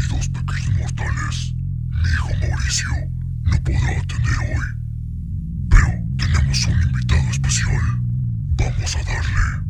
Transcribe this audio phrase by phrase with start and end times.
[0.00, 1.54] Bienvenidos pequeños mortales.
[1.90, 2.88] Mi hijo Mauricio
[3.42, 4.66] no podrá atender hoy,
[5.68, 7.82] pero tenemos un invitado especial.
[8.56, 9.69] Vamos a darle.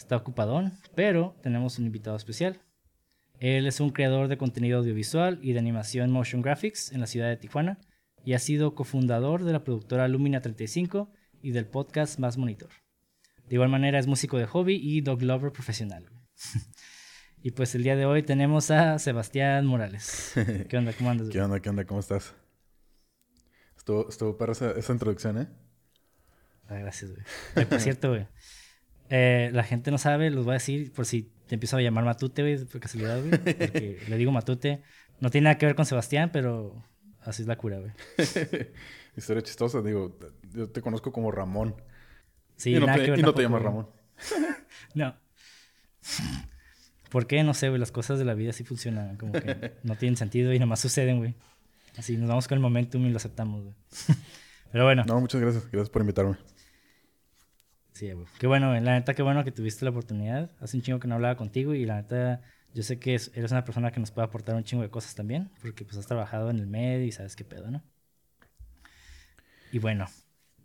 [0.00, 2.60] está ocupadón, pero tenemos un invitado especial.
[3.38, 7.28] Él es un creador de contenido audiovisual y de animación motion graphics en la ciudad
[7.28, 7.78] de Tijuana
[8.24, 12.70] y ha sido cofundador de la productora Lumina 35 y del podcast Más Monitor.
[13.46, 16.10] De igual manera es músico de hobby y dog lover profesional.
[17.42, 20.32] y pues el día de hoy tenemos a Sebastián Morales.
[20.68, 20.92] ¿Qué onda?
[20.94, 21.28] ¿Cómo andas?
[21.28, 21.60] ¿Qué onda?
[21.60, 21.84] ¿Qué onda?
[21.84, 22.34] ¿Cómo estás?
[23.76, 25.48] Estuvo, estuvo para esa, esa introducción, ¿eh?
[26.68, 27.22] Ah, gracias, güey.
[27.54, 28.26] Ay, por cierto, güey.
[29.10, 32.04] Eh, la gente no sabe, los voy a decir por si te empiezo a llamar
[32.04, 33.30] Matute, güey, por casualidad, güey.
[33.30, 34.82] Porque le digo Matute.
[35.18, 36.82] No tiene nada que ver con Sebastián, pero
[37.22, 37.92] así es la cura, güey.
[39.16, 40.16] Historia chistosa, digo,
[40.54, 41.74] yo te conozco como Ramón.
[42.56, 43.62] Sí, y no nada te, que ver y no te llamas.
[43.62, 43.88] Ramón.
[44.94, 45.14] No.
[47.10, 47.42] ¿Por qué?
[47.42, 47.78] No sé, güey.
[47.78, 49.16] Las cosas de la vida sí funcionan.
[49.16, 51.34] Como que no tienen sentido y nomás suceden, güey.
[51.96, 53.74] Así nos vamos con el momentum y lo aceptamos, güey.
[54.72, 55.04] Pero bueno.
[55.06, 55.64] No, muchas gracias.
[55.70, 56.36] Gracias por invitarme.
[58.00, 58.26] Sí, güey.
[58.38, 58.80] Qué bueno, güey.
[58.80, 60.50] La neta, qué bueno que tuviste la oportunidad.
[60.58, 62.40] Hace un chingo que no hablaba contigo y la neta,
[62.72, 65.14] yo sé que es- eres una persona que nos puede aportar un chingo de cosas
[65.14, 67.82] también, porque pues has trabajado en el medio y sabes qué pedo, ¿no?
[69.70, 70.06] Y bueno,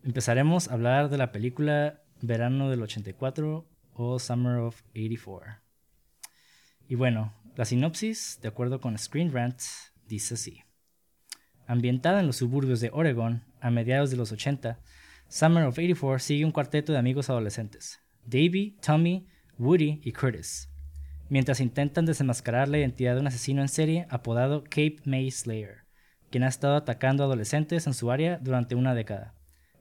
[0.05, 5.57] empezaremos a hablar de la película Verano del 84 o Summer of 84.
[6.87, 9.59] Y bueno, la sinopsis, de acuerdo con Screen Rant,
[10.07, 10.63] dice así.
[11.67, 14.79] Ambientada en los suburbios de Oregon a mediados de los 80,
[15.27, 19.27] Summer of 84 sigue un cuarteto de amigos adolescentes, Davey, Tommy,
[19.57, 20.69] Woody y Curtis,
[21.29, 25.85] mientras intentan desenmascarar la identidad de un asesino en serie apodado Cape May Slayer,
[26.29, 29.33] quien ha estado atacando adolescentes en su área durante una década.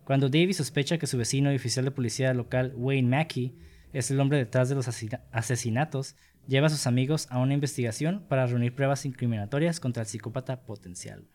[0.05, 3.56] Cuando Davey sospecha que su vecino y oficial de policía local Wayne Mackey
[3.93, 6.16] es el hombre detrás de los asesina- asesinatos,
[6.47, 11.28] lleva a sus amigos a una investigación para reunir pruebas incriminatorias contra el psicópata potencial.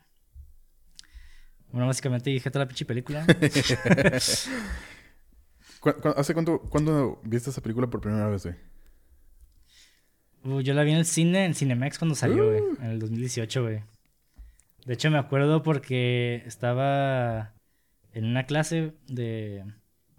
[1.72, 3.24] Bueno, básicamente dije toda la pinche película.
[5.80, 8.56] ¿Cu- cu- ¿Hace cuánto cuándo viste esa película por primera vez, güey?
[10.44, 12.62] Uh, yo la vi en el cine, en Cinemex cuando salió, güey.
[12.80, 13.82] En el 2018, güey.
[14.86, 17.54] De hecho, me acuerdo porque estaba
[18.12, 19.64] en una clase de...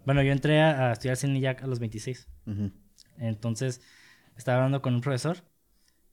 [0.04, 2.28] Bueno, yo entré a, a estudiar cine ya a los 26.
[2.46, 2.70] Ujú.
[3.18, 3.82] Entonces,
[4.36, 5.38] estaba hablando con un profesor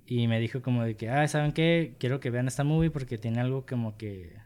[0.06, 1.96] y me dijo como de que, ah, ¿saben qué?
[2.00, 4.38] Quiero que vean esta movie porque tiene algo como que...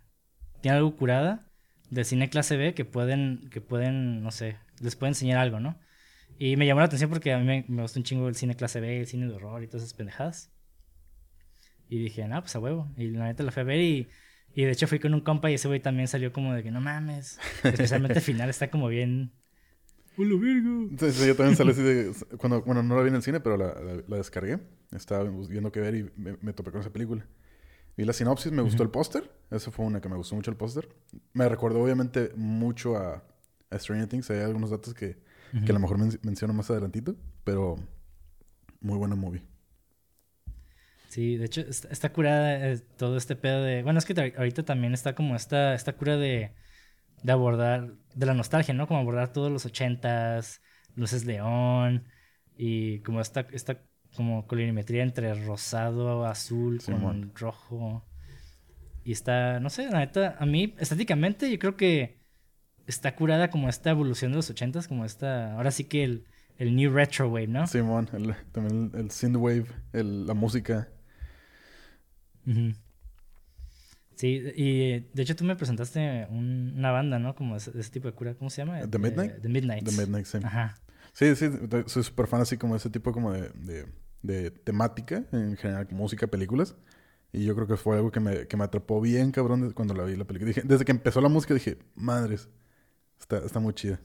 [0.63, 1.51] Tiene algo curada
[1.91, 5.79] de cine clase B que pueden, que pueden, no sé, les puede enseñar algo, ¿no?
[6.39, 8.55] Y me llamó la atención porque a mí me, me gusta un chingo el cine
[8.55, 10.51] clase B, el cine de horror y todas esas pendejadas.
[11.89, 12.91] Y dije, no, pues a huevo.
[12.97, 14.09] Y la neta la fui a ver y,
[14.53, 16.71] y de hecho fui con un compa y ese güey también salió como de que
[16.71, 17.43] no mames.
[17.71, 19.33] Especialmente el final está como bien...
[20.15, 20.89] ¡Hola, virgo!
[21.11, 22.13] Sí, yo también salí así de...
[22.37, 24.59] Cuando, bueno, no la vi en el cine, pero la, la- la descargué.
[24.91, 27.25] Estaba viendo qué ver y me, me topé con esa película.
[27.97, 29.31] Vi la sinopsis, me gustó el póster.
[29.51, 30.89] Esa fue una que me gustó mucho el póster.
[31.33, 33.23] Me recordó obviamente mucho a,
[33.69, 34.29] a Stranger Things.
[34.31, 35.17] Hay algunos datos que,
[35.63, 37.15] que a lo mejor men- menciono más adelantito.
[37.43, 37.75] Pero
[38.81, 39.43] muy buena movie.
[41.07, 43.83] Sí, de hecho está, está curada eh, todo este pedo de...
[43.83, 46.55] Bueno, es que ahor- ahorita también está como esta, esta cura de,
[47.23, 48.87] de abordar, de la nostalgia, ¿no?
[48.87, 50.61] Como abordar todos los ochentas,
[50.95, 52.07] Luces León
[52.57, 53.83] y como esta, esta
[54.15, 58.03] como colorimetría entre rosado, azul, con rojo.
[59.05, 62.17] Y está, no sé, la neta, a mí estéticamente yo creo que
[62.87, 66.25] está curada como esta evolución de los ochentas, como esta, ahora sí que el,
[66.57, 67.67] el new retro wave, ¿no?
[67.67, 70.87] Simón, el, también el, el synthwave, el, la música.
[74.15, 77.35] Sí, y de hecho tú me presentaste un- una banda, ¿no?
[77.35, 78.79] Como ese, ese tipo de cura, ¿cómo se llama?
[78.89, 79.41] The Midnight?
[79.41, 79.85] The Midnight.
[79.85, 80.37] The Midnight, sí.
[80.43, 80.75] Ajá.
[81.13, 81.47] Sí, sí,
[81.87, 83.85] soy súper fan así como de ese tipo como de, de,
[84.23, 86.75] de temática, en general, música, películas.
[87.31, 90.03] Y yo creo que fue algo que me, que me atrapó bien, cabrón, cuando la
[90.03, 90.47] vi la película.
[90.49, 92.49] Dije, desde que empezó la música dije, madres,
[93.19, 93.99] está, está muy chida.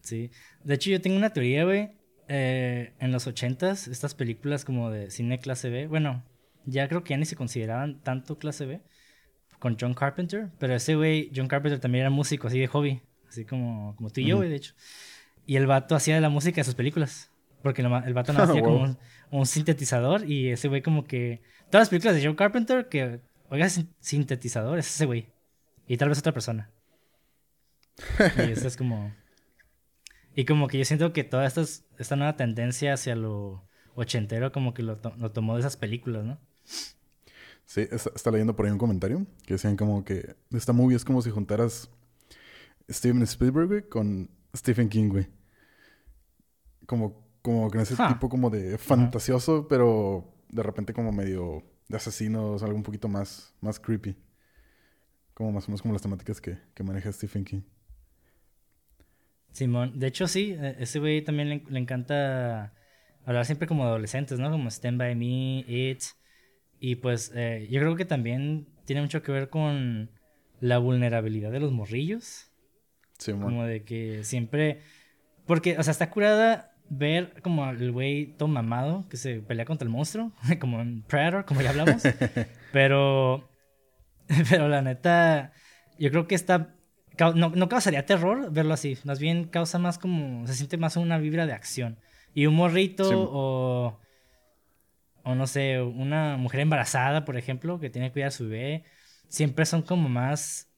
[0.00, 0.30] Sí.
[0.62, 1.92] De hecho, yo tengo una teoría, güey.
[2.28, 6.24] Eh, en los ochentas, estas películas como de cine clase B, bueno,
[6.64, 8.80] ya creo que ya ni se consideraban tanto clase B,
[9.58, 13.44] con John Carpenter, pero ese güey, John Carpenter también era músico, así de hobby, así
[13.44, 14.74] como, como tú y yo, güey, de hecho.
[15.46, 17.30] Y el vato hacía de la música de sus películas,
[17.64, 18.98] porque lo el vato hacía como un,
[19.32, 21.42] un sintetizador y ese güey como que...
[21.70, 25.32] Todas las películas de John Carpenter que oiga sin- sintetizador es ese güey.
[25.88, 26.70] Y tal vez otra persona.
[28.36, 29.12] Y eso es como...
[30.36, 31.62] Y como que yo siento que toda esta,
[31.98, 36.24] esta nueva tendencia hacia lo ochentero como que lo, to- lo tomó de esas películas,
[36.24, 36.38] ¿no?
[37.66, 41.04] Sí, está, está leyendo por ahí un comentario que decían como que esta movie es
[41.04, 41.88] como si juntaras
[42.90, 45.26] Steven Spielberg güey, con Stephen King, güey.
[46.86, 51.98] Como, como que en ese tipo como de fantasioso, pero de repente como medio de
[51.98, 54.16] asesinos, algo un poquito más, más creepy.
[55.34, 57.60] Como más o menos como las temáticas que, que maneja Stephen King.
[59.52, 62.72] Simón, de hecho sí, eh, ese güey también le, le encanta
[63.26, 64.50] hablar siempre como de adolescentes, ¿no?
[64.50, 66.02] Como Stand By Me, It.
[66.80, 70.10] Y pues eh, yo creo que también tiene mucho que ver con
[70.60, 72.50] la vulnerabilidad de los morrillos.
[73.18, 73.42] Sí, mon.
[73.42, 74.80] Como de que siempre...
[75.44, 79.86] Porque, o sea, está curada ver como el güey todo mamado que se pelea contra
[79.86, 82.02] el monstruo, como en Predator, como ya hablamos.
[82.72, 83.48] pero,
[84.50, 85.52] pero la neta,
[85.98, 86.74] yo creo que está...
[87.36, 90.46] No, no causaría terror verlo así, más bien causa más como...
[90.48, 91.98] Se siente más una vibra de acción.
[92.34, 93.14] Y un morrito Sí.
[93.16, 94.00] o...
[95.26, 98.84] O no sé, una mujer embarazada, por ejemplo, que tiene que cuidar a su bebé,
[99.28, 100.68] siempre son como más...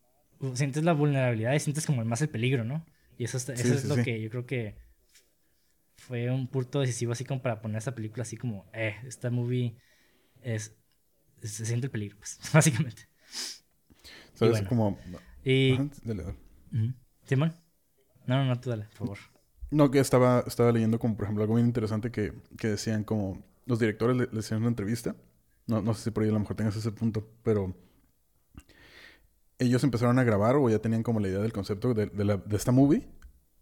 [0.55, 2.85] Sientes la vulnerabilidad y sientes como más el peligro, ¿no?
[3.19, 4.77] Y eso, está- Sí, eso es lo que yo creo que
[6.07, 9.77] fue un punto decisivo así como para poner esta película así como, eh, esta movie
[10.43, 10.77] es,
[11.43, 13.09] se siente el peligro, pues, básicamente.
[14.35, 14.53] ¿Sabes?
[14.53, 14.69] bueno.
[14.69, 14.99] Como...
[15.45, 16.37] Y, Ajá, dale, dale.
[17.25, 17.55] Simón,
[18.27, 19.19] no, no, no, tú dale, por favor.
[19.71, 23.43] No, que estaba, estaba leyendo como, por ejemplo, algo bien interesante que, que decían como...
[23.67, 25.17] Los directores le, le una entrevista.
[25.67, 27.75] No, no sé si por ahí a lo mejor tengas ese punto, pero...
[29.59, 32.37] Ellos empezaron a grabar o ya tenían como la idea del concepto de, de, la-
[32.37, 33.09] de esta movie.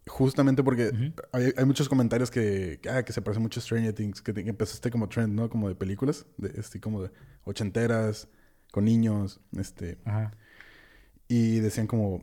[0.07, 1.13] Justamente porque Ujú.
[1.33, 4.35] hay, hay muchos comentarios que, que, ah, que se parece mucho a Stranger Things, que,
[4.35, 5.49] que empezaste como trend, ¿no?
[5.49, 7.11] Como de películas, de, este, como de
[7.45, 8.29] ochenteras,
[8.71, 9.99] con niños, este...
[10.05, 10.33] Ajá.
[11.29, 12.23] Y decían como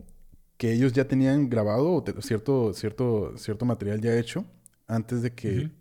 [0.58, 4.46] que ellos ya tenían grabado cierto, cierto, cierto material ya hecho
[4.88, 5.72] antes de que Ujú.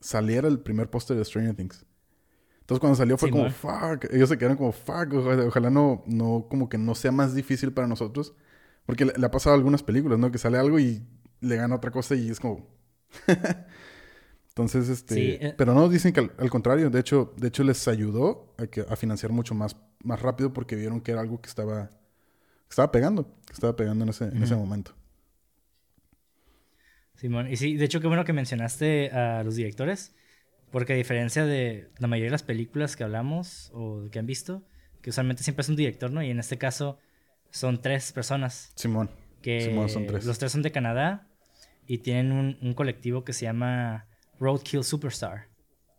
[0.00, 1.86] saliera el primer póster de Stranger Things.
[2.60, 3.50] Entonces cuando salió fue como, Simón.
[3.50, 7.34] fuck, ellos se quedaron como, fuck, ojalá, ojalá no, no, como que no sea más
[7.34, 8.34] difícil para nosotros.
[8.86, 10.30] Porque le, le ha pasado a algunas películas, ¿no?
[10.30, 11.02] Que sale algo y
[11.44, 12.66] le gana otra cosa y es como...
[14.48, 15.14] Entonces, este...
[15.14, 15.54] Sí, eh.
[15.58, 18.82] Pero no, dicen que al, al contrario, de hecho, de hecho les ayudó a, que,
[18.88, 22.92] a financiar mucho más, más rápido porque vieron que era algo que estaba, que estaba
[22.92, 24.94] pegando, que estaba pegando en ese, en ese momento.
[27.16, 30.14] Simón, y sí, de hecho, qué bueno que mencionaste a los directores,
[30.70, 34.64] porque a diferencia de la mayoría de las películas que hablamos o que han visto,
[35.00, 36.22] que usualmente siempre es un director, ¿no?
[36.22, 36.98] Y en este caso
[37.50, 39.10] son tres personas, Simón.
[39.42, 40.24] que Simón, son tres.
[40.24, 41.28] los tres son de Canadá
[41.86, 44.06] y tienen un, un colectivo que se llama
[44.38, 45.48] Roadkill Superstar,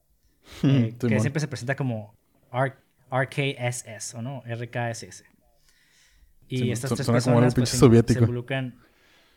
[0.63, 2.15] eh, que siempre se presenta como
[2.51, 2.75] R-
[3.11, 4.43] RKSS, ¿o no?
[4.45, 5.23] RKSS.
[6.47, 7.77] Y estas tres personas pues, se-
[8.13, 8.79] se involucran...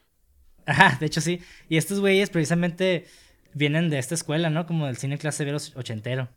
[0.67, 1.41] Ajá, de hecho sí.
[1.69, 3.07] Y estos güeyes precisamente
[3.55, 4.67] vienen de esta escuela, ¿no?
[4.67, 6.29] Como del cine clase B ochentero.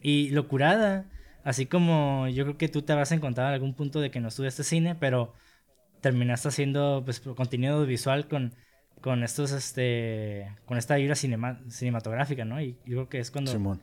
[0.00, 1.10] Y lo curada,
[1.42, 4.28] así como yo creo que tú te habrás encontrado en algún punto de que no
[4.28, 5.34] estudiaste cine, pero
[6.00, 8.54] terminaste haciendo pues contenido visual con,
[9.00, 12.60] con estos, este, con esta vibra cinema- cinematográfica, ¿no?
[12.60, 13.82] Y yo creo que es cuando Simón.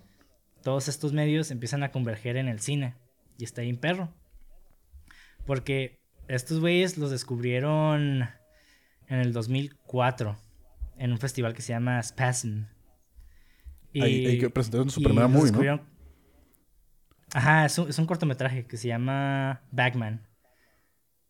[0.63, 2.95] todos estos medios empiezan a converger en el cine.
[3.38, 4.13] Y está bien perro.
[5.45, 8.29] Porque estos güeyes los descubrieron
[9.07, 10.38] en el 2004
[10.97, 12.65] en un festival que se llama Spasm.
[13.93, 15.79] Y, Ahí, ahí que presentaron su primera movie, ¿no?
[17.33, 20.27] Ajá, es un, es un cortometraje que se llama Bagman.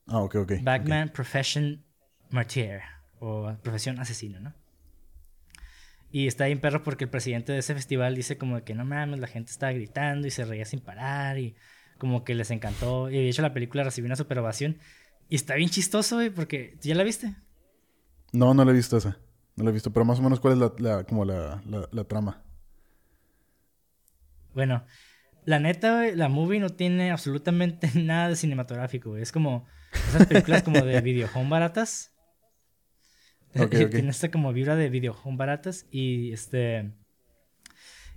[0.08, 0.54] Ah, ok, ok.
[0.62, 1.84] Bagman Profession
[2.30, 2.82] Martyr
[3.20, 4.54] o Profesión Asesino, ¿no?
[6.12, 9.20] Y está bien perro porque el presidente de ese festival dice como que no mames,
[9.20, 11.56] la gente estaba gritando y se reía sin parar y
[11.98, 13.10] como que les encantó.
[13.10, 14.78] Y de hecho la película recibió una super ovación.
[15.30, 17.36] Y está bien chistoso, güey, porque ¿ya la viste?
[18.32, 19.18] No, no la he visto esa.
[19.56, 19.92] No la he visto.
[19.92, 22.44] Pero más o menos, ¿cuál es la, la- como la, la, la trama?
[24.54, 24.86] Bueno,
[25.46, 29.22] la neta, güey, la movie no tiene absolutamente nada de cinematográfico, güey.
[29.22, 29.66] Es como
[30.10, 32.14] esas películas como de videohome baratas.
[33.58, 33.96] Ok, ok.
[33.96, 36.92] Tiene esta como vibra de videohome baratas y este...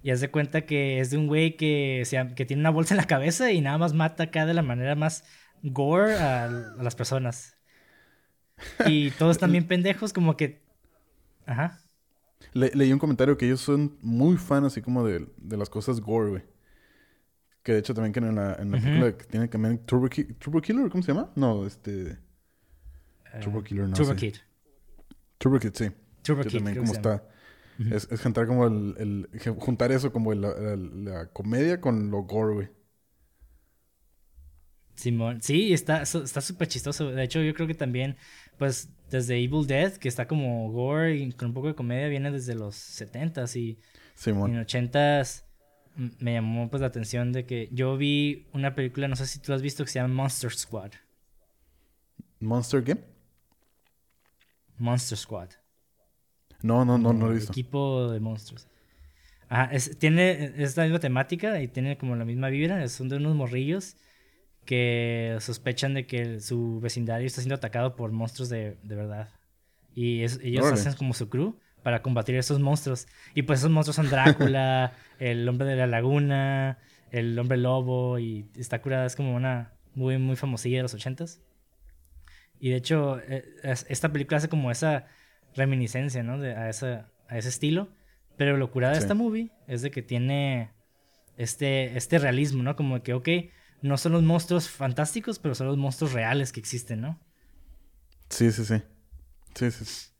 [0.03, 2.95] Y haz de cuenta que es de un güey que, se- que tiene una bolsa
[2.95, 5.25] en la cabeza y nada más mata acá de la manera más
[5.63, 7.59] gore a, a las personas.
[8.85, 10.61] Y todos también pendejos, como que...
[11.47, 11.81] Ajá.
[12.55, 16.01] Le- leí un comentario que ellos son muy fan así como de, de las cosas
[16.01, 16.43] gore, güey.
[17.63, 18.87] Que de hecho también que en la, en la Ujú.
[18.87, 21.31] película que tiene también Turbo, Ki- Turbo Killer, ¿cómo se llama?
[21.37, 22.19] No, este...
[23.41, 24.17] Turbo Killer, no Turbo sé.
[24.17, 24.37] Kid.
[25.61, 25.91] Kid, sí.
[26.41, 27.25] Que Kid, también como está...
[27.91, 32.23] Es, es juntar como el, el- Juntar eso como la, la- la comedia con lo
[32.25, 32.69] gore, güey.
[34.95, 37.11] Simón, sí, está su- está súper chistoso.
[37.11, 38.17] De hecho, yo creo que también,
[38.59, 42.31] pues, desde Evil Dead, que está como gore y con un poco de comedia, viene
[42.31, 43.79] desde los 70s y,
[44.43, 44.51] y Simón.
[44.51, 45.45] en 80s
[45.97, 49.41] m- me llamó pues la atención de que yo vi una película, no sé si
[49.41, 50.93] tú la has visto, que se llama Monster Squad.
[52.41, 53.01] ¿Monster Game?
[54.81, 55.51] Monster Squad.
[56.63, 57.53] No, no, no, no lo he visto.
[57.53, 58.67] Equipo de monstruos.
[59.49, 62.87] Ajá, es, tiene, es la misma temática y tiene como la misma vibra.
[62.89, 63.97] Son de unos morrillos
[64.65, 69.31] que sospechan de que su vecindario está siendo atacado por monstruos de, de verdad.
[69.95, 70.81] Y es- ellos Órale.
[70.81, 73.07] hacen como su crew para combatir a esos monstruos.
[73.35, 76.79] Y pues esos monstruos son Drácula, el hombre de la laguna,
[77.11, 78.19] el hombre lobo.
[78.19, 81.41] Y está curada, es como una muy, muy famosilla de los ochentas.
[82.61, 85.07] Y de hecho, eh, es- esta película hace como esa
[85.55, 86.39] reminiscencia, ¿no?
[86.41, 87.89] De, a, esa, a ese estilo.
[88.39, 89.01] Pero lo curada de Sí.
[89.01, 90.71] esta movie es de que tiene
[91.37, 92.77] este, este realismo, ¿no?
[92.77, 93.29] Como que, ok,
[93.83, 97.21] no son los monstruos fantásticos, pero son los monstruos reales que existen, ¿no?
[98.29, 98.83] Sí, sí, sí.
[99.55, 99.87] Sí, sí.
[99.87, 100.11] sí.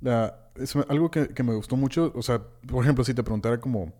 [0.00, 3.60] La- es algo que, que me gustó mucho, o sea, por ejemplo, si te preguntara
[3.60, 3.92] como,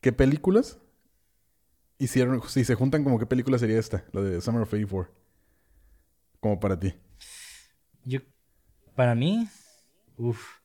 [0.00, 0.78] ¿qué películas
[1.98, 5.14] hicieron, si se juntan como qué película sería esta, la de Summer of 84?
[6.42, 6.92] Como para ti.
[8.04, 8.18] Yo,
[8.96, 9.46] para mí,
[10.18, 10.58] uff,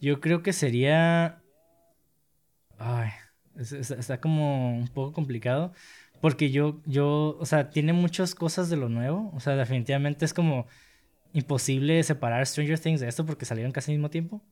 [0.00, 1.42] yo creo que sería,
[2.78, 3.10] ay,
[3.56, 5.72] es- es- está como un poco complicado,
[6.20, 10.32] porque yo, yo, o sea, tiene muchas cosas de lo nuevo, o sea, definitivamente es
[10.32, 10.66] como
[11.32, 14.42] imposible separar Stranger Things de esto porque salieron casi al mismo tiempo.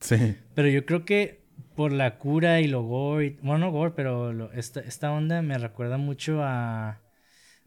[0.00, 0.36] Sí.
[0.54, 1.42] Pero yo creo que
[1.74, 5.40] por la cura y lo gore, y- bueno, no gore, pero lo- esta, esta onda
[5.42, 7.00] me recuerda mucho a,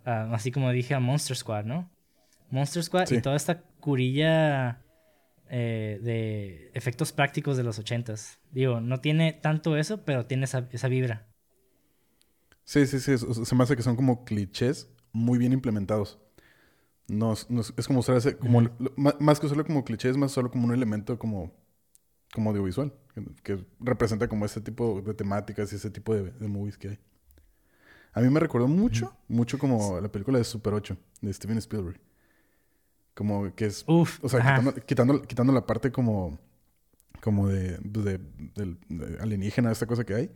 [0.05, 1.89] así como dije, a Monster Squad, ¿no?
[2.51, 3.15] Monster Squad Sí.
[3.15, 4.81] y toda esta curilla
[5.49, 8.39] eh, de efectos prácticos de los ochentas.
[8.51, 11.27] Digo, no tiene tanto eso, pero tiene esa, esa vibra.
[12.63, 13.11] Sí, sí, sí.
[13.13, 16.19] es- se me hace que son como clichés muy bien implementados.
[17.07, 18.61] No, es- no es, es como usar ese, como,
[19.19, 21.53] más que usarlo como clichés, más solo como un elemento como,
[22.33, 26.47] como audiovisual, que, que representa como ese tipo de temáticas y ese tipo de, de
[26.47, 26.99] movies que hay.
[28.13, 31.99] A mí me recordó mucho, mucho como la película de Super 8 de Steven Spielberg.
[33.13, 36.39] Como que es Uf, o sea, quitando, quitando, quitando la parte como,
[37.21, 38.19] como de, de,
[38.55, 40.31] del- de alienígena, esta cosa que hay,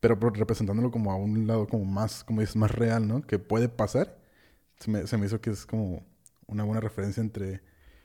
[0.00, 3.22] pero representándolo como a un lado como más, como dices, más real, ¿no?
[3.22, 4.18] Que puede pasar.
[4.78, 6.04] Se me, se me hizo que es como
[6.46, 7.60] una buena referencia entre,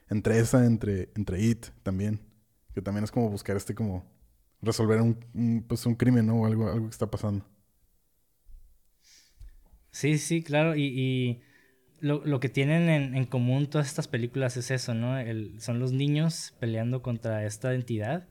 [0.09, 2.19] entre esa, entre, entre It también.
[2.74, 4.05] Que también es como buscar este como
[4.62, 6.41] resolver un, un, pues un crimen, ¿no?
[6.41, 7.45] O algo, algo que está pasando.
[9.98, 10.75] Sí, sí, claro.
[10.75, 11.42] Y, y
[12.01, 15.18] lo, lo que tienen en, en común todas estas películas es eso, ¿no?
[15.18, 18.30] El, son los niños peleando contra esta entidad.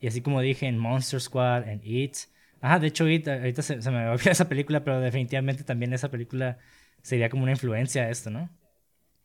[0.00, 2.16] Y así como dije en Monster Squad, en It.
[2.60, 6.10] Ajá, de hecho, It, ahorita se, se me olvidó esa película, pero definitivamente también esa
[6.10, 6.58] película
[7.00, 8.50] sería como una influencia a esto, ¿no?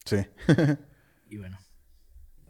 [0.05, 0.17] Sí.
[1.27, 1.57] Y bueno.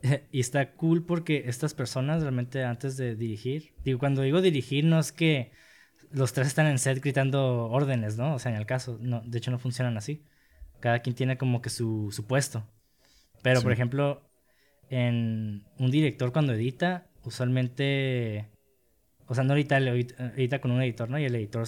[0.34, 5.00] Y está cool porque estas personas realmente antes de dirigir, digo, cuando digo dirigir no
[5.00, 5.54] es que
[6.12, 8.34] los tres están en set gritando órdenes, ¿no?
[8.36, 10.24] O sea, en el caso, no, de hecho no funcionan así.
[10.80, 12.66] Cada quien tiene como que su, su puesto.
[13.42, 13.74] Pero, por Sí.
[13.74, 14.22] ejemplo,
[14.90, 18.50] en un director cuando edita, usualmente,
[19.28, 21.20] o sea, no edita, edita con un editor, ¿no?
[21.20, 21.68] Y el editor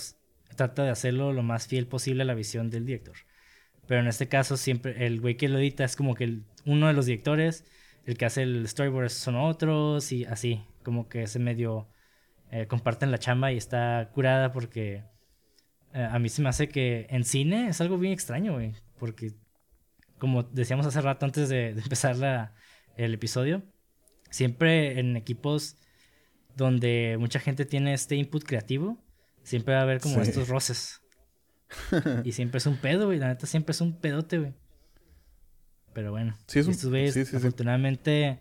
[0.55, 3.15] trata de hacerlo lo más fiel posible a la visión del director.
[3.87, 6.87] Pero en este caso, siempre el güey que lo edita es como que el- uno
[6.87, 7.65] de los directores,
[8.05, 11.87] el que hace el storyboard son otros y así, como que se medio
[12.51, 15.03] eh, comparten la chamba y está curada porque
[15.93, 19.33] eh, a mí se me hace que en cine es algo bien extraño, güey, porque
[20.19, 22.53] como decíamos hace rato antes de, de empezar la-
[22.97, 23.63] el episodio,
[24.29, 25.77] siempre en equipos
[26.55, 29.03] donde mucha gente tiene este input creativo,
[29.43, 30.29] siempre va a haber como Sí.
[30.29, 31.01] estos roces.
[32.25, 33.17] y siempre es un pedo, güey.
[33.17, 34.53] La neta siempre es un pedote, güey.
[35.93, 36.37] Pero bueno.
[36.47, 37.35] Sí, es un- estos güeyes, sí.
[37.35, 38.39] afortunadamente.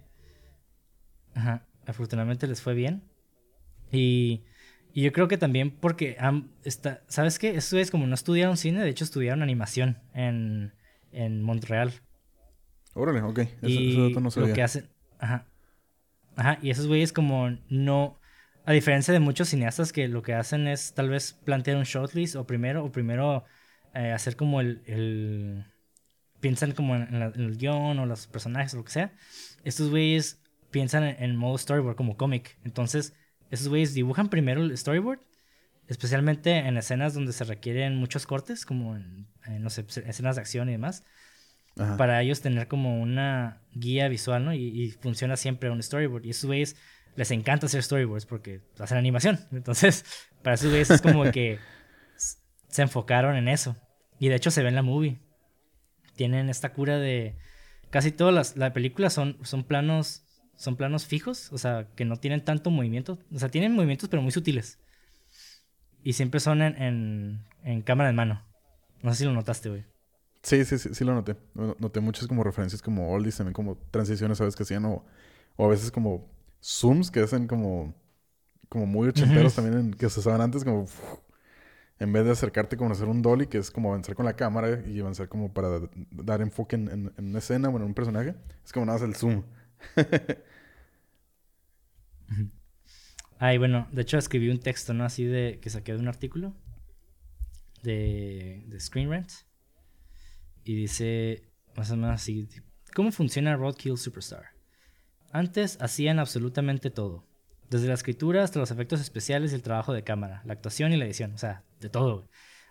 [1.35, 1.65] Ajá.
[1.87, 3.05] Afortunadamente les fue bien.
[3.93, 4.43] Y,
[4.93, 6.17] Y yo creo que también porque,
[6.65, 7.51] está, ¿sabes qué?
[7.51, 10.73] Estos es como no estudiaron cine, de hecho estudiaron animación en,
[11.13, 11.93] en Montreal.
[12.95, 13.41] Órale, ok.
[13.63, 14.49] y no sabía.
[14.49, 15.47] lo que hacen, ajá.
[16.37, 18.19] Ajá, y esos güeyes como no,
[18.65, 22.37] a diferencia de muchos cineastas que lo que hacen es tal vez plantear un shortlist
[22.37, 23.45] o primero, o primero
[23.95, 25.65] eh, hacer como el, el
[26.41, 29.13] piensan como en, el guion o los personajes o lo que sea.
[29.65, 32.59] Estos güeyes piensan en, modo storyboard como cómic.
[32.65, 33.15] Entonces,
[33.51, 35.21] esos güeyes dibujan primero el storyboard,
[35.89, 39.27] especialmente en escenas donde se requieren muchos cortes, como en,
[39.61, 41.05] no sé, escenas de acción y demás.
[41.97, 44.53] Para ellos tener como una guía visual, ¿no?
[44.53, 46.27] Y, funciona siempre un storyboard.
[46.27, 46.77] Y esos güeyes
[47.17, 49.41] les encanta hacer storyboards porque hacen animación.
[49.53, 50.05] Entonces,
[50.43, 51.59] para esos güeyes es como que
[52.69, 53.77] se enfocaron en eso.
[54.19, 55.21] Y de hecho se ve en la movie
[56.21, 57.39] tienen esta cura de...
[57.89, 60.23] Casi todas las, la películas son, son planos
[60.61, 63.19] son planos fijos, o sea, que no tienen tanto movimiento.
[63.35, 64.79] O sea, tienen movimientos pero muy sutiles.
[66.05, 68.43] Y siempre son en, en, cámara de mano.
[69.03, 69.87] No sé si lo notaste, güey.
[70.43, 71.35] Sí, sí, sí, sí lo noté.
[71.55, 74.55] Noté muchas como referencias como oldies, también como transiciones, ¿sabes?
[74.55, 75.03] Que hacían o,
[75.57, 76.31] o a veces como
[76.63, 77.95] zooms que hacen como,
[78.69, 80.85] como muy ochenteros también que se usaban antes, como
[82.01, 84.83] en vez de acercarte como hacer un dolly, que es como avanzar con la cámara
[84.87, 88.85] y avanzar como para dar enfoque en, una escena o en un personaje, es como
[88.85, 89.43] nada más el zoom.
[93.39, 95.05] Ay, bueno, de hecho escribí un texto, ¿no?
[95.05, 96.55] Así de que saqué de un artículo
[97.83, 99.31] de, de Screen Rant.
[100.65, 102.49] Y dice más o menos así,
[102.95, 104.51] ¿cómo funciona Roadkill Superstar?
[105.33, 107.27] Antes hacían absolutamente todo.
[107.71, 110.97] Desde la escritura hasta los efectos especiales y el trabajo de cámara, la actuación y
[110.97, 112.29] la edición, o sea, de todo.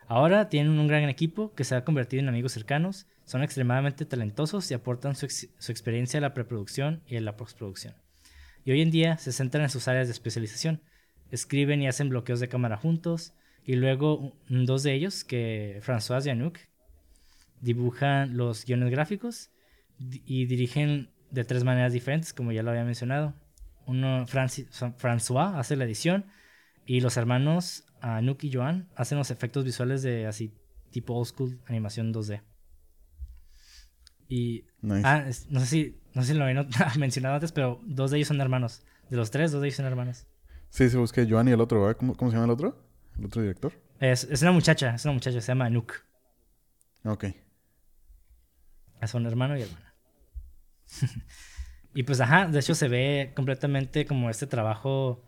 [0.07, 4.71] Ahora tienen un gran equipo que se ha convertido en amigos cercanos, son extremadamente talentosos
[4.71, 7.93] y aportan su, experiencia a la preproducción y a la postproducción.
[8.65, 10.81] Y hoy en día se centran en sus áreas de especialización,
[11.29, 16.31] escriben y hacen bloqueos de cámara juntos, y luego dos de ellos, que François y
[16.31, 16.57] Anouk,
[17.61, 19.51] dibujan los guiones gráficos
[19.99, 23.35] y dirigen de tres maneras diferentes, como ya lo había mencionado.
[23.85, 26.25] Uno, François hace la edición
[26.83, 30.51] y los hermanos Anouk y Joan hacen los efectos visuales de así
[30.89, 32.41] tipo old school animación 2D.
[34.29, 34.63] Y
[35.03, 36.65] ah, no sé si no sé si lo había
[36.97, 38.83] mencionado antes, pero dos de ellos son hermanos.
[39.09, 40.27] De los tres, dos de ellos son hermanos.
[40.69, 41.97] Sí, se busca Joan y el otro, ¿verdad?
[41.97, 42.81] ¿Cómo, se llama el otro?
[43.17, 43.73] ¿El otro director?
[43.99, 45.93] Es, es una muchacha, es una muchacha, se llama Anouk.
[47.03, 47.25] Ok.
[49.05, 49.93] Son hermano y hermana.
[51.93, 55.23] Y pues, ajá, de hecho se ve completamente como este trabajo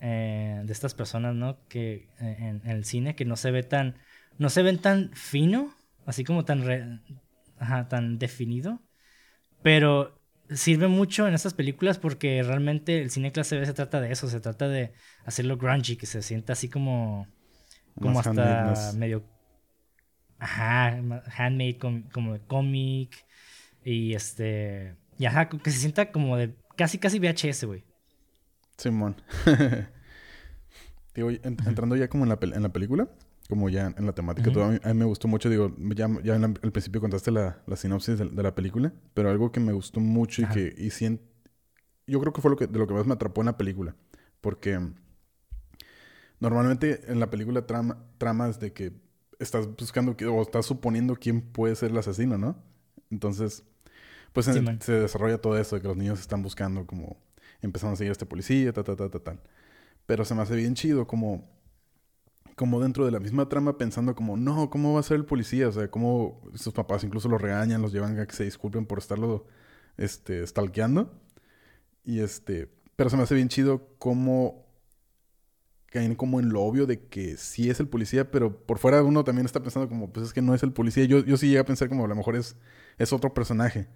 [0.00, 1.58] eh, de estas personas, ¿no?
[1.68, 3.96] Que eh, en, el cine, que no se ve tan,
[4.38, 5.74] no se ven tan fino,
[6.06, 7.02] así como tan,
[7.60, 8.82] ajá, tan definido,
[9.62, 14.10] pero sirve mucho en estas películas porque realmente el cine clase B se trata de
[14.10, 14.92] eso, se trata de
[15.24, 17.28] hacerlo grungy, que se sienta así como,
[17.94, 19.24] como hasta medio,
[20.38, 21.00] ajá,
[21.36, 23.24] handmade, como, como de cómic
[23.84, 27.84] y este y ajá, que se sienta como de casi, casi VHS, güey.
[28.78, 29.16] Simón.
[31.14, 33.10] digo, entrando ya como en la, en la película,
[33.50, 36.72] como ya en la temática, todo, a, mí, me gustó mucho, digo, ya, ya al
[36.72, 40.46] principio contaste la, la sinopsis de, la película, pero algo que me gustó mucho y
[40.46, 41.22] que y siento,
[42.06, 43.94] yo creo que fue lo que, de lo que más me atrapó en la película,
[44.40, 44.80] porque
[46.38, 48.92] normalmente en la película trama, tramas de que
[49.38, 52.56] estás buscando o estás suponiendo quién puede ser el asesino, ¿no?
[53.10, 53.64] Entonces,
[54.32, 57.18] pues se desarrolla todo eso de que los niños están buscando como
[57.62, 59.40] empezando a seguir a este policía, ta, ta, ta, ta, tal.
[60.06, 61.48] Pero se me hace bien chido como,
[62.60, 65.66] como dentro de la misma trama pensando como, no, ¿cómo va a ser el policía?
[65.68, 68.98] O sea, cómo sus papás incluso lo regañan, los llevan a que se disculpen por
[68.98, 69.46] estarlo,
[69.96, 71.10] este, stalkeando.
[72.04, 74.66] Y este, pero se me hace bien chido como
[75.86, 79.24] caen como en lo obvio de que sí es el policía, pero por fuera uno
[79.24, 81.06] también está pensando como, pues es que no es el policía.
[81.06, 82.56] Yo, yo sí llegué a pensar como a lo mejor es,
[82.98, 83.88] es otro personaje.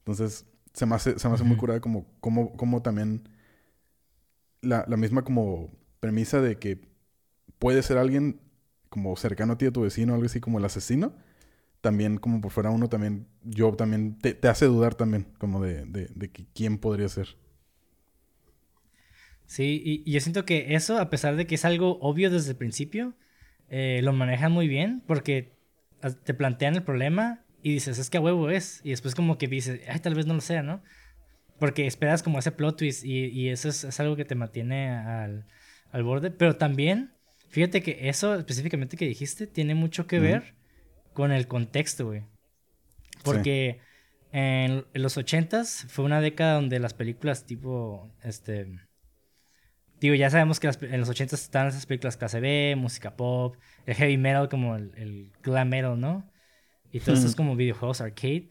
[0.00, 3.30] Entonces, se me hace, se me hace muy curada como, como, como también
[4.60, 6.93] la, la, misma como premisa de que
[7.58, 8.40] puede ser alguien
[8.88, 11.14] como cercano a ti, a tu vecino, algo así como el asesino.
[11.80, 15.84] También como por fuera uno también, yo también, te, te hace dudar también como de,
[15.84, 17.36] de, de que quién podría ser.
[19.46, 22.56] Sí, y, yo siento que eso, a pesar de que es algo obvio desde el
[22.56, 23.14] principio,
[23.68, 25.54] eh, lo manejan muy bien porque
[26.24, 28.80] te plantean el problema y dices, es que a huevo es.
[28.84, 30.82] Y después como que dices, ay, tal vez no lo sea, ¿no?
[31.58, 35.46] Porque esperas como ese plot twist y, y eso es, algo que te mantiene al,
[35.92, 36.30] al, borde.
[36.30, 37.13] Pero también,
[37.54, 40.54] fíjate que eso específicamente que dijiste tiene mucho que ver
[41.12, 42.22] con el contexto, güey.
[43.22, 43.78] Porque
[44.32, 48.66] en, los ochentas fue una década donde las películas tipo, este,
[50.00, 53.56] digo, ya sabemos que las- en los 80 estaban esas películas clase B, música pop,
[53.86, 56.28] el heavy metal como el, el glam metal, ¿no?
[56.92, 57.36] Y todos estos Ujú.
[57.38, 58.48] como videojuegos arcade.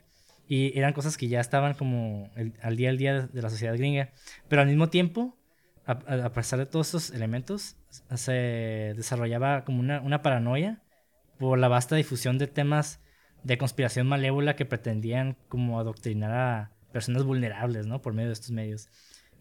[0.48, 3.76] Y eran cosas que ya estaban como el- al día al día de la sociedad
[3.78, 4.12] gringa.
[4.48, 5.38] Pero al mismo tiempo,
[5.86, 7.76] a, a- a pesar de todos estos elementos,
[8.16, 10.82] se desarrollaba como una, una paranoia
[11.38, 13.00] por la vasta difusión de temas
[13.44, 18.02] de conspiración malévola que pretendían como adoctrinar a personas vulnerables, ¿no?
[18.02, 18.88] Por medio de estos medios.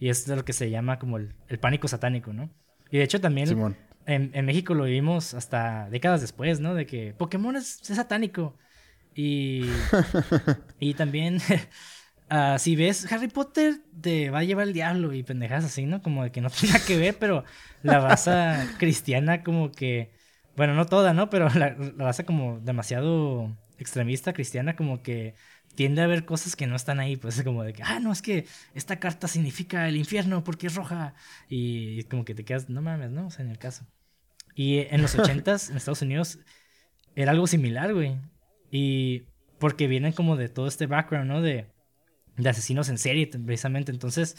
[0.01, 2.51] Y es de lo que se llama como el, el pánico satánico, ¿no?
[2.91, 6.75] Y de hecho también en, en México lo vivimos hasta décadas después, ¿no?
[6.75, 8.57] De que Pokémon es, es satánico.
[9.15, 9.67] Y,
[10.81, 11.39] y también,
[12.59, 16.03] si ves Harry Potter, te va a llevar el diablo y pendejas así, ¿no?
[16.03, 17.45] Como de que no tiene nada que ver, pero
[17.83, 20.13] la raza cristiana como que,
[20.57, 21.31] bueno, no toda, ¿no?
[21.31, 25.35] Pero la, la raza como demasiado extremista cristiana como que
[25.75, 28.13] tiende a ver cosas que no están ahí, pues es como de que, ah, no,
[28.13, 31.15] es que esta carta significa el infierno porque es roja.
[31.49, 33.27] Y como que te quedas, no mames, ¿no?
[33.27, 33.87] O sea, en el caso.
[34.55, 36.39] Y en los ochentas, en Estados Unidos,
[37.15, 38.21] era algo similar, güey.
[38.71, 39.25] Y
[39.59, 41.41] porque vienen como de todo este background, ¿no?
[41.41, 41.72] De,
[42.37, 43.93] de asesinos en serie, precisamente.
[43.93, 44.37] Entonces,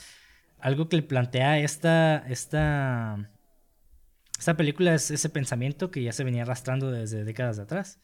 [0.59, 3.31] algo que le plantea esta, esta,
[4.37, 7.99] esta película es ese pensamiento que ya se venía arrastrando desde décadas de atrás.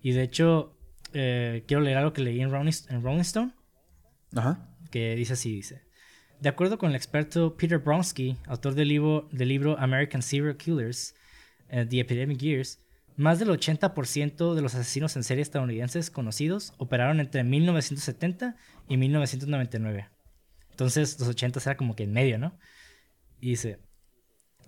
[0.00, 0.78] Y de hecho,
[1.12, 3.52] eh, quiero leer algo que leí en Rolling, en Rolling Stone
[4.34, 4.68] Ajá.
[4.90, 5.86] que dice así, dice.
[6.40, 11.14] De acuerdo con el experto Peter Bronsky, autor del libro, del libro American Serial Killers,
[11.68, 12.78] eh, The Epidemic Years,
[13.16, 18.56] más del 80% de los asesinos en serie estadounidenses conocidos operaron entre 1970
[18.88, 20.08] y 1999.
[20.70, 22.58] Entonces, los 80 era como que en medio, ¿no?
[23.40, 23.78] Y dice,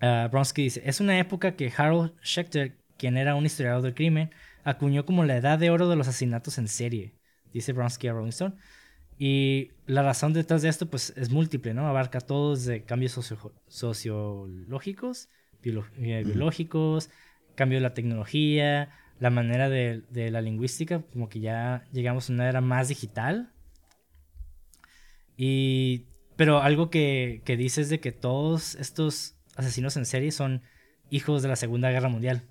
[0.01, 4.31] ah, Bronsky dice, es una época que Harold Schechter, quien era un historiador del crimen,
[4.63, 7.13] acuñó como la edad de oro de los asesinatos en serie,
[7.53, 8.55] dice Bronsky a Rolling Stone.
[9.17, 11.87] Y la razón detrás de esto, pues, es múltiple, ¿no?
[11.87, 15.29] Abarca todos de cambios socio- sociológicos,
[15.63, 17.09] eh, biológicos,
[17.59, 22.33] cambio de la tecnología, la manera de, de la lingüística, como que ya llegamos a
[22.33, 23.51] una era más digital.
[25.35, 26.05] Y,
[26.37, 30.61] pero algo que, que dice es de que todos estos asesinos en serie son
[31.09, 32.43] hijos de la Segunda Guerra Mundial.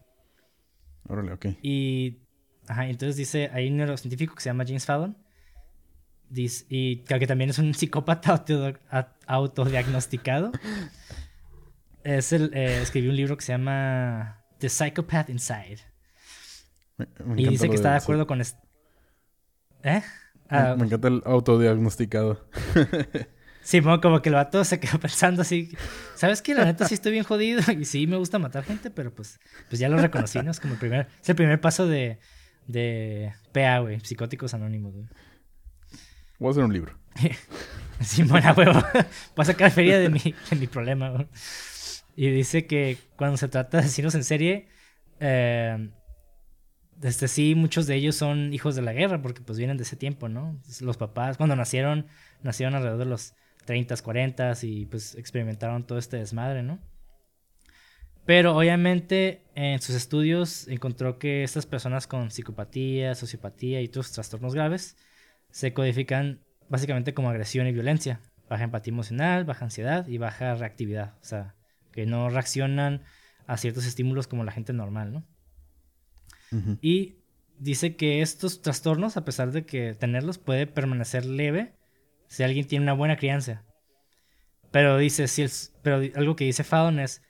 [1.08, 1.46] Órale, ok.
[1.62, 2.18] Y,
[2.66, 5.16] ajá, entonces dice, hay un neurocientífico que se llama James Fallon.
[6.28, 8.78] Dice, y que también es un psicópata auto-
[9.26, 10.52] autodiagnosticado.
[12.04, 15.78] Es el, eh, escribió un libro que se llama The Psychopath Inside.
[16.96, 18.40] Me, me Y dice que está de acuerdo con...
[18.40, 18.58] est-
[19.82, 20.02] ¿Eh?
[20.50, 22.48] Me- Ah, me encanta el autodiagnosticado.
[23.60, 25.76] Sí, bueno, como que el vato se quedó pensando así,
[26.14, 26.54] ¿sabes qué?
[26.54, 29.78] La neta sí estoy bien jodido y sí me gusta matar gente, pero pues, pues
[29.78, 30.50] ya lo reconocí, ¿no?
[30.50, 32.18] Es como el primer, es el primer paso de,
[32.66, 35.06] de PA, güey, Psicóticos Anónimos, güey.
[36.38, 36.98] Voy a hacer un libro.
[38.00, 38.72] Sí, buena huevo.
[39.36, 41.26] Voy a sacar feria de mi, de mi problema, güey.
[42.20, 44.66] Y dice que cuando se trata de asesinos en serie,
[45.20, 45.88] eh,
[46.96, 49.94] desde sí, muchos de ellos son hijos de la guerra, porque pues vienen de ese
[49.94, 50.60] tiempo, ¿no?
[50.80, 52.08] Los papás, cuando nacieron,
[52.42, 53.34] nacieron alrededor de los
[53.66, 56.80] 30, 40 y pues experimentaron todo este desmadre, ¿no?
[58.26, 64.56] Pero obviamente en sus estudios encontró que estas personas con psicopatía, sociopatía y otros trastornos
[64.56, 64.96] graves
[65.52, 68.20] se codifican básicamente como agresión y violencia.
[68.48, 71.14] Baja empatía emocional, baja ansiedad y baja reactividad.
[71.22, 71.54] O sea,
[71.98, 73.02] que no reaccionan
[73.48, 75.24] a ciertos estímulos como la gente normal, ¿no?
[76.80, 77.16] Y
[77.58, 81.74] dice que estos trastornos, a pesar de que tenerlos, puede permanecer leve
[82.28, 83.64] si alguien tiene una buena crianza.
[84.70, 85.50] Pero dice, si el,
[85.82, 87.20] pero algo que dice Fallon es,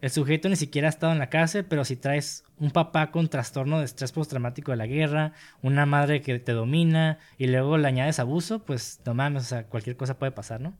[0.00, 3.28] el sujeto ni siquiera ha estado en la cárcel, pero si traes un papá con
[3.28, 7.86] trastorno de estrés postraumático de la guerra, una madre que te domina y luego le
[7.86, 10.76] añades abuso, pues no mames, o sea, cualquier cosa puede pasar, ¿no?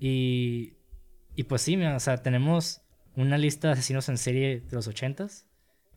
[0.00, 0.77] Y,
[1.38, 2.82] y pues sí, o sea, tenemos
[3.14, 5.46] una lista de asesinos en serie de los ochentas,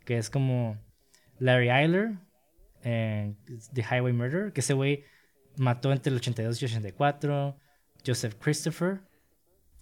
[0.06, 0.78] que es como
[1.40, 2.18] Larry Eiler,
[2.84, 3.38] en
[3.74, 5.04] The Highway Murder, que ese güey
[5.58, 7.58] mató entre el 82 y 84,
[8.06, 9.02] Joseph Christopher,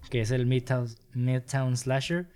[0.10, 2.30] que es el Midtown, Midtown Slasher,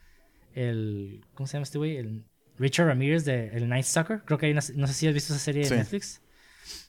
[0.54, 1.98] el, ¿cómo se llama este güey?
[1.98, 2.26] El
[2.58, 5.34] Richard Ramirez de El Night Stalker, creo que hay una, no sé si has visto
[5.34, 5.72] esa serie Sí.
[5.72, 6.22] de Netflix.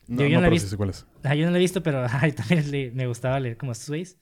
[0.06, 0.66] No, Yo- yo no, no la he visto.
[0.66, 1.06] sí sé cuál es.
[1.22, 3.88] Ah, yo no la he visto, pero ay, también le- me gustaba leer como estos
[3.88, 4.18] güeyes.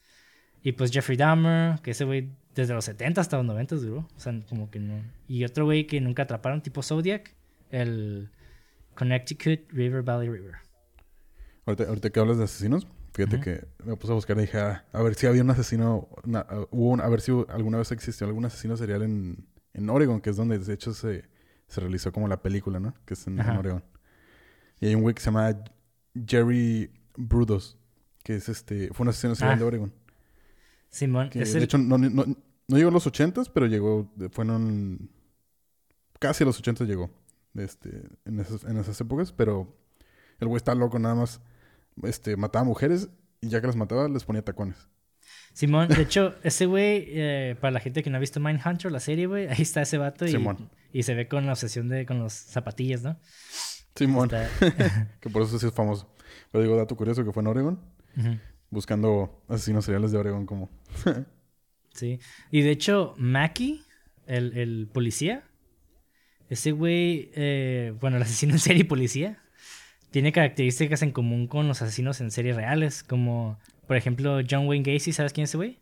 [0.63, 4.09] Y pues Jeffrey Dahmer, que ese güey desde los 70 hasta los 90 duró.
[4.15, 5.03] O sea, como que no.
[5.27, 7.35] Y otro güey que nunca atraparon, tipo Zodiac,
[7.71, 8.31] el
[8.95, 10.55] Connecticut River Valley River.
[11.67, 14.85] Ahorita, ahorita que hablas de asesinos, fíjate que me puse a buscar y dije, ah,
[14.93, 18.27] a ver si había un asesino, una- hubo un- a ver si alguna vez existió
[18.27, 21.25] algún asesino serial en, en Oregon, que es donde de hecho se,
[21.69, 22.95] se realizó como la película, ¿no?
[23.07, 23.49] Que es en, en.
[23.51, 23.85] Oregon.
[24.81, 25.57] Y hay un güey que se llama
[26.27, 27.79] Jerry Brudos,
[28.25, 29.59] que es este, fue un asesino serial Ah.
[29.59, 29.93] de Oregon.
[30.93, 32.09] Simón, Que es de el- hecho no, no,
[32.69, 35.11] no llegó a los ochentas, pero llegó, fueron
[36.21, 37.11] casi a los ochentas llegó,
[37.55, 39.77] este, en esas, en esas épocas, pero
[40.39, 41.41] el güey está loco, nada más,
[42.05, 43.09] este, mataba mujeres
[43.41, 44.77] y ya que las mataba les ponía tacones.
[45.55, 49.01] Simón, de hecho, ese güey, eh, para la gente que no ha visto Mindhunter, la
[49.01, 50.37] serie, güey, ahí está ese vato y,
[50.93, 53.19] y se ve con la obsesión de con los zapatillas, ¿no?
[53.97, 56.09] Simón, Está- que por eso sí es famoso.
[56.51, 57.81] Pero digo, dato curioso que fue en Oregon.
[58.73, 60.69] Buscando asesinos seriales de Oregon como...
[61.95, 62.21] Sí.
[62.51, 63.83] Y de hecho, Mackie,
[64.27, 65.45] el, el policía,
[66.49, 69.43] ese güey, eh, bueno, el asesino en serie policía,
[70.11, 74.91] tiene características en común con los asesinos en serie reales, como, por ejemplo, John Wayne
[74.91, 75.81] Gacy, ¿sabes quién es ese güey?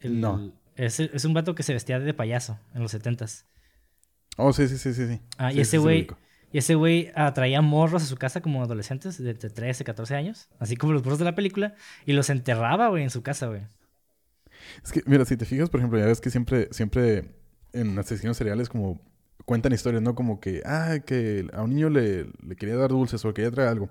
[0.00, 0.52] El- No.
[0.76, 3.46] Es, es un vato que se vestía de payaso en los setentas.
[4.36, 5.06] Oh, sí, sí, sí, sí.
[5.06, 5.20] sí.
[5.38, 6.06] Ah, Sí, y ese güey.
[6.52, 10.48] Y ese güey atraía morros a su casa como adolescentes de, de 13, 14 años,
[10.58, 11.74] así como los morros de la película,
[12.06, 13.62] y los enterraba, güey, en su casa, güey.
[14.84, 17.34] Es que, mira, si te fijas, por ejemplo, ya ves que siempre, siempre
[17.72, 19.00] en asesinos seriales como
[19.44, 20.14] cuentan historias, ¿no?
[20.14, 23.68] Como que, ah, que a un niño le, le quería dar dulces o quería traer
[23.68, 23.90] algo.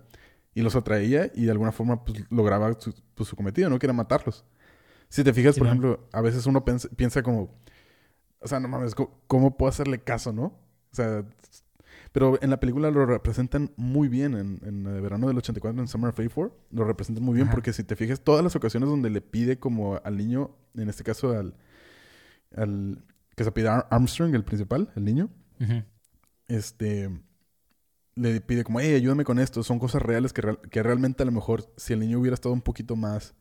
[0.54, 3.80] Y los atraía y de alguna forma pues, lograba su, pues, su cometido, ¿no?
[3.80, 4.46] Que era matarlos.
[5.10, 7.54] Si te fijas, por ejemplo, a veces uno piensa, piensa como,
[8.40, 10.44] o sea, no mames, ¿cómo, cómo puedo hacerle caso, no?
[10.44, 11.26] O sea,
[12.12, 14.36] pero en la película lo representan muy bien.
[14.36, 17.54] En, en el verano del 84, en Summer of 84, lo representan muy bien Ajá.
[17.56, 21.04] porque si te fijas, todas las ocasiones donde le pide como al niño, en este
[21.04, 21.56] caso al,
[22.56, 23.04] al
[23.36, 25.30] que se pide Ar- Armstrong, el principal, el niño,
[26.48, 27.10] este
[28.16, 29.64] le pide como, hey, ayúdame con esto.
[29.64, 32.54] Son cosas reales que, real- que realmente a lo mejor si el niño hubiera estado
[32.54, 33.34] un poquito más,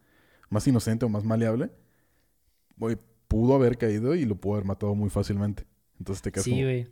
[0.48, 1.70] más inocente o más maleable,
[2.76, 5.64] güey, pudo haber caído y lo pudo haber matado muy fácilmente.
[5.98, 6.88] Entonces te quedas Sí, güey.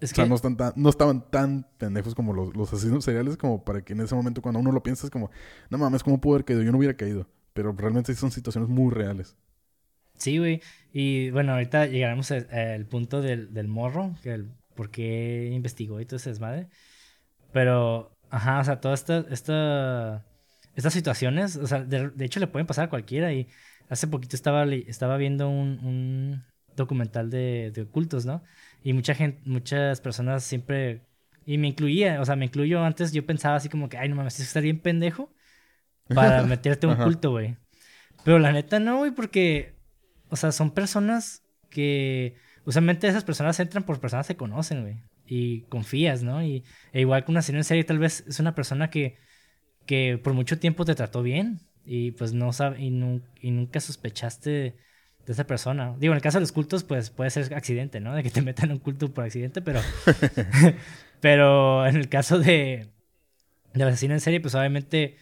[0.00, 3.04] Es o sea, que- no, están tan- no estaban tan pendejos como los, los asesinos
[3.04, 5.30] seriales como para que en ese momento cuando uno lo piensa es como,
[5.70, 6.62] no mames, ¿cómo pudo haber caído?
[6.62, 7.28] Yo no hubiera caído.
[7.52, 9.36] Pero realmente son situaciones muy reales.
[10.14, 10.60] Sí, güey.
[10.92, 16.06] Y bueno, ahorita llegaremos al punto del, del morro, que el por qué investigó y
[16.06, 16.68] todo ese desmadre.
[17.52, 20.26] Pero, ajá, o sea, todas esta, esta,
[20.76, 23.32] estas situaciones, o sea, de, de hecho le pueden pasar a cualquiera.
[23.32, 23.48] Y
[23.88, 26.44] hace poquito estaba, estaba viendo un, un
[26.76, 28.42] documental de, de ocultos, ¿no?
[28.82, 31.02] Y mucha gente, muchas personas siempre,
[31.46, 34.16] y me incluía, o sea, me incluyo antes, yo pensaba así como que, ay, no
[34.16, 35.32] mames, que estar bien pendejo
[36.12, 37.56] para meterte a un culto, güey.
[38.24, 39.74] Pero la neta no, güey, porque,
[40.28, 45.02] o sea, son personas que, usualmente esas personas entran por personas que conocen, güey.
[45.26, 46.42] Y confías, ¿no?
[46.42, 49.16] Y e igual que una serie en serie, tal vez es una persona que,
[49.86, 53.80] que por mucho tiempo te trató bien y pues no sabe, y, nu- y nunca
[53.80, 54.76] sospechaste
[55.30, 55.94] de esa persona.
[55.98, 58.14] Digo, en el caso de los cultos, pues puede ser accidente, ¿no?
[58.14, 59.80] De que te metan un culto por accidente, pero,
[61.20, 62.88] pero en el caso de,
[63.74, 65.16] del asesino en serie, pues obviamente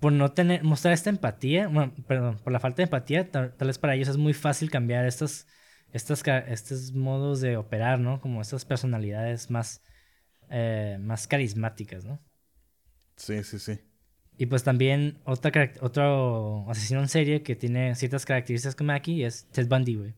[0.00, 3.68] por no tener, mostrar esta empatía, bueno, perdón, por la falta de empatía, tal, tal
[3.68, 5.46] vez para ellos es muy fácil cambiar estos,
[5.92, 8.20] estas, ca- estos modos de operar, ¿no?
[8.20, 9.82] Como estas personalidades más,
[10.50, 12.20] eh, más carismáticas, ¿no?
[13.16, 13.78] Sí, sí, sí.
[14.36, 19.46] Y pues también otra, otro asesino en serie que tiene ciertas características como aquí es
[19.50, 20.14] Ted Bundy, güey.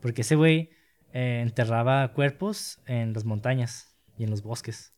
[0.00, 0.70] Porque ese güey
[1.12, 4.94] eh, enterraba cuerpos en las montañas y en los bosques.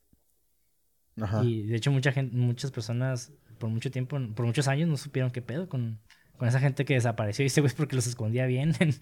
[1.21, 1.45] Ajá.
[1.45, 5.31] Y de hecho mucha gente, muchas personas por mucho tiempo, por muchos años no supieron
[5.31, 6.01] qué pedo con,
[6.37, 7.45] con esa gente que desapareció.
[7.45, 8.95] Y ese güey es porque los escondía bien en,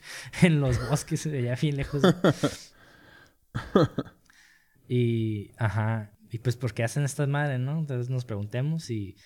[0.43, 2.03] en los bosques de allá bien lejos.
[4.89, 7.79] y, ajá, y pues ¿por qué hacen estas madres, no?
[7.79, 9.17] Entonces nos preguntemos y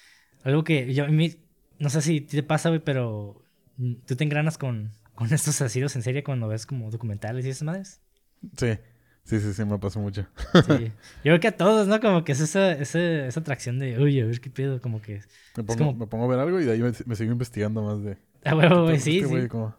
[0.44, 1.34] algo que yo, a mí,
[1.78, 3.44] no sé si te pasa, güey, pero
[3.76, 7.50] mm, tú te engranas con, con estos asesinos en serie cuando ves como documentales y
[7.50, 8.02] esas madres.
[8.56, 8.78] Sí,
[9.24, 10.26] sí, sí, sí, me pasó mucho.
[10.58, 10.72] Sí.
[11.22, 12.00] Yo creo que a todos, ¿no?
[12.00, 15.20] Como que es esa, esa, esa atracción de, oye, a ver qué pedo, como que...
[15.56, 17.82] Me pongo, como- me pongo a ver algo y de ahí me, me sigo investigando
[17.82, 18.16] más de...
[18.44, 19.26] A huevo, güey, Este sí, sí.
[19.26, 19.74] güey como-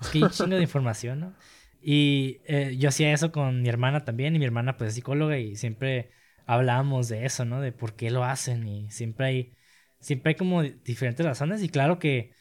[0.00, 1.36] Es que hay un chingo de información, ¿no?
[1.80, 5.38] Y eh, yo hacía eso con mi hermana también, y mi hermana pues es psicóloga
[5.38, 6.10] y siempre
[6.46, 7.60] hablábamos de eso, ¿no?
[7.60, 9.54] De por qué lo hacen y siempre hay,
[10.02, 12.34] siempre hay como diferentes razones y claro que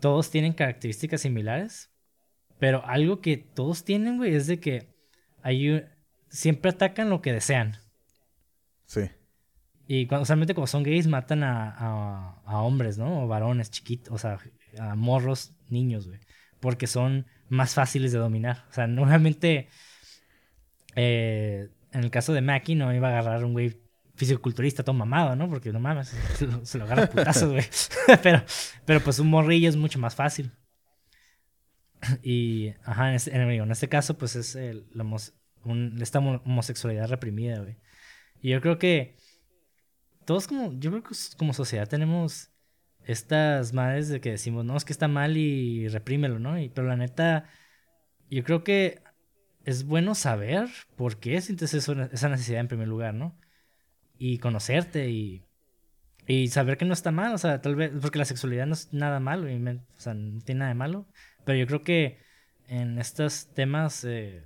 [0.00, 1.92] todos tienen características similares,
[2.58, 4.88] pero algo que todos tienen, güey, es de que
[5.42, 5.84] hay un-
[6.28, 7.76] siempre atacan lo que desean.
[8.86, 9.02] Sí.
[9.86, 13.24] Y cuando, usualmente como son gays matan a, a, a hombres, ¿no?
[13.24, 14.38] O varones chiquitos, o sea,
[14.78, 16.20] a morros, niños, güey.
[16.58, 18.64] Porque son más fáciles de dominar.
[18.70, 19.68] O sea, normalmente,
[20.96, 23.76] eh, en el caso de Mackie, no iba a agarrar un güey
[24.14, 25.48] fisiculturista todo mamado, ¿no?
[25.48, 26.08] Porque no mames,
[26.62, 27.64] se lo, agarra putazos, güey.
[28.22, 28.42] pero,
[28.84, 30.52] pero pues un morrillo es mucho más fácil.
[32.22, 36.42] Y, ajá, en este, en, este caso, pues es el, la homos- un- esta homo-
[36.44, 37.78] homosexualidad reprimida, güey.
[38.42, 39.16] Y yo creo que
[40.24, 42.50] todos como, yo creo que como sociedad tenemos
[43.04, 46.58] estas madres de que decimos, no, es que está mal y reprímelo, ¿no?
[46.58, 47.48] Y, pero la neta,
[48.30, 49.02] yo creo que
[49.64, 53.38] es bueno saber por qué sientes esa necesidad en primer lugar, ¿no?
[54.18, 55.44] Y conocerte y,
[56.26, 58.92] y saber que no está mal, o sea, tal vez, porque la sexualidad no es
[58.92, 61.06] nada malo, o sea, no tiene nada de malo,
[61.44, 62.18] pero yo creo que
[62.68, 64.44] en estos temas, eh,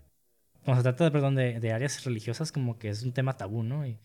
[0.65, 3.87] cuando se trata, perdón, de, de, áreas religiosas, como que es un tema tabú, ¿no?
[3.87, 4.01] Y,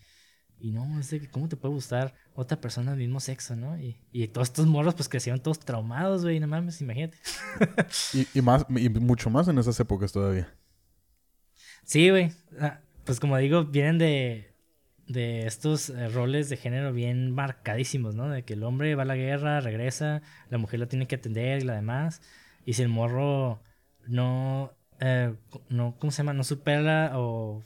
[0.60, 3.78] y no, es de que cómo te puede gustar otra persona del mismo sexo, ¿no?
[3.80, 7.18] Y, y todos estos morros pues crecieron todos traumados, güey, no mames, imagínate.
[8.14, 10.54] y, y, más, y mucho más en esas épocas todavía.
[11.84, 12.32] Sí, güey.
[13.04, 14.53] Pues como digo, vienen de,
[15.08, 18.30] de estos eh, roles de género bien marcadísimos, ¿no?
[18.30, 21.62] De que el hombre va a la guerra, regresa, la mujer lo tiene que atender
[21.62, 22.22] y la demás.
[22.66, 23.62] Y si el morro
[24.08, 25.34] no, eh,
[25.70, 26.34] no ¿cómo se llama?
[26.34, 27.64] No supera o,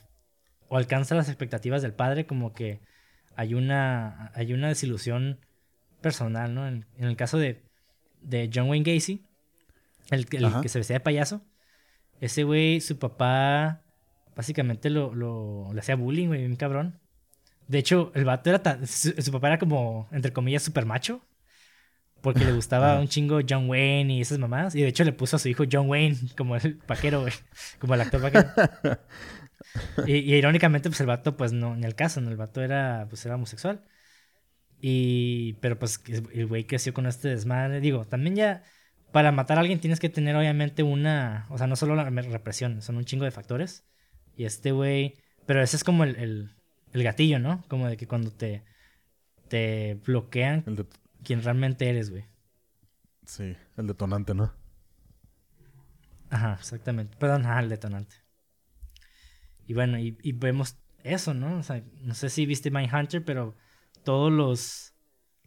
[0.68, 2.80] o alcanza las expectativas del padre, como que
[3.36, 5.38] hay una, hay una desilusión
[6.00, 6.66] personal, ¿no?
[6.66, 7.62] En, el caso de,
[8.20, 9.24] de John Wayne Gacy,
[10.10, 11.42] el, el que se vestía de payaso,
[12.20, 13.82] ese güey, su papá
[14.34, 16.98] básicamente lo, lo, le hacía bullying, güey, un cabrón.
[17.68, 21.22] De hecho, el vato era tan, su, papá era como, entre comillas, super macho.
[22.20, 24.74] Porque le gustaba un chingo John Wayne y esas mamás.
[24.74, 27.32] Y de hecho le puso a su hijo John Wayne como el paquero, güey.
[27.78, 28.48] Como el actor paquero.
[30.06, 32.30] y, irónicamente, pues el vato, pues no, en el caso, ¿no?
[32.30, 33.84] El vato era, pues era homosexual.
[34.80, 36.02] Y, pero pues
[36.32, 37.80] el güey creció con este desmadre.
[37.80, 38.64] Digo, también ya,
[39.12, 42.82] para matar a alguien tienes que tener obviamente una, o sea, no solo la represión,
[42.82, 43.84] son un chingo de factores.
[44.34, 45.14] Y este güey.
[45.46, 46.57] Pero ese es como el, el,
[46.92, 47.64] gatillo, ¿no?
[47.68, 48.64] Como de que cuando te.
[49.48, 50.62] Te bloquean
[51.24, 52.26] quién realmente eres, güey.
[53.24, 54.52] Sí, el detonante, ¿no?
[56.28, 57.16] Ajá, exactamente.
[57.16, 58.16] Perdón, ajá, el detonante.
[59.66, 61.58] Y bueno, y, y vemos eso, ¿no?
[61.58, 63.56] O sea, no sé si viste Mindhunter, pero
[64.04, 64.94] todos los,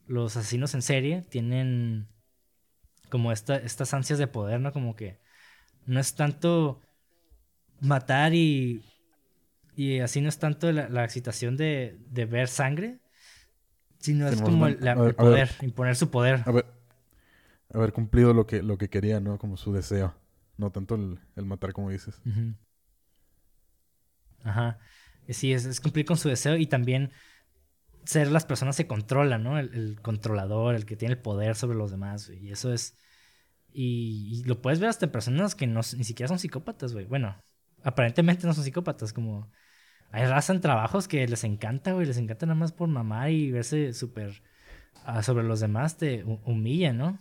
[0.07, 2.07] los asesinos en serie tienen
[3.09, 4.71] como esta, estas ansias de poder, ¿no?
[4.71, 5.19] Como que
[5.85, 6.81] no es tanto
[7.79, 8.83] matar y,
[9.81, 12.99] y así no es tanto la, excitación de, de, ver sangre,
[13.97, 14.77] sino es como el,
[15.15, 16.43] poder, imponer su poder.
[17.73, 19.39] Haber, cumplido lo que, lo que quería, ¿no?
[19.39, 20.13] Como su deseo.
[20.57, 22.21] No tanto el, matar, como dices.
[24.43, 24.77] Ajá.
[25.29, 27.09] Sí, es, es, cumplir con su deseo y también
[28.03, 29.57] ser las personas que controlan, ¿no?
[29.57, 32.95] El, controlador, el que tiene el poder sobre los demás, Y eso es...
[33.73, 37.05] Y, lo puedes ver hasta en personas que no, ni siquiera son psicópatas, güey.
[37.05, 37.35] Bueno,
[37.81, 39.49] aparentemente no son psicópatas, como
[40.11, 43.51] hay raza en trabajos que les encanta, güey, les encanta nada más por mamar y
[43.51, 44.43] verse súper
[45.05, 47.17] ah, sobre los demás, te humilla, ¿no?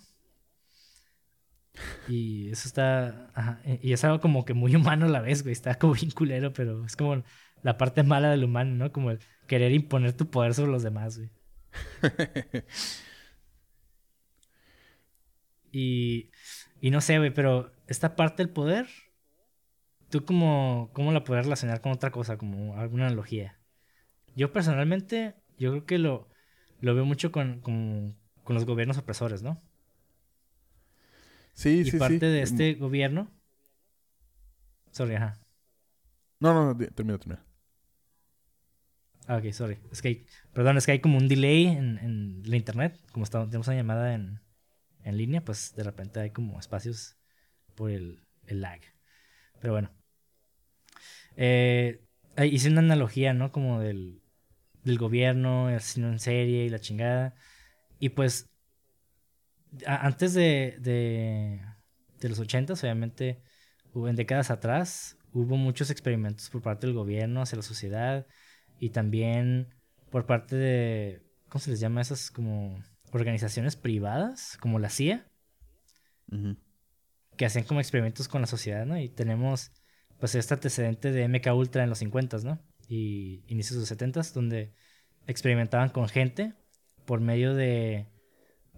[2.09, 5.53] Y eso está, ajá, y es algo como que muy humano a la vez, güey,
[5.53, 7.23] está como bien culero, pero es como
[7.63, 8.93] la parte mala del humano, ¿no?
[8.93, 11.31] Como el querer imponer tu poder sobre los demás, güey.
[15.73, 16.31] y,
[16.81, 18.89] y no sé, güey, pero esta parte del poder
[20.11, 23.61] ¿Tú cómo, cómo la puedes relacionar con otra cosa, como alguna analogía?
[24.35, 26.29] Yo personalmente, yo creo que lo,
[26.81, 28.17] lo veo mucho con, con,
[28.49, 29.63] los gobiernos opresores, ¿no?
[31.53, 33.31] Sí, y sí, parte de este gobierno...
[34.91, 35.39] Sorry, ajá.
[36.41, 37.45] No, no, no, termina, termina.
[39.29, 39.79] Ah, ok, sorry.
[39.93, 42.99] Es que hay, perdón, es que hay como un delay en, en la internet.
[43.13, 44.41] Como estamos, tenemos una llamada en,
[45.05, 47.17] en línea, pues de repente hay como espacios
[47.77, 48.81] por el, el lag.
[49.61, 50.00] Pero bueno.
[51.43, 52.03] Eh,
[52.45, 53.51] hice una analogía, ¿no?
[53.51, 54.21] Como del,
[54.85, 57.35] del gobierno, el asesino en serie y la chingada.
[57.99, 58.51] Y pues,
[59.87, 61.63] antes de, de,
[62.21, 63.43] de los ochentas, obviamente,
[63.95, 68.27] hubo, en décadas atrás, hubo muchos experimentos por parte del gobierno hacia la sociedad
[68.79, 69.75] y también
[70.11, 72.03] por parte de, ¿cómo se les llama?
[72.03, 75.27] Esas como organizaciones privadas, como la CIA,
[77.39, 78.99] que hacían como experimentos con la sociedad, ¿no?
[78.99, 79.73] Y tenemos
[80.21, 82.61] pues este antecedente de MK Ultra en los 50, ¿no?
[82.89, 84.73] Y inicios de los 70, donde
[85.27, 86.55] experimentaban con gente
[87.07, 88.07] por medio de,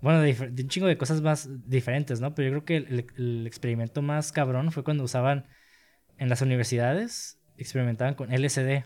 [0.01, 2.35] bueno, de, un chingo de cosas más diferentes, ¿no?
[2.35, 5.47] Pero yo creo que el, experimento más cabrón fue cuando usaban
[6.19, 8.85] en las universidades, experimentaban con LSD,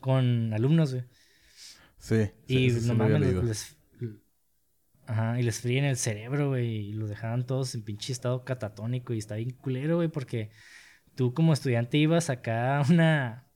[0.00, 1.04] con alumnos, güey.
[1.98, 2.30] Sí.
[2.46, 3.76] Y no mames, les,
[5.06, 9.14] ajá, y les fríen el cerebro, güey, y los dejaban todos en pinche estado catatónico
[9.14, 10.50] y está bien culero, güey, porque
[11.14, 13.46] tú como estudiante ibas acá a una,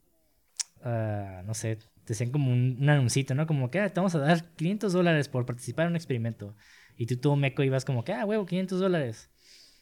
[0.84, 3.46] uh, no sé, te hacían como un, un anuncito, ¿no?
[3.46, 6.54] Como que ah, te vamos a dar 500 dólares por participar en un experimento.
[6.96, 9.30] Y tú todo meco ibas como que, ah, huevo, 500 dólares.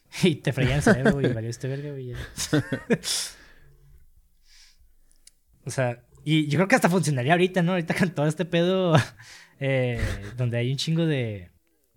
[0.23, 2.13] Y te freían el cerebro y valió este verga, güey.
[5.65, 7.73] o sea, y yo creo que hasta funcionaría ahorita, ¿no?
[7.73, 8.95] Ahorita con todo este pedo
[9.59, 9.99] eh,
[10.37, 11.51] donde hay un chingo de,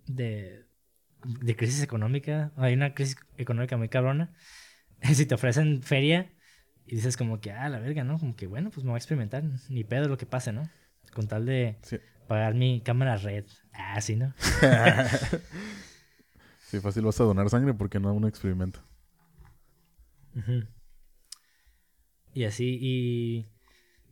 [0.07, 0.65] de,
[1.23, 4.33] de crisis económica, hay una crisis económica muy cabrona
[5.13, 6.31] si te ofrecen feria
[6.85, 8.17] y dices como que, ah, la verga, ¿no?
[8.19, 10.69] Como que, bueno, pues me voy a experimentar, ni pedo lo que pase, ¿no?
[11.13, 11.97] Con tal de Sí.
[12.27, 13.45] pagar mi cámara red.
[13.73, 14.33] Ah, sí, ¿no?
[16.67, 18.79] Sí, fácil vas a donar sangre porque no un experimento.
[20.37, 20.63] Ujú.
[22.33, 23.49] Y así, y,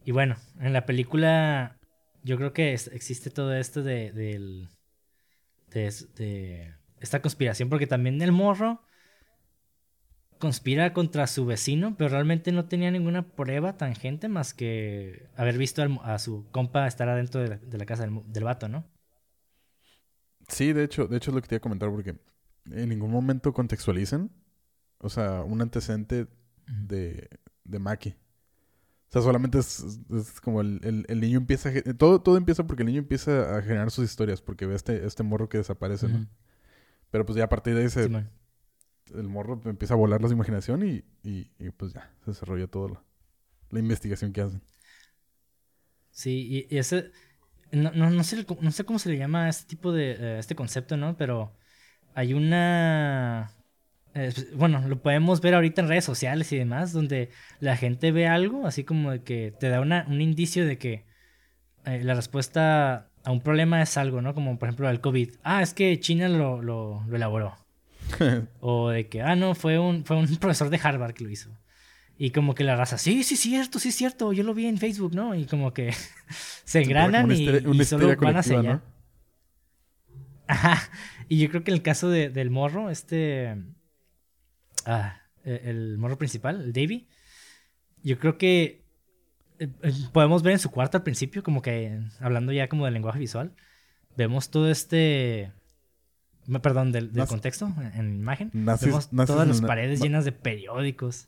[0.03, 1.79] y bueno, en la película
[2.23, 8.21] yo creo que es- existe todo esto de, de, es- de esta conspiración, porque también
[8.21, 8.81] el morro
[10.39, 15.81] conspira contra su vecino, pero realmente no tenía ninguna prueba tangente más que haber visto
[15.83, 18.85] al a su compa estar adentro de la, de la casa del, del vato, ¿no?
[20.47, 22.15] Sí, de hecho, de hecho es lo que te iba a comentar porque
[22.71, 24.31] en ningún momento contextualizan,
[24.99, 26.27] o sea, un antecedente
[26.67, 27.29] de,
[27.65, 28.15] de Maki.
[29.09, 31.93] O sea, solamente es, es como el, el- el niño empieza a...
[31.95, 35.23] Todo, todo empieza porque el niño empieza a generar sus historias, porque ve este, este
[35.23, 36.21] morro que desaparece, ¿no?
[37.11, 38.11] Pero pues ya a partir de ahí se-.
[39.15, 43.03] El morro empieza a volar la imaginación y, y, pues ya, se desarrolla toda la,
[43.71, 44.61] la investigación que hacen.
[46.11, 47.11] Sí, y, y ese.
[47.71, 50.11] No, no, no, sé, no sé cómo se le llama a este tipo de.
[50.13, 51.17] eh, este concepto, ¿no?
[51.17, 51.55] Pero
[52.15, 53.51] hay una.
[54.15, 58.11] eh, pues, bueno, lo podemos ver ahorita en redes sociales y demás, donde la gente
[58.11, 61.05] ve algo, así como de que te da una, un indicio de que
[61.85, 64.33] eh, la respuesta a un problema es algo, ¿no?
[64.35, 65.35] Como por ejemplo el COVID.
[65.43, 67.55] Ah, es que China lo, lo, lo elaboró.
[68.59, 71.49] O de que, ah, no, fue un, fue un profesor de Harvard que lo hizo.
[72.17, 75.15] Y como que la raza, sí, sí, cierto, sí, cierto, yo lo vi en Facebook,
[75.15, 75.35] ¿no?
[75.35, 75.93] Y como que
[76.65, 78.81] se engranan y, y solo van colectiva, allá.
[80.47, 80.89] Ajá.
[81.29, 83.55] Y yo creo que en el caso de- del morro, este.
[84.85, 87.07] Ah, e- el morro principal, el Davy.
[88.03, 88.83] Yo creo que
[89.59, 92.93] eh, eh, podemos ver en su cuarto al principio, como que hablando ya como del
[92.95, 93.53] lenguaje visual,
[94.17, 95.51] vemos todo este.
[96.61, 98.51] Perdón, del, contexto en, en imagen.
[98.53, 101.27] Nazis- vemos nazis todas las la- paredes na- llenas de periódicos.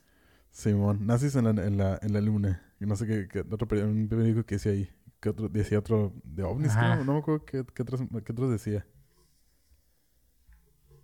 [0.50, 2.62] Simón, nazis en la, en la, en la luna.
[2.80, 4.90] Y no sé qué, qué otro periódico, que decía ahí.
[5.20, 7.04] Que otro, decía otro de ovnis, creo.
[7.04, 8.84] No me acuerdo qué, qué otros, qué otros decía.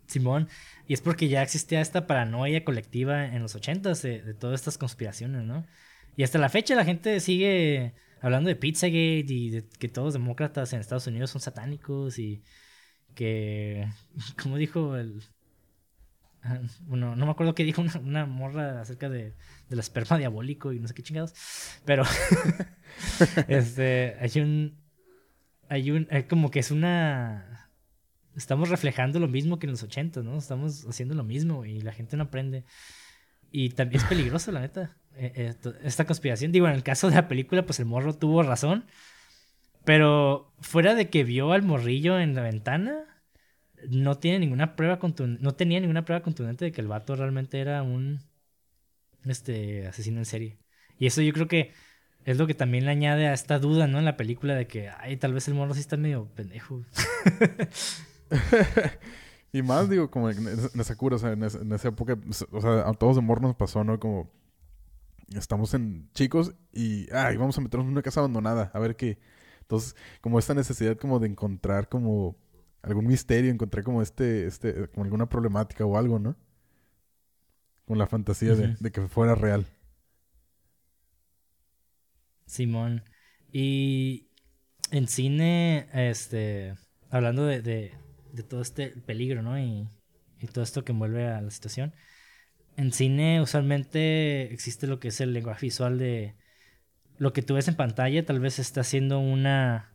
[0.06, 0.48] Simón.
[0.86, 4.78] Y es porque ya existía esta paranoia colectiva en los ochentas de, de todas estas
[4.78, 5.66] conspiraciones, ¿no?
[6.16, 10.14] Y hasta la fecha la gente sigue hablando de Pizzagate y de que todos los
[10.14, 12.42] demócratas en Estados Unidos son satánicos y
[13.18, 13.88] que,
[14.42, 15.22] como dijo el...
[16.42, 19.34] ah, Bueno, no me acuerdo qué dijo una, una morra acerca de,
[19.68, 21.34] del esperma diabólico y no sé qué chingados.
[21.84, 22.04] Pero
[23.48, 24.78] este, hay un...
[25.68, 26.08] Hay un...
[26.28, 27.70] como que es una
[28.36, 30.38] estamos reflejando lo mismo que en los 80, ¿no?
[30.38, 32.64] Estamos haciendo lo mismo y la gente no aprende.
[33.50, 34.96] Y también es peligroso, la neta.
[35.16, 35.32] eh,
[35.64, 36.52] eh, esta conspiración.
[36.52, 38.86] Digo, en el caso de la película, pues el morro tuvo razón.
[39.88, 43.06] Pero fuera de que vio al morrillo en la ventana,
[43.88, 44.98] no tiene ninguna prueba
[45.40, 48.20] no tenía ninguna prueba contundente de que el vato realmente era un
[49.24, 50.58] este asesino en serie.
[50.98, 51.72] Y eso yo creo que
[52.26, 53.98] es lo que también le añade a esta duda, ¿no?
[53.98, 56.82] En la película de que, ay, tal vez el morro sí está medio pendejo.
[59.54, 62.18] Y más, digo, como en en esa cura, o sea, en en esa época,
[62.50, 63.98] o sea, a todos de morro nos pasó, ¿no?
[63.98, 64.30] Como
[65.34, 69.18] estamos en chicos y, ay, vamos a meternos en una casa abandonada, a ver qué.
[69.68, 72.38] Entonces, como esta necesidad como de encontrar como
[72.80, 76.36] algún misterio, encontrar como este, este, como alguna problemática o algo, ¿no?
[77.84, 79.66] Con la fantasía de, que fuera real.
[82.46, 83.04] Simón.
[83.52, 84.30] Y
[84.90, 86.74] en cine, este,
[87.10, 87.92] hablando de, de,
[88.32, 89.58] de todo este peligro, ¿no?
[89.58, 89.86] Y,
[90.40, 91.92] y todo esto que envuelve a la situación.
[92.78, 96.36] En cine usualmente existe lo que es el lenguaje visual de
[97.18, 99.94] lo que tú ves en pantalla, tal vez está haciendo una...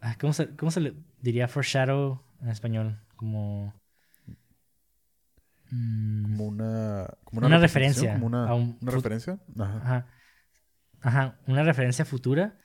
[0.00, 3.00] ah, ¿Cómo se, cómo se le diría foreshadow en español?
[3.16, 3.74] Como...
[5.70, 7.08] mm, Como una...
[7.24, 9.38] Como Una referencia Como una, a un una referencia.
[9.58, 9.76] Ajá.
[9.82, 10.06] Ajá.
[11.00, 12.56] Ajá, una referencia futura.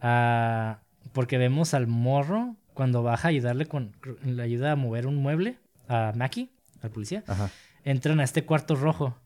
[0.00, 0.82] a-
[1.12, 3.96] porque vemos al morro cuando baja a ayudarle con.
[4.22, 7.24] Le ayuda a mover un mueble a Mackie, al policía.
[7.26, 7.50] Ajá.
[7.84, 9.18] Entran a este cuarto rojo.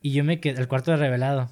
[0.00, 0.60] Y yo me quedé.
[0.60, 1.50] El cuarto de revelado.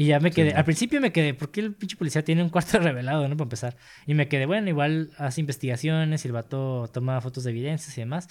[0.00, 0.52] Y ya me quedé.
[0.52, 0.56] Sí.
[0.56, 1.34] Al principio me quedé.
[1.34, 3.36] ¿Por qué el pinche policía tiene un cuarto revelado, no?
[3.36, 3.76] Para empezar.
[4.06, 8.00] Y me quedé, bueno, igual hace investigaciones y el vato toma fotos de evidencias y
[8.00, 8.26] demás.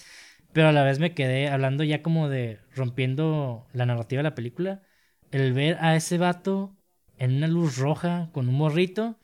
[0.51, 4.33] Pero a la vez me quedé hablando ya como de rompiendo la narrativa de la
[4.33, 4.81] película.
[5.29, 6.75] El ver a ese vato
[7.19, 9.19] en una luz roja con un morrito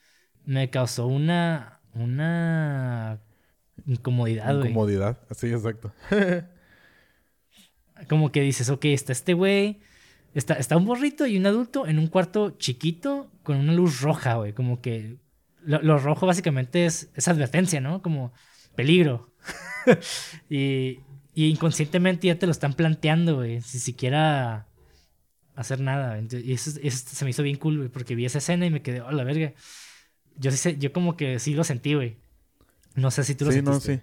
[0.46, 1.82] me causó una.
[1.96, 3.22] Una.
[3.88, 4.70] Incomodidad, güey.
[4.70, 5.18] Incomodidad.
[5.36, 5.92] Sí, exacto.
[8.08, 9.80] Como que dices, ok, está este güey.
[10.36, 14.36] Está, está un morrito y un adulto en un cuarto chiquito con una luz roja,
[14.36, 14.54] güey.
[14.54, 15.18] Como que.
[15.64, 18.02] Lo, lo rojo básicamente es, es advertencia, ¿no?
[18.04, 18.34] Como
[18.76, 19.34] peligro.
[20.50, 21.00] y,
[21.34, 23.62] y inconscientemente ya te lo están planteando, güey.
[23.62, 24.68] Si siquiera
[25.56, 26.20] hacer nada.
[26.22, 28.82] Y eso, eso se me hizo bien cool, güey, porque vi esa escena y me
[28.84, 29.54] quedé, oh, la verga.
[30.38, 32.18] Yo sí sé, yo como que sí lo sentí, güey.
[32.96, 33.72] No sé si tú lo Sí, sentiste.
[33.72, 34.02] no, sí.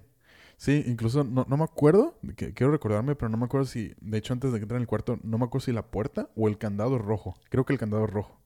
[0.62, 4.18] Sí, incluso no, no me acuerdo, que, quiero recordarme, pero no me acuerdo si, de
[4.18, 6.46] hecho antes de que entrara en el cuarto, no me acuerdo si la puerta o
[6.46, 7.34] el candado es rojo.
[7.50, 8.40] Creo que el candado es rojo.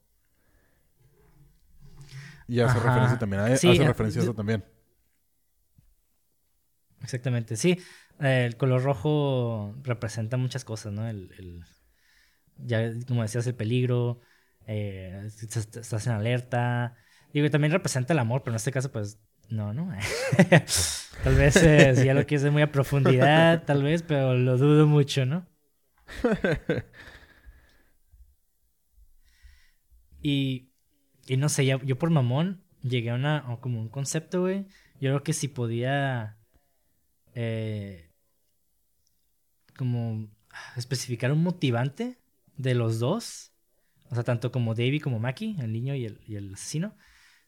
[2.48, 2.84] Y hace Ajá.
[2.86, 4.64] referencia también, a, Sí, hace eh, referencia a eso también.
[7.02, 7.78] Exactamente, sí.
[8.20, 11.06] Eh, el color rojo representa muchas cosas, ¿no?
[11.08, 11.64] El, el-
[12.58, 14.20] ya, como decías, el peligro,
[14.66, 16.96] eh, estás en alerta.
[17.32, 19.18] Digo, y también representa el amor, pero en este caso, pues,
[19.50, 19.92] no, ¿no?
[21.22, 24.86] tal vez, eh, si ya lo quieres muy a profundidad, tal vez, pero lo dudo
[24.86, 25.46] mucho, ¿no?
[30.22, 30.70] Y,
[31.26, 34.66] y no sé, ya- yo por mamón llegué a una, a como un concepto, güey.
[35.00, 36.38] Yo creo que si podía
[37.34, 38.10] eh,
[39.76, 40.28] como
[40.76, 42.18] especificar un motivante
[42.56, 43.52] de los dos,
[44.10, 46.96] o sea, tanto como Davey como Maki, el niño y el, y el asesino,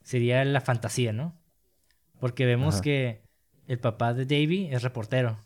[0.03, 1.41] sería la fantasía, ¿no?
[2.21, 2.83] Porque vemos Ajá.
[2.83, 3.23] que
[3.69, 5.39] el papá de Davey es reportero.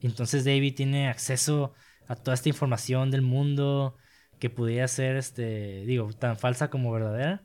[0.00, 1.74] Y entonces Davey tiene acceso
[2.08, 3.96] a toda esta información del mundo
[4.40, 7.44] que pudiera ser, este, digo, tan falsa como verdadera.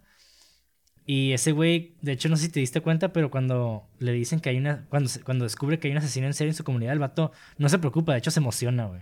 [1.07, 4.39] Y ese güey, de hecho, no sé si te diste cuenta, pero cuando le dicen
[4.39, 4.87] que hay una.
[4.89, 7.69] Cuando, cuando descubre que hay un asesino en serie en su comunidad, el vato no
[7.69, 9.01] se preocupa, de hecho se emociona, güey.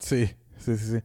[0.00, 0.26] Sí,
[0.58, 1.02] sí, sí, sí.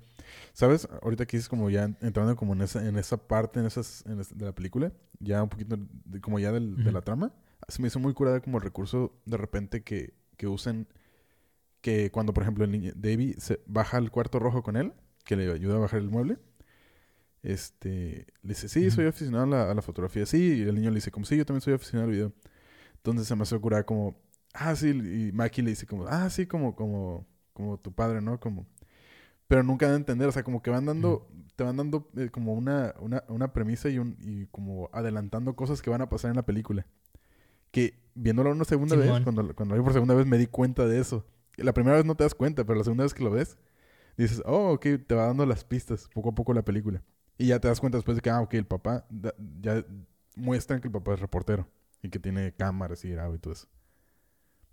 [0.53, 0.87] ¿Sabes?
[1.01, 4.19] Ahorita aquí es como ya entrando como en esa, en esa parte en esas, en
[4.19, 7.33] es- de la película, ya un poquito de- como ya del- de la trama,
[7.70, 10.88] se me hizo muy curada como recurso de repente que, que usen,
[11.82, 14.93] que cuando por ejemplo el niño, Davey se baja al cuarto rojo con él,
[15.26, 16.38] que le ayuda a bajar el mueble,
[17.43, 20.89] este, le dice, sí, soy aficionado a la, a la fotografía, sí, y el niño
[20.89, 22.34] le dice, como, sí, yo también soy aficionado al video.
[22.97, 24.17] Entonces se me hace curada como,
[24.53, 28.39] ah, sí, y Maki le dice como, ah, sí, como, como, como tu padre, ¿no?
[28.39, 28.67] Como,
[29.47, 32.53] pero nunca a entender, o sea, como que van dando, te van dando eh, como
[32.53, 36.38] una, una, una premisa y, un, y como adelantando cosas que van a pasar en
[36.38, 36.86] la película.
[37.72, 40.86] Que viéndolo una segunda vez, cuando, cuando lo vi por segunda vez me di cuenta
[40.88, 41.26] de eso.
[41.57, 43.57] La primera vez no te das cuenta, pero la segunda vez que lo ves,
[44.17, 47.03] dices, oh, ok, te va dando las pistas poco a poco la película.
[47.38, 49.86] Y ya te das cuenta después de que, ah, ok, el papá, da- ya
[50.36, 51.70] muestran que el papá es reportero
[52.01, 53.67] y que tiene cámaras y graba y todo eso.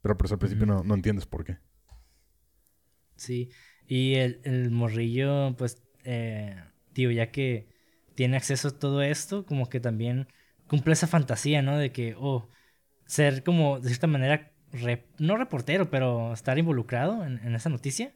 [0.02, 1.58] Pero por eso al principio no, no entiendes por qué.
[3.16, 3.50] Sí.
[3.86, 6.56] Y el, el morrillo, pues, eh,
[6.92, 7.68] tío, ya que
[8.14, 10.28] tiene acceso a todo esto, como que también
[10.66, 11.78] cumple esa fantasía, ¿no?
[11.78, 12.48] De que, oh,
[13.06, 14.52] ser como, de cierta manera,
[15.18, 18.12] no reportero, pero estar involucrado en, en esa noticia.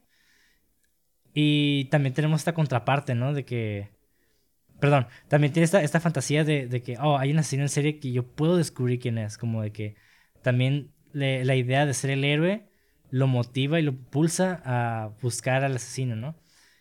[1.32, 3.32] Y también tenemos esta contraparte, ¿no?
[3.32, 3.90] De que,
[4.80, 8.00] perdón, también tiene esta, esta fantasía de, de que, oh, hay un asesino en serie
[8.00, 9.94] que yo puedo descubrir quién es, como de que
[10.42, 12.66] también le- la idea de ser el héroe
[13.10, 16.36] lo motiva y lo impulsa a buscar al asesino, ¿no?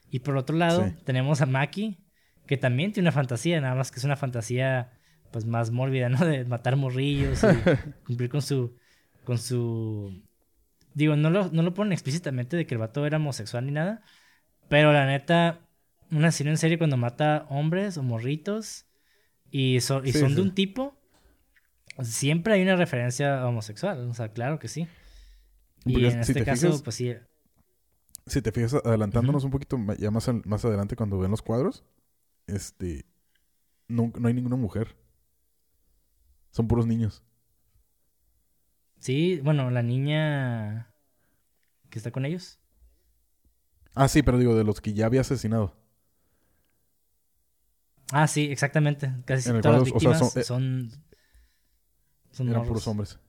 [0.09, 0.95] Y por otro lado, Sí.
[1.05, 1.99] tenemos a Maki,
[2.47, 4.91] que también tiene una fantasía, nada más que es una fantasía
[5.31, 6.17] pues más mórbida, ¿no?
[6.25, 7.47] De matar morrillos y
[8.05, 8.75] cumplir con su
[9.23, 10.21] con su
[10.93, 14.01] digo, no lo, no lo ponen explícitamente de que el vato era homosexual ni nada,
[14.69, 15.61] pero la neta
[16.11, 18.85] un asesino en serie cuando mata hombres o morritos
[19.51, 20.35] y, so- y Sí, son sí.
[20.35, 20.97] de un tipo
[22.01, 24.87] siempre hay una referencia homosexual, o sea, claro que sí.
[25.85, 27.13] Y Porque en si este te caso, fijas- pues sí.
[28.25, 31.83] Si te fijas, adelantándonos un poquito ya más, al- más adelante cuando ven los cuadros,
[32.47, 33.05] este,
[33.87, 34.95] no, no hay ninguna mujer.
[36.51, 37.23] Son puros niños.
[38.99, 40.93] Sí, bueno, la niña
[41.89, 42.59] que está con ellos.
[43.95, 45.75] Ah, sí, pero digo, de los que ya había asesinado.
[48.11, 49.11] Ah, sí, exactamente.
[49.25, 50.45] Casi todas las cual, o sea, víctimas son- son, eh,
[52.31, 52.67] son, Eran morros.
[52.67, 53.19] puros hombres.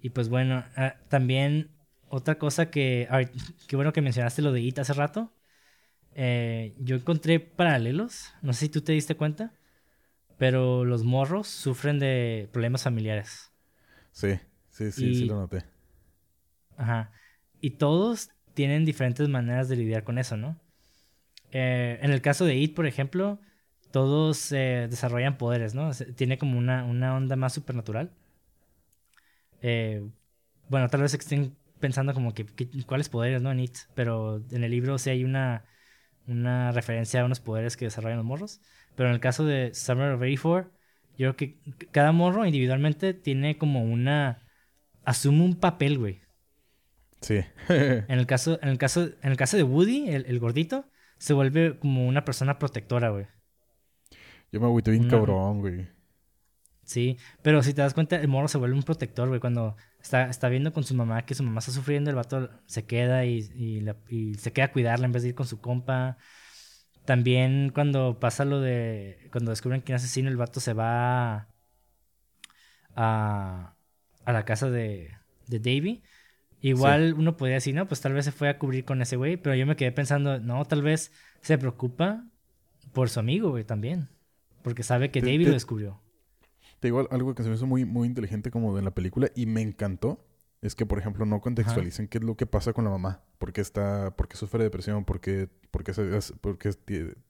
[0.00, 1.70] Y pues bueno, ah, también
[2.08, 3.08] otra cosa que,
[3.68, 5.32] qué bueno que mencionaste lo de IT hace rato.
[6.14, 9.52] Eh, yo encontré paralelos, no sé si tú te diste cuenta,
[10.38, 13.52] pero los morros sufren de problemas familiares.
[14.12, 14.38] Sí,
[14.70, 15.64] sí, sí, sí lo noté.
[16.76, 17.12] Ajá.
[17.60, 20.58] Y todos tienen diferentes maneras de lidiar con eso, ¿no?
[21.52, 23.40] Eh, en el caso de It, por ejemplo,
[23.92, 25.92] todos eh, desarrollan poderes, ¿no?
[26.16, 28.12] Tiene como una, una onda más supernatural.
[29.62, 30.02] Eh,
[30.68, 33.50] bueno, tal vez estén pensando como que, que- cuáles poderes, ¿no?
[33.52, 35.64] En It, pero en el libro sí hay una,
[36.26, 38.60] una referencia a unos poderes que desarrollan los morros.
[38.96, 40.70] Pero en el caso de Summer of 84,
[41.16, 41.60] yo creo que
[41.92, 44.42] cada morro individualmente tiene como una...
[45.04, 46.22] Asume un papel, güey.
[47.20, 47.40] Sí.
[48.08, 50.86] En el caso, en el caso, en el caso de Woody, el, el gordito,
[51.18, 53.26] se vuelve como una persona protectora, güey.
[54.52, 55.86] Yo me agüité bien cabrón, güey.
[56.82, 59.40] Sí, pero si te das cuenta, el morro se vuelve un protector, güey.
[59.40, 62.84] Cuando está, está viendo con su mamá que su mamá está sufriendo, el vato se
[62.84, 65.60] queda y, y, la- y se queda a cuidarla en vez de ir con su
[65.60, 66.18] compa.
[67.04, 71.48] También cuando pasa lo de, cuando descubren quién es asesino, el vato se va
[72.94, 73.74] a,
[74.24, 75.10] a la casa de,
[75.46, 76.02] de Davy.
[76.60, 79.36] Igual uno podría decir, no, pues tal vez se fue a cubrir con ese güey,
[79.36, 82.24] pero yo me quedé pensando, no, tal vez se preocupa
[82.92, 84.08] por su amigo, güey, también.
[84.62, 86.00] Porque sabe que Te- David te- lo descubrió.
[86.80, 89.46] Te digo algo que se me hizo muy, muy inteligente como de la película y
[89.46, 90.24] me encantó.
[90.64, 93.22] Es que, por ejemplo, no contextualicen qué es lo que pasa con la mamá.
[93.38, 95.04] ¿Por qué está, por qué sufre depresión?
[95.04, 96.72] ¿Por qué, por qué, se- por qué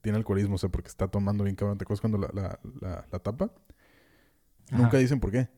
[0.01, 0.55] tiene alcoholismo?
[0.55, 1.77] O sea, porque está tomando bien cabrón.
[1.77, 3.51] ¿Te acuerdas cuando la, la, la, la tapa?
[4.71, 4.77] Ajá.
[4.83, 5.49] Nunca dicen por qué.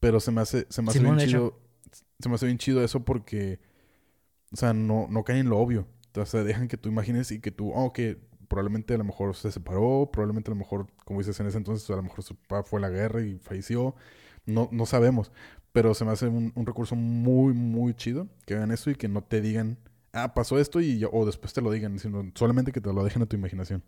[0.00, 1.60] Pero se me hace, se me hace bien chido.
[2.20, 3.60] Se me hace bien chido eso porque,
[4.52, 5.88] o sea, no, no caen en lo obvio.
[6.16, 8.18] O sea, dejan que tú imagines y que tú, oh, que
[8.48, 11.88] probablemente a lo mejor se separó, probablemente a lo mejor, como dices en ese entonces,
[11.90, 13.94] a lo mejor su papá fue a la guerra y falleció.
[14.46, 15.30] No, no sabemos.
[15.72, 19.08] Pero se me hace un, un recurso muy, muy chido que hagan eso y que
[19.08, 19.78] no te digan,
[20.12, 23.04] ah, pasó esto y ya- o después te lo digan, sino solamente que te lo
[23.04, 23.82] dejen a tu imaginación.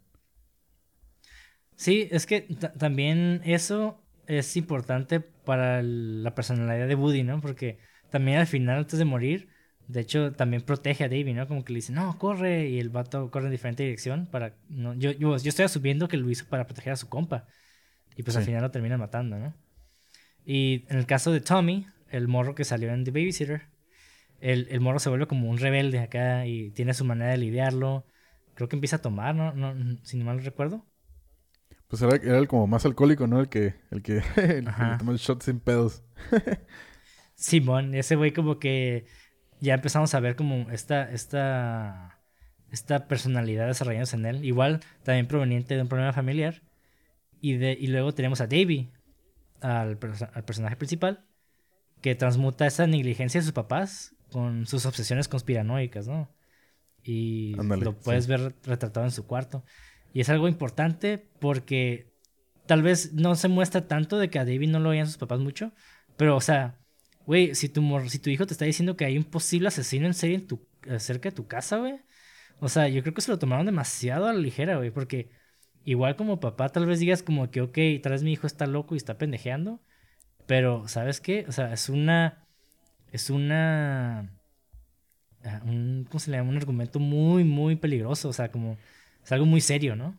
[1.76, 7.40] Sí, es que ta- también eso es importante para la personalidad de Woody, ¿no?
[7.40, 7.78] Porque
[8.10, 9.48] también al final, antes de morir,
[9.88, 11.48] de hecho, también protege a Davy, ¿no?
[11.48, 14.56] Como que le dice, no, corre, y el vato corre en diferente dirección para...
[14.68, 17.46] No, yo, yo, yo estoy asumiendo que lo hizo para proteger a su compa.
[18.16, 19.54] Y pues al final lo termina matando, ¿no?
[20.52, 23.68] Y en el caso de Tommy, el morro que salió en The Babysitter,
[24.40, 28.04] el, el morro se vuelve como un rebelde acá y tiene su manera de lidiarlo.
[28.54, 29.52] Creo que empieza a tomar, ¿no?
[29.52, 30.84] no si no mal recuerdo.
[31.86, 33.38] Pues era, era el como más alcohólico, ¿no?
[33.38, 36.02] El que, el que, el toma el shot sin pedos.
[37.36, 39.06] Simón, ese güey como que
[39.60, 42.18] ya empezamos a ver como esta, esta,
[42.72, 44.44] esta personalidad desarrollándose en él.
[44.44, 46.64] Igual también proveniente de un problema familiar.
[47.40, 48.90] Y, de, y luego tenemos a Davy,
[49.60, 49.98] al,
[50.32, 51.24] al personaje principal,
[52.00, 56.32] que transmuta esa negligencia de sus papás con sus obsesiones conspiranoicas, ¿no?
[57.02, 58.30] Y lo puedes sí.
[58.30, 59.64] ver retratado en su cuarto.
[60.12, 62.12] Y es algo importante porque
[62.66, 65.40] tal vez no se muestra tanto de que a David no lo veían sus papás
[65.40, 65.72] mucho,
[66.16, 66.78] pero o sea,
[67.26, 70.14] güey, si tu, si tu hijo te está diciendo que hay un posible asesino en
[70.14, 70.66] serie en tu,
[70.98, 72.00] cerca de tu casa, güey,
[72.60, 75.30] o sea, yo creo que se lo tomaron demasiado a la ligera, güey, porque
[75.84, 78.94] igual como papá tal vez digas como que, ok, tal vez mi hijo está loco
[78.94, 79.80] y está pendejeando,
[80.46, 81.46] pero ¿sabes qué?
[81.48, 82.48] O sea, es una,
[83.12, 84.32] es una,
[85.44, 86.50] ah, un, ¿cómo se le llama?
[86.50, 88.78] Un argumento muy, muy peligroso, o sea, como,
[89.24, 90.16] es algo muy serio, ¿no?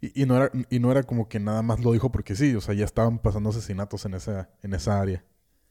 [0.00, 2.54] Y, y no era, y no era como que nada más lo dijo porque sí,
[2.54, 5.24] o sea, ya estaban pasando asesinatos en esa, en esa área.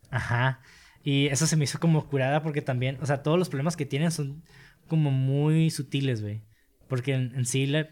[0.10, 0.62] Ajá.
[1.04, 3.86] Y eso se me hizo como curada porque también, o sea, todos los problemas que
[3.86, 4.44] tienen son
[4.88, 6.44] como muy sutiles, güey.
[6.88, 7.90] Porque en, en sí, la-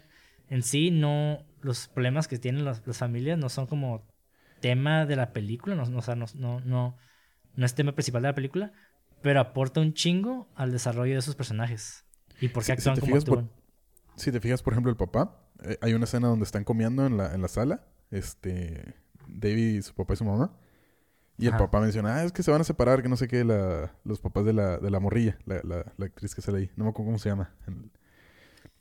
[0.48, 4.06] en sí no, los problemas que tienen las, las familias no son como
[4.60, 6.96] tema de la película, no, no, o sea, no, no, no,
[7.54, 8.72] no es tema principal de la película,
[9.22, 12.04] pero aporta un chingo al desarrollo de esos personajes.
[12.40, 13.56] Y por qué Si- actúan como fijas por- actúan.
[14.16, 17.16] Si te fijas, por ejemplo, el papá, eh, hay una escena donde están comiendo en
[17.18, 18.94] la, en la sala, este,
[19.28, 20.56] David y su papá y su mamá.
[21.38, 21.64] Y el Ajá.
[21.64, 24.20] papá menciona, ah, es que se van a separar, que no sé qué, la, los
[24.20, 26.70] papás de la, de la morrilla, la, la, la actriz que sale ahí.
[26.76, 27.52] No me acuerdo cómo se llama.
[27.66, 27.90] El-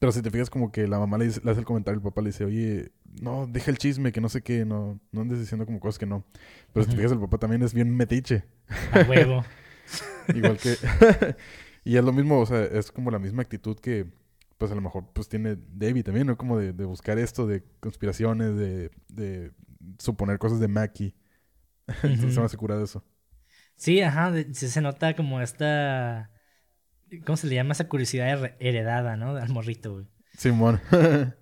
[0.05, 2.03] Pero si te fijas, como que la mamá le, dice- le hace el comentario, el
[2.03, 2.91] papá le dice, oye,
[3.21, 6.05] no, deja el chisme, que no sé qué, no, no andes diciendo como cosas que
[6.05, 6.25] no.
[6.73, 8.45] Pero si te fijas, el papá también es bien metiche.
[8.91, 9.45] A huevo.
[10.31, 10.79] Igual que...
[11.83, 14.07] y es lo mismo, o sea, es como la misma actitud que,
[14.57, 16.37] pues a lo mejor, pues tiene David también, ¿no?
[16.37, 19.51] Como de, de buscar esto, de conspiraciones, de, de
[19.99, 21.15] suponer cosas de Mackie.
[22.03, 22.41] Entonces se Ujú.
[22.41, 23.03] me hace curado eso.
[23.75, 26.31] Sí, ajá, sí se nota como esta,
[27.21, 27.73] ¿cómo se le llama?
[27.73, 29.35] Esa curiosidad her- heredada, ¿no?
[29.35, 30.05] Al morrito, güey.
[30.37, 30.79] Simón.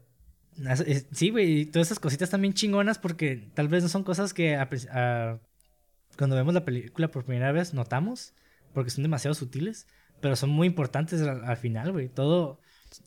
[1.11, 4.55] Sí, güey, y todas esas cositas también chingonas porque tal vez no son cosas que
[4.55, 5.39] a pri- a-
[6.15, 8.35] cuando vemos la película por primera vez notamos
[8.71, 9.87] porque son demasiado sutiles,
[10.21, 12.07] pero son muy importantes al, al final, güey.
[12.07, 12.59] Todo,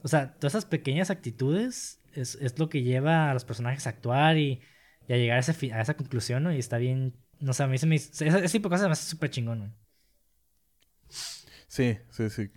[0.03, 3.91] o sea, todas esas pequeñas actitudes es, es lo que lleva a los personajes a
[3.91, 4.61] actuar y,
[5.07, 6.53] y a llegar a, ese a esa conclusión, ¿no?
[6.53, 8.93] Y está bien, no sé, a mí se me ese, ese tipo de cosas me
[8.93, 9.71] hace súper chingón, güey.
[11.69, 12.51] Sí, sí, sí.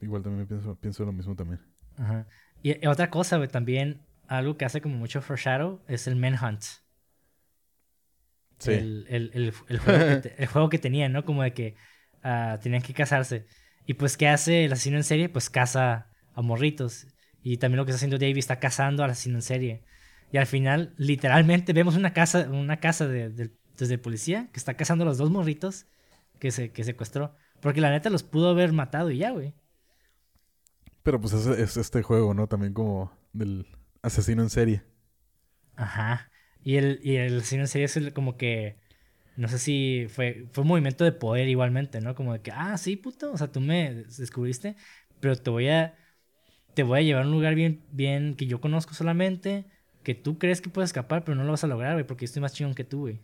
[0.00, 1.60] Igual también pienso, pienso lo mismo también.
[1.96, 2.26] Ajá.
[2.62, 6.62] Y, otra cosa, güey, también algo que hace como mucho foreshadow es el manhunt.
[8.58, 8.72] Sí.
[8.72, 11.24] El, el, el, el juego que te- el juego que tenían, ¿no?
[11.24, 11.74] Como de que
[12.22, 13.46] ah, tenían que casarse.
[13.86, 15.28] Y pues, ¿qué hace el asesino en serie?
[15.28, 17.06] Pues caza a morritos.
[17.42, 19.84] Y también lo que está haciendo Davey está cazando al asesino en serie.
[20.32, 24.74] Y al final, literalmente, vemos una casa, una casa de, de- desde policía que está
[24.74, 25.86] cazando a los dos morritos
[26.38, 27.36] que, se, que secuestró.
[27.64, 29.54] Porque la neta los pudo haber matado y ya, güey.
[31.02, 32.46] Pero pues es, es este juego, ¿no?
[32.48, 33.66] También como del
[34.02, 34.84] asesino en serie.
[35.76, 36.30] Ajá.
[36.62, 38.78] Y el, y el asesino en serie es el- como que
[39.36, 42.14] no sé si fue, fue un movimiento de poder igualmente, ¿no?
[42.16, 44.76] Como de que, ah, sí, puto, o sea, tú me descubriste,
[45.20, 45.96] pero te voy a,
[46.74, 49.66] te voy a llevar a un lugar bien, bien que yo conozco solamente,
[50.04, 52.26] que tú crees que puedes escapar, pero no lo vas a lograr, güey, porque yo
[52.26, 53.22] estoy más chingón que tú, güey.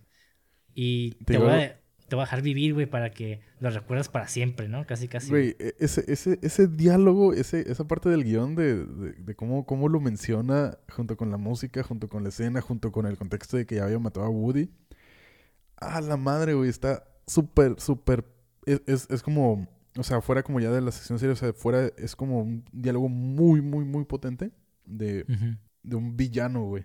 [0.74, 1.79] Y te, voy a,
[2.10, 4.84] te voy a dejar vivir, güey, para que lo recuerdes para siempre, ¿no?
[4.84, 5.30] Casi, casi.
[5.30, 9.88] Güey, e, ese, ese, ese diálogo, ese, esa parte del guion de, de, cómo, cómo
[9.88, 13.64] lo menciona junto con la música, junto con la escena, junto con el contexto de
[13.64, 14.70] que ya había matado a Woody.
[15.76, 18.26] Ah, la madre, güey, está súper, súper...
[18.66, 19.68] Es, es, como...
[19.96, 22.64] O sea, fuera como ya de la sesión seria, o sea, fuera es como un
[22.72, 24.50] diálogo muy, muy, muy potente
[24.84, 25.24] de,
[25.84, 26.84] de un villano, güey.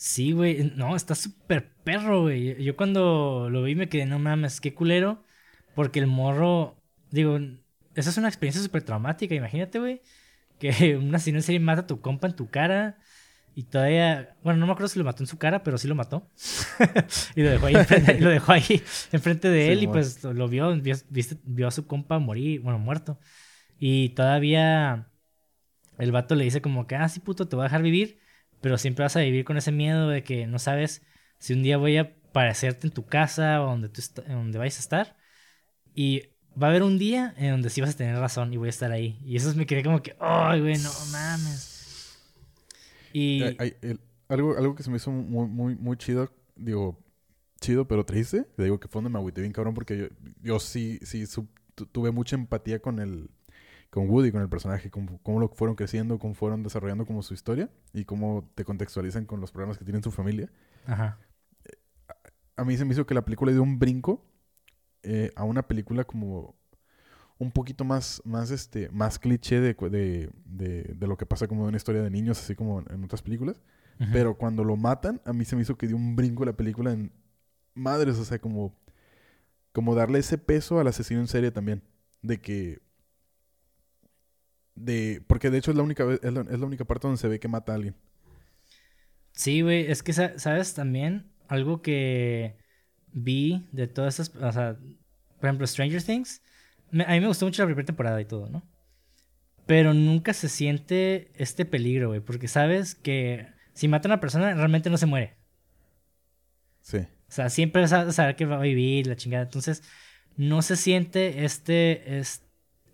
[0.00, 0.72] Sí, güey.
[0.76, 2.62] No, está súper perro, güey.
[2.64, 5.22] Yo cuando lo vi me quedé, no mames, qué culero.
[5.74, 7.38] Porque el morro, digo,
[7.94, 9.34] esa es una experiencia súper traumática.
[9.34, 10.00] Imagínate, güey,
[10.58, 12.98] que una asesino en serie mata a tu compa en tu cara.
[13.54, 15.94] Y todavía, bueno, no me acuerdo si lo mató en su cara, pero sí lo
[15.94, 16.26] mató.
[17.36, 18.82] y lo dejó ahí, enfrente, lo dejó ahí
[19.12, 20.96] enfrente de él y pues lo vio, vio,
[21.44, 23.20] vio, a su compa morir, bueno, muerto.
[23.78, 25.10] Y todavía
[25.98, 28.19] el vato le dice como que, ah, sí, puto, te voy a dejar vivir
[28.60, 31.02] pero siempre vas a vivir con ese miedo de que no sabes
[31.38, 34.80] si un día voy a aparecerte en tu casa o donde, tú donde vayas a
[34.80, 35.16] estar.
[35.94, 36.28] Y
[36.60, 38.70] va a haber un día en donde sí vas a tener razón y voy a
[38.70, 39.18] estar ahí.
[39.24, 42.18] Y eso me quedé como que, ay, güey, no mames.
[43.12, 43.42] Y...
[44.28, 47.02] algo, algo que se me hizo muy, muy, muy chido, digo,
[47.60, 48.44] chido pero triste.
[48.56, 50.06] Te digo que fue donde me agüité bien cabrón porque yo,
[50.42, 51.24] yo sí, sí
[51.92, 53.30] tuve mucha empatía con el,
[53.90, 57.34] con Woody, con el personaje, cómo, cómo, lo fueron creciendo, cómo fueron desarrollando como su
[57.34, 60.50] historia y cómo te contextualizan con los problemas que tiene su familia.
[60.86, 61.18] Ajá.
[62.56, 64.24] A, mí se me hizo que la película dio un brinco
[65.02, 66.54] eh, a una película como
[67.38, 69.74] un poquito más, más, este, más cliché de,
[70.44, 73.22] de, de, lo que pasa como de una historia de niños, así como en otras
[73.22, 73.60] películas.
[74.12, 76.90] Pero cuando lo matan, a mí se me hizo que dio un brinco la película
[76.90, 77.12] en
[77.74, 78.74] madres, o sea, como,
[79.72, 81.82] como darle ese peso al asesino en serie también.
[82.22, 82.80] De que
[84.80, 87.28] de porque de hecho es la única es la, es la única parte donde se
[87.28, 87.94] ve que mata a alguien.
[89.32, 92.56] Sí, güey, es que sabes también algo que
[93.12, 94.76] vi de todas esas, o sea,
[95.38, 96.42] por ejemplo, Stranger Things,
[96.92, 98.62] a mí me gustó mucho la primera temporada y todo, ¿no?
[99.66, 104.52] Pero nunca se siente este peligro, güey, porque sabes que si mata a una persona
[104.54, 105.36] realmente no se muere.
[106.80, 106.98] Sí.
[106.98, 109.82] O sea, siempre a saber que va a vivir la chingada, entonces
[110.36, 112.46] no se siente este, este,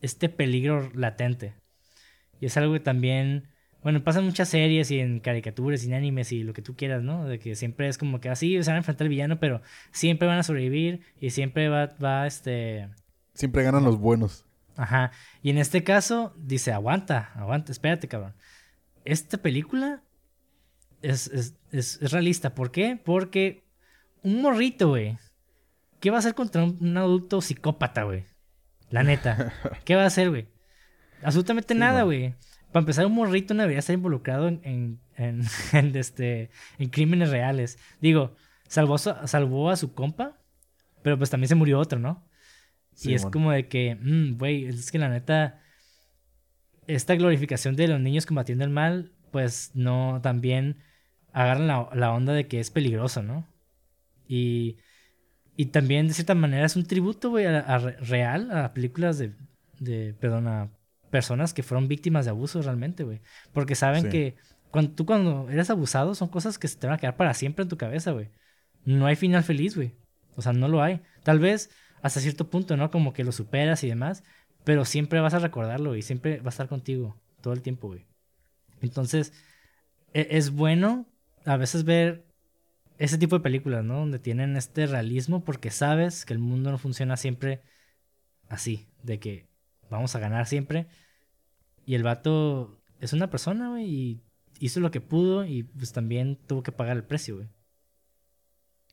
[0.02, 1.54] este peligro latente.
[2.40, 3.48] Y es algo que también,
[3.82, 6.76] bueno, pasa en muchas series y en caricaturas y en animes y lo que tú
[6.76, 7.26] quieras, ¿no?
[7.26, 9.62] De que siempre es como que así se van a enfrentar al villano, pero
[9.92, 12.88] siempre van a sobrevivir y siempre va, va este...
[13.34, 14.44] Siempre ganan los buenos.
[14.76, 15.10] Ajá.
[15.42, 18.34] Y en este caso dice, aguanta, aguanta, espérate, cabrón.
[19.04, 20.02] Esta película
[21.02, 22.54] es, es, es, realista.
[22.54, 23.00] ¿Por qué?
[23.02, 23.64] Porque
[24.22, 25.18] un morrito, güey.
[26.00, 28.24] ¿Qué va a hacer contra un, un adulto psicópata, güey?
[28.90, 29.52] La neta.
[29.84, 30.48] ¿Qué va a hacer, güey?
[31.22, 32.34] Absolutamente nada, güey.
[32.72, 35.46] Para empezar, un morrito no debería estar involucrado en, en,
[35.96, 37.78] este, en crímenes reales.
[38.00, 38.34] Digo,
[38.68, 40.38] salvó, salvó a su compa,
[41.02, 42.26] pero pues también se murió otro, ¿no?
[43.02, 45.60] y es como de que, mm, güey, es que la neta,
[46.86, 50.78] esta glorificación de los niños combatiendo el mal, pues no, también
[51.32, 53.46] agarran la, la onda de que es peligroso, ¿no?
[54.26, 54.78] Y,
[55.56, 59.34] y también, de cierta manera, es un tributo, güey, a, real, a películas de,
[59.78, 60.70] de, perdón, a
[61.10, 63.20] personas que fueron víctimas de abuso realmente, güey.
[63.52, 64.36] Porque saben que
[64.70, 67.62] cuando, tú cuando eres abusado son cosas que se te van a quedar para siempre
[67.62, 68.30] en tu cabeza, güey.
[68.84, 69.94] No hay final feliz, güey.
[70.36, 71.00] O sea, no lo hay.
[71.22, 71.70] Tal vez
[72.02, 72.90] hasta cierto punto, ¿no?
[72.90, 74.22] Como que lo superas y demás.
[74.64, 78.06] Pero siempre vas a recordarlo y siempre va a estar contigo todo el tiempo, güey.
[78.80, 79.32] Entonces,
[80.12, 81.06] e, es bueno
[81.44, 82.26] a veces ver
[82.98, 84.00] ese tipo de películas, ¿no?
[84.00, 87.62] Donde tienen este realismo porque sabes que el mundo no funciona siempre
[88.48, 89.46] así, de que
[89.90, 90.88] vamos a ganar siempre.
[91.84, 94.22] Y el vato es una persona, güey, y
[94.58, 97.48] hizo lo que pudo y pues también tuvo que pagar el precio, güey.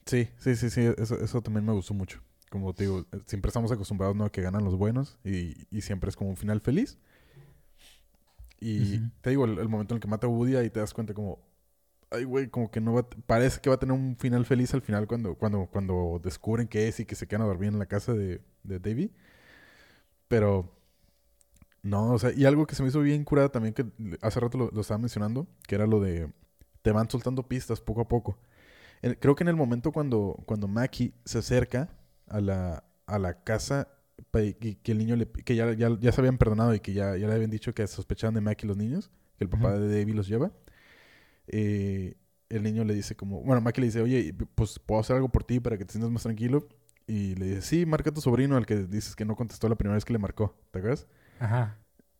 [0.06, 2.22] Sí, sí, sí, sí, eso, eso también me gustó mucho.
[2.50, 4.26] Como te digo, siempre estamos acostumbrados ¿no?
[4.26, 7.00] a que ganan los buenos y, y siempre es como un final feliz.
[8.60, 11.14] Y te digo, el, momento en el que mata a Woody y te das cuenta
[11.14, 11.40] como,
[12.12, 14.82] ay, güey, como que no va, parece que va a tener un final feliz al
[14.82, 17.88] final cuando, cuando, cuando descubren que es y que se quedan a dormir en la
[17.88, 19.12] casa de, de Davey.
[20.30, 20.74] Pero
[21.84, 23.86] no, o sea, y algo que se me hizo bien curada también, que
[24.22, 26.32] hace rato lo, estaba mencionando, que era lo de
[26.82, 28.38] te van soltando pistas poco a poco.
[29.20, 31.90] creo que en el momento cuando, cuando Mackie se acerca
[32.28, 33.90] a la, a la casa,
[34.32, 37.18] que, que el niño le, que ya, ya, ya, se habían perdonado y que ya,
[37.18, 40.16] ya le habían dicho que sospechaban de Mackie los niños, que el papá de David
[40.16, 40.52] los lleva.
[41.48, 42.16] Eh,
[42.50, 45.44] el niño le dice como, bueno, Mackie le dice, oye, pues puedo hacer algo por
[45.44, 46.68] ti para que te sientas más tranquilo.
[47.08, 49.76] Y le dice, sí, marca a tu sobrino, al que dices que no contestó la
[49.76, 51.08] primera vez que le marcó, ¿te acuerdas?
[51.44, 51.78] Ajá.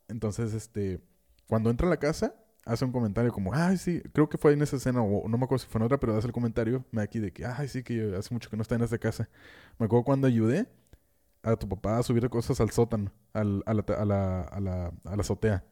[0.10, 1.00] Entonces, este,
[1.48, 4.62] cuando entra a la casa, hace un comentario como, ay, sí, creo que fue en
[4.62, 7.20] esa escena, o no me acuerdo si fue en otra, pero hace el comentario, Mackie,
[7.20, 9.30] de que, ay, sí, que hace mucho que no está en esta casa.
[9.80, 10.68] Me acuerdo cuando ayudé
[11.42, 14.94] a tu papá a subir cosas al sótano, al, a, la, a, la, a, la,
[15.06, 15.64] a la azotea.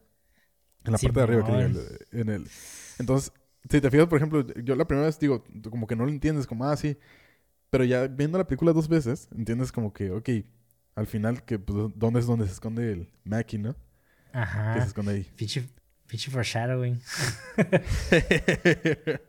[0.84, 2.48] En la parte de arriba, que en el...
[2.98, 3.32] Entonces,
[3.68, 6.46] si te fijas, por ejemplo, yo la primera vez digo, como que no lo entiendes,
[6.46, 6.98] como, ah, sí.
[7.68, 10.28] Pero ya viendo la película dos veces, entiendes como que, ok,
[10.94, 13.74] al final, que pues, ¿dónde es donde se esconde el Mackie, no?
[13.74, 13.78] Que
[14.32, 14.84] se Ajá.
[14.84, 15.30] esconde ahí.
[15.36, 15.68] Pinche,
[16.06, 17.00] pinche foreshadowing.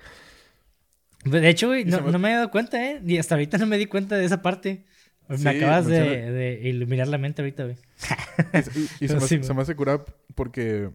[1.26, 3.02] De hecho, güey, no, no me he dado cuenta, ¿eh?
[3.06, 4.86] Y hasta ahorita no me di cuenta de esa parte.
[5.30, 7.78] Me Sí, acabas de, iluminar la mente ahorita, güey.
[9.00, 10.04] Y, y se, me Sí, se me hace curar
[10.36, 10.92] porque,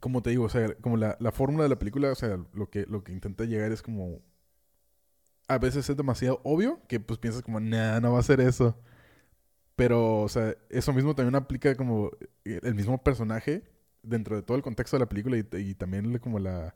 [0.00, 2.68] como te digo, o sea, como la, la fórmula de la película, o sea, lo
[2.68, 4.20] que, lo que intenta llegar es como...
[5.48, 8.78] A veces es demasiado obvio que pues piensas como, nah, no va a ser eso.
[9.76, 12.10] Pero, o sea, eso mismo también aplica como
[12.44, 13.62] el mismo personaje
[14.02, 16.74] dentro de todo el contexto de la película y, y también como la,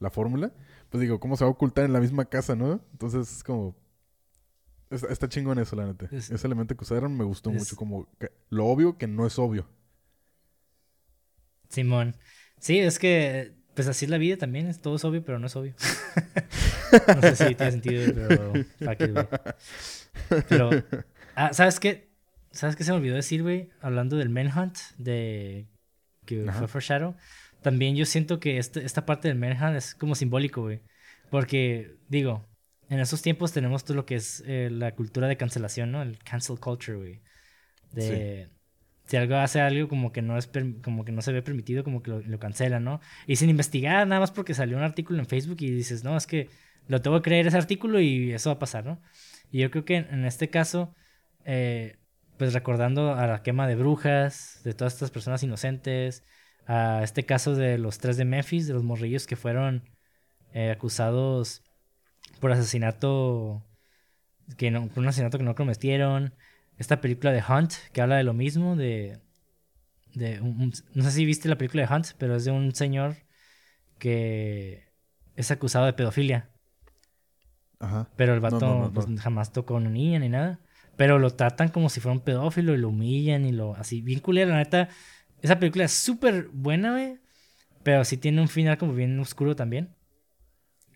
[0.00, 0.52] la fórmula.
[0.88, 2.80] Pues digo, ¿cómo se va a ocultar en la misma casa, no?
[2.92, 3.76] Entonces es como...
[4.90, 6.08] Está, está chingón eso, la neta.
[6.10, 9.24] Es- Ese elemento que usaron me gustó es- mucho, como que- lo obvio que no
[9.26, 9.68] es obvio.
[11.68, 12.16] Simón.
[12.58, 14.66] Sí, es que, pues así es la vida también.
[14.66, 15.74] Es, todo es obvio, pero no es obvio.
[17.14, 18.52] no sé si tiene sentido, pero...
[18.78, 20.44] fuck it.
[20.48, 20.70] Pero,
[21.36, 22.09] ah, ¿sabes qué?
[22.52, 23.70] ¿Sabes qué se me olvidó decir, güey?
[23.80, 25.66] Hablando del Manhunt, de
[26.26, 26.58] que Ajá.
[26.58, 27.16] fue Foreshadow.
[27.62, 30.80] También yo siento que este- esta parte del Manhunt es como simbólico, güey.
[31.30, 32.44] Porque, digo,
[32.88, 36.02] en esos tiempos tenemos todo lo que es eh, la cultura de cancelación, ¿no?
[36.02, 37.20] El cancel culture, güey.
[37.92, 38.48] De...
[39.06, 40.48] Si algo hace algo como que no es
[40.84, 43.00] como que no se ve permitido, como que lo, lo cancelan, ¿no?
[43.26, 46.28] Y sin investigar, nada más porque salió un artículo en Facebook y dices, no, es
[46.28, 46.48] que
[46.86, 49.00] lo tengo que creer ese artículo y eso va a pasar, ¿no?
[49.50, 50.94] Y yo creo que en, en este caso,
[51.44, 51.98] eh,
[52.40, 56.24] pues recordando a la quema de brujas, de todas estas personas inocentes,
[56.66, 59.84] a este caso de los tres de Memphis, de los morrillos que fueron
[60.54, 61.62] eh, acusados
[62.40, 63.62] por asesinato,
[64.56, 66.34] que no, por un asesinato que no cometieron,
[66.78, 69.20] esta película de Hunt, que habla de lo mismo, de...
[70.14, 73.16] de un- no sé si viste la película de Hunt, pero es de un señor
[73.98, 74.88] que
[75.36, 76.48] es acusado de pedofilia.
[77.80, 78.08] Ajá.
[78.16, 78.92] Pero el vato no, no, no.
[78.94, 80.58] pues, jamás tocó a una niña ni nada.
[81.00, 83.74] Pero lo tratan como si fuera un pedófilo y lo humillan y lo...
[83.74, 84.90] Así, bien culero, la neta.
[85.40, 87.16] Esa película es súper buena, güey.
[87.82, 89.94] Pero sí tiene un final como bien oscuro también.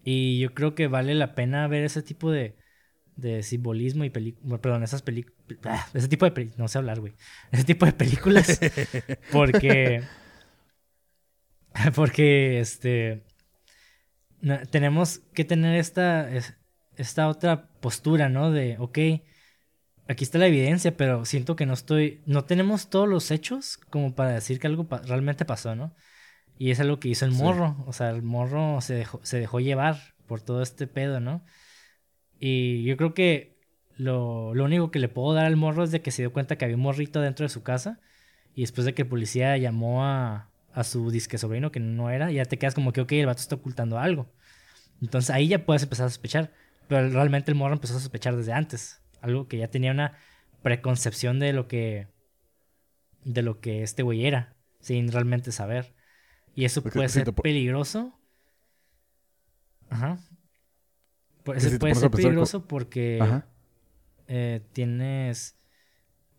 [0.04, 2.54] Y yo creo que vale la pena ver ese tipo de,
[3.16, 4.60] de simbolismo y películas...
[4.60, 5.34] Perdón, esas películas...
[5.94, 6.32] Ese tipo de...
[6.32, 7.14] peli- No sé hablar, güey.
[7.50, 8.60] Ese tipo de películas.
[9.32, 10.02] porque...
[11.94, 13.22] Porque, este...
[14.40, 16.30] no- tenemos que tener esta...
[16.34, 16.54] es-
[16.96, 18.52] esta otra postura, ¿no?
[18.52, 18.98] De, ok,
[20.08, 24.14] aquí está la evidencia, pero siento que no estoy, no tenemos todos los hechos como
[24.14, 25.94] para decir que algo pa- realmente pasó, ¿no?
[26.58, 27.38] Y es algo que hizo el Sí.
[27.42, 31.44] morro, o sea, el morro se dejó, se dejó llevar por todo este pedo, ¿no?
[32.38, 33.58] Y yo creo que
[33.96, 36.56] lo, lo único que le puedo dar al morro es de que se dio cuenta
[36.56, 38.00] que había un morrito dentro de su casa
[38.54, 42.30] y después de que el policía llamó a, a su disque sobrino que no era,
[42.30, 44.26] ya te quedas como que, ok, el vato está ocultando algo.
[45.02, 46.52] Entonces ahí ya puedes empezar a sospechar.
[46.88, 49.00] Pero realmente el morro empezó a sospechar desde antes.
[49.24, 50.12] Algo que ya tenía una
[50.62, 52.08] preconcepción de lo que.
[53.24, 54.54] de lo que este güey era.
[54.80, 55.94] Sin realmente saber.
[56.54, 58.18] Y eso Porque puede si ser te peligroso.
[59.88, 60.18] Ajá.
[61.42, 63.46] Pues si puede ser peligroso porque Ajá.
[64.28, 65.56] eh, tienes.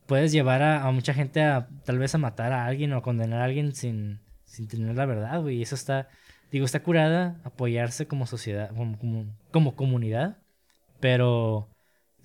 [0.06, 3.02] Puedes llevar a, a mucha gente a tal vez a matar a alguien o a
[3.02, 5.58] condenar a alguien sin, sin tener la verdad, güey.
[5.58, 6.10] Y eso está,
[6.52, 10.38] digo, está curada apoyarse como sociedad, como, como, como comunidad,
[11.00, 11.70] pero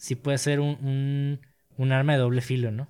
[0.00, 1.40] sí puede ser un, un,
[1.76, 2.88] un arma de doble filo, ¿no?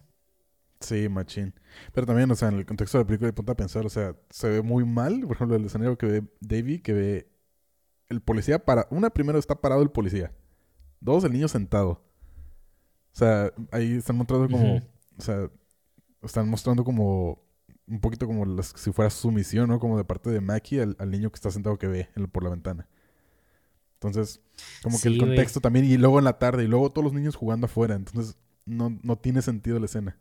[0.81, 1.53] Sí, machín.
[1.93, 4.17] Pero también, o sea, en el contexto de la película, ponte a pensar, o sea,
[4.31, 7.31] se ve muy mal, por ejemplo, el escenario que ve Davy, que ve
[8.09, 8.87] el policía para...
[8.91, 10.33] Una, primero está parado el policía.
[11.01, 11.91] Dos, el niño sentado.
[13.13, 14.77] O sea, ahí están mostrando como...
[15.19, 15.51] O sea,
[16.23, 17.43] están mostrando como...
[17.87, 19.81] Un poquito como las- si fuera sumisión, ¿no?
[19.81, 22.45] Como de parte de Mackie al, al niño que está sentado que ve en- por
[22.45, 22.89] la ventana.
[24.01, 24.41] Entonces,
[24.83, 27.13] como que el Sí, contexto también, y luego en la tarde, y luego todos los
[27.15, 27.97] niños jugando afuera.
[27.97, 28.37] Entonces,
[28.67, 30.19] no, no tiene sentido la escena.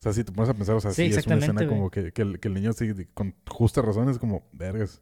[0.00, 1.90] O sea, si te pones a pensar, o sea, Sí, sí, es una escena como
[1.90, 5.00] que, que el, que el niño sí, con justas razones, como, vergas.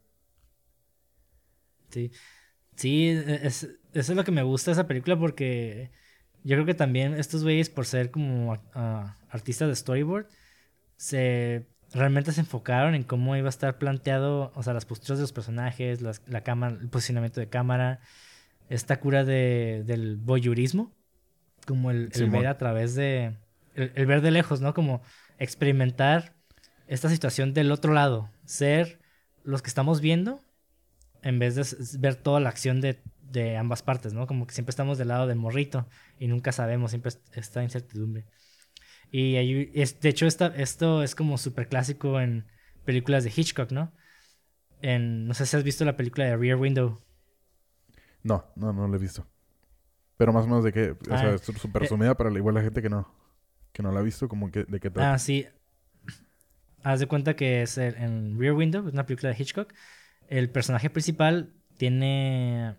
[1.89, 2.11] Sí,
[2.77, 5.91] sí, es, eso es lo que me gusta de esa película porque
[6.43, 10.27] yo creo que también estos güeyes por ser como ah, artistas de storyboard
[10.97, 15.23] se realmente se enfocaron en cómo iba a estar planteado, o sea, las posturas de
[15.23, 17.99] los personajes, las- la cámara, el posicionamiento de cámara,
[18.69, 20.93] esta cura de, del voyeurismo,
[21.67, 23.35] como el, ver a través de,
[23.75, 24.73] el, el ver de lejos, ¿no?
[24.73, 25.01] Como
[25.39, 26.33] experimentar
[26.87, 28.99] esta situación del otro lado, ser
[29.43, 30.39] los que estamos viendo
[31.23, 31.65] en vez de
[31.99, 34.27] ver toda la acción de, de ambas partes, ¿no?
[34.27, 35.87] Como que siempre estamos del lado del morrito
[36.19, 38.25] y nunca sabemos, siempre es- está incertidumbre.
[39.11, 42.47] Y ahí es, de hecho, esta, esto es como súper clásico en
[42.85, 43.93] películas de Hitchcock, ¿no?
[44.81, 46.99] En, no sé si has visto la película de Rear Window.
[48.23, 49.25] No, no, no lo he visto.
[50.17, 51.83] Pero más o menos de qué, o Ah, sea, es súper eh.
[51.83, 53.07] resumida para la- igual la gente que no,
[53.73, 55.13] que no la ha visto, como que de qué trata.
[55.13, 55.47] Ah, sí.
[56.83, 59.73] Haz de cuenta que es el- en Rear Window, es una película de Hitchcock.
[60.27, 62.75] El personaje principal tiene,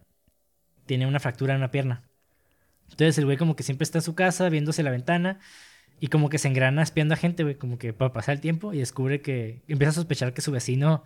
[0.87, 2.05] tiene una fractura en una pierna.
[2.91, 5.41] Entonces el güey como que siempre está en su casa viéndose la ventana
[6.03, 8.73] y como que se engrana espiando a gente, güey, como que para pasar el tiempo
[8.75, 11.05] y descubre que empieza a sospechar que su vecino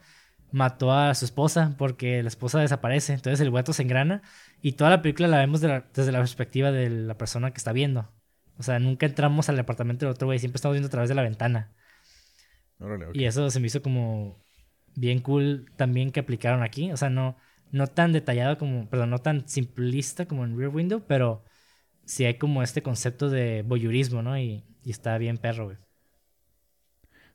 [0.52, 3.12] mató a su esposa porque la esposa desaparece.
[3.12, 4.22] Entonces el guato se engrana
[4.62, 7.58] y toda la película la vemos de la- desde la perspectiva de la persona que
[7.58, 8.10] está viendo.
[8.58, 11.14] O sea, nunca entramos al departamento del otro güey, siempre estamos viendo a través de
[11.14, 11.74] la ventana.
[12.80, 13.08] Órale.
[13.12, 14.42] Y eso se me hizo como
[14.94, 16.90] bien cool también que aplicaron aquí.
[16.92, 17.36] O sea, no,
[17.70, 21.44] no tan detallado como, perdón, no tan simplista como en Rear Window, pero
[22.04, 24.38] sí hay como este concepto de voyeurismo, ¿no?
[24.38, 25.78] Y, y está bien perro, güey.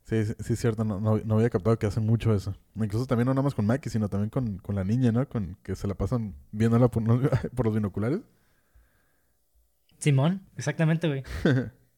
[0.03, 0.83] Sí, sí, sí, es cierto.
[0.83, 2.55] No, no, no había captado que hacen mucho eso.
[2.75, 5.27] Incluso también no nada más con Mikey, sino también con, con la niña, ¿no?
[5.29, 7.03] Con que se la pasan viéndola por,
[7.55, 8.21] por los binoculares.
[9.99, 11.25] Simón, exactamente, güey.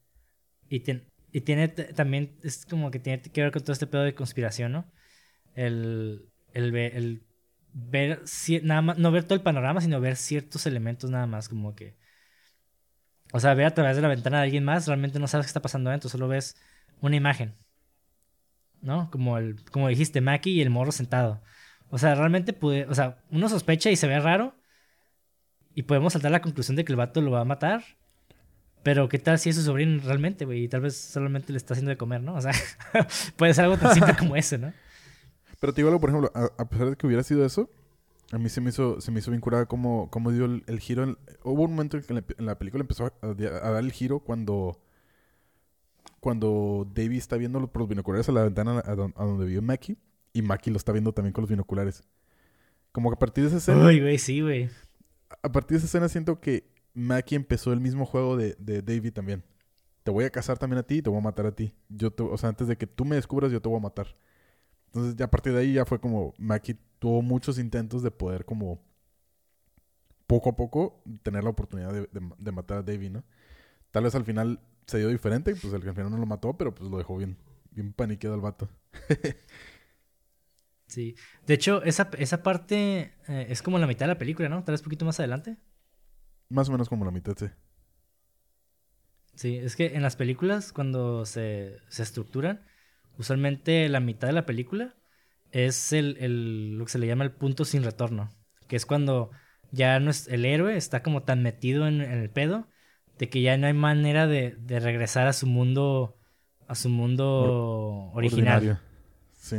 [0.69, 4.03] y, tien- y tiene también, es como que tiene que ver con todo este pedo
[4.03, 4.91] de conspiración, ¿no?
[5.55, 7.23] El, el, el
[7.73, 8.23] ver,
[8.63, 11.97] nada más, no ver todo el panorama, sino ver ciertos elementos nada más, como que...
[13.35, 15.49] O sea, ver a través de la ventana de alguien más, realmente no sabes qué
[15.49, 16.55] está pasando adentro, solo ves
[17.01, 17.55] una imagen.
[18.79, 19.09] ¿No?
[19.09, 21.41] Como, el, como dijiste, Maki y el morro sentado.
[21.89, 24.53] O sea, realmente pude, o sea, uno sospecha y se ve raro,
[25.73, 27.83] y podemos saltar a la conclusión de que el vato lo va a matar.
[28.83, 30.65] Pero qué tal si es su sobrino realmente, güey.
[30.65, 32.35] Y tal vez solamente le está haciendo de comer, ¿no?
[32.35, 32.51] O sea,
[33.35, 34.71] puede ser algo tan simple como eso, ¿no?
[35.59, 37.71] Pero te digo algo, por ejemplo, a, a pesar de que hubiera sido eso,
[38.33, 40.79] a mí se me hizo, se me hizo bien curada cómo, cómo dio el, el
[40.79, 41.03] giro.
[41.03, 43.83] en- hubo un momento en que en la, en la película empezó a, a dar
[43.83, 44.79] el giro cuando
[46.19, 49.61] cuando Davey está viendo por los binoculares a la ventana a, don- a donde vive
[49.61, 49.97] Mackie
[50.31, 52.03] y Mackie lo está viendo también con los binoculares.
[52.91, 54.69] Como que a partir de esa escena, Uy, güey, sí, güey.
[55.41, 59.11] a partir de esa escena siento que Mackie empezó el mismo juego de, de Davey
[59.11, 59.43] también.
[60.03, 61.73] Te voy a casar también a ti y te voy a matar a ti.
[61.89, 64.15] Yo te- o sea, antes de que tú me descubras, yo te voy a matar.
[64.93, 68.45] Entonces, ya a partir de ahí ya fue como Mackie tuvo muchos intentos de poder
[68.45, 68.79] como
[70.27, 73.23] poco a poco tener la oportunidad de, de- de matar a Davey, ¿no?
[73.91, 76.89] Tal vez al final se dio diferente, pues al final no lo mató, pero pues
[76.89, 77.37] lo dejó bien,
[77.71, 78.69] bien paniqueado al vato.
[80.87, 81.15] Sí.
[81.47, 84.63] De hecho, esa, esa parte eh, es como la mitad de la película, ¿no?
[84.63, 85.57] Tal vez un poquito más adelante.
[86.49, 87.47] Más o menos como la mitad, sí.
[89.35, 92.61] Sí, es que en las películas, cuando se, se estructuran,
[93.17, 94.95] usualmente la mitad de la película
[95.51, 98.29] es el, el- lo que se le llama el punto sin retorno.
[98.67, 99.31] Que es cuando
[99.71, 102.67] ya no es, el héroe está como tan metido en, en el pedo
[103.17, 106.17] de que ya no hay manera de, de regresar a su mundo,
[106.67, 108.57] a su mundo original.
[108.57, 108.79] Ordinario.
[109.33, 109.57] Sí.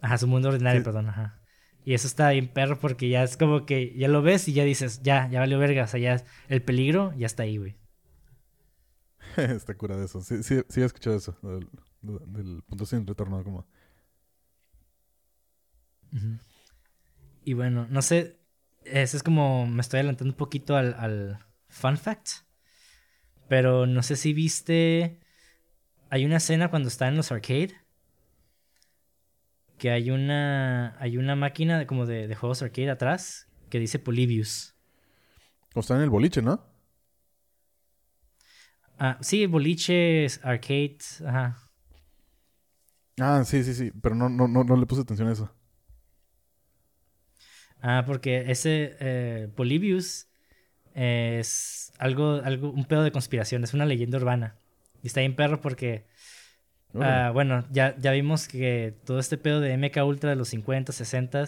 [0.00, 0.84] Ajá, su mundo ordinario, Sí.
[0.84, 1.40] perdón, ajá.
[1.84, 4.64] Y eso está bien perro porque ya es como que ya lo ves y ya
[4.64, 7.78] dices, ya, ya valió verga, o sea, ya el peligro ya está ahí, güey.
[9.56, 10.20] Está cura de eso.
[10.20, 11.36] Sí, sí, sí he escuchado eso.
[11.42, 11.68] Del,
[12.02, 13.66] del punto sin retorno, como...
[17.44, 18.38] Y bueno, no sé,
[18.84, 22.28] eso es como me estoy adelantando un poquito al, al fun fact,
[23.46, 25.20] pero no sé si viste,
[26.08, 27.74] hay una escena cuando está en los arcade,
[29.76, 33.98] que hay una, hay una máquina de, como de, de juegos arcade atrás que dice
[33.98, 34.74] Polybius.
[35.74, 36.64] O está en el boliche, ¿no?
[38.98, 41.56] Ah, sí, boliches, arcades, ajá.
[43.20, 43.90] Ah, sí, sí, sí.
[44.02, 45.50] Pero no, no, no, no le puse atención a eso.
[47.80, 50.28] Ah, porque ese eh, Polybius
[50.94, 54.56] es algo, algo, un pedo de conspiración, es una leyenda urbana.
[55.02, 56.06] Y está bien perro porque,
[57.00, 60.92] ah, bueno, ya, ya vimos que todo este pedo de MK Ultra de los 50,
[60.92, 61.44] 60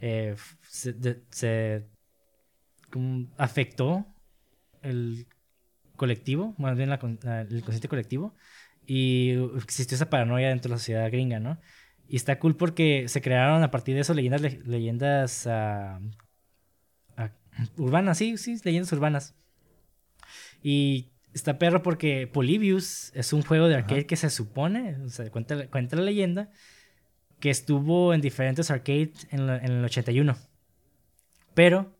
[0.00, 0.36] eh,
[0.68, 1.86] se, de- se
[2.90, 4.06] como afectó
[4.82, 5.26] el
[5.98, 8.34] colectivo, más bien la con- la- el consciente colectivo,
[8.86, 9.32] y
[9.62, 11.58] existió esa paranoia dentro de la sociedad gringa, ¿no?
[12.08, 16.00] Y está cool porque se crearon a partir de eso leyendas, le- leyendas ah,
[17.76, 19.34] urbanas, sí, sí, leyendas urbanas.
[20.62, 25.30] Y está perro porque Polybius es un juego de arcade que se supone, o sea,
[25.30, 26.50] cuenta, cuenta la leyenda,
[27.40, 30.36] que estuvo en diferentes arcades en, en el 81.
[31.54, 31.96] Pero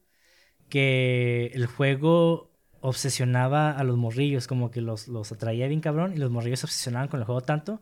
[0.69, 2.48] que el juego
[2.81, 6.67] obsesionaba a los morrillos, como que los, los atraía bien cabrón, y los morrillos se
[6.67, 7.81] obsesionaban con el juego tanto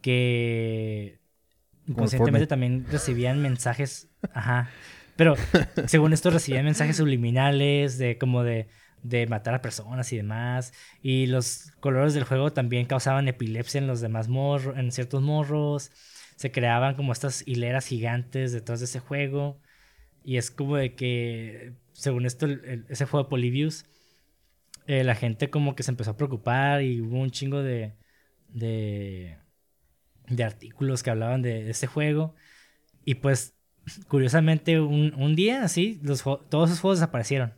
[0.00, 1.20] que
[1.86, 4.70] inconscientemente también recibían mensajes, ajá,
[5.16, 5.34] pero
[5.86, 8.68] según esto recibían mensajes subliminales de como de,
[9.02, 13.86] de matar a personas y demás, y los colores del juego también causaban epilepsia en
[13.86, 15.90] los demás morros, en ciertos morros,
[16.36, 19.60] se creaban como estas hileras gigantes detrás de ese juego,
[20.22, 22.46] y es como de que, según esto,
[22.88, 23.84] ese juego de Polybius,
[24.86, 27.94] eh, la gente como que se empezó a preocupar y hubo un chingo de,
[28.48, 29.38] de,
[30.28, 32.34] de artículos que hablaban de, ese juego.
[33.04, 33.54] Y pues,
[34.08, 37.54] curiosamente, un, un día así, los, todos esos juegos desaparecieron.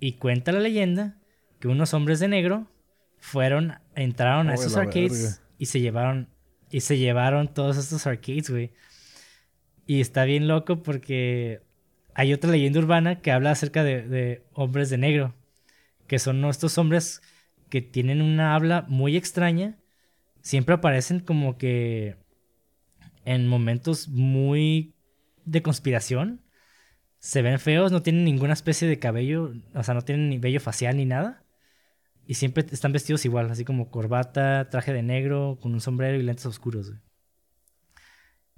[0.00, 1.18] Y cuenta la leyenda
[1.60, 2.70] que unos hombres de negro
[3.18, 6.28] fueron, entraron a esos arcades y se llevaron,
[6.70, 8.72] y se llevaron todos estos arcades, güey.
[9.86, 11.62] Y está bien loco porque
[12.14, 15.34] hay otra leyenda urbana que habla acerca de, hombres de negro,
[16.06, 17.22] que son estos hombres
[17.68, 19.78] que tienen una habla muy extraña,
[20.40, 22.16] siempre aparecen como que
[23.24, 24.94] en momentos muy
[25.44, 26.40] de conspiración,
[27.18, 30.60] se ven feos, no tienen ninguna especie de cabello, o sea, no tienen ni vello
[30.60, 31.42] facial ni nada.
[32.26, 36.22] Y siempre están vestidos igual, así como corbata, traje de negro, con un sombrero y
[36.22, 36.92] lentes oscuros.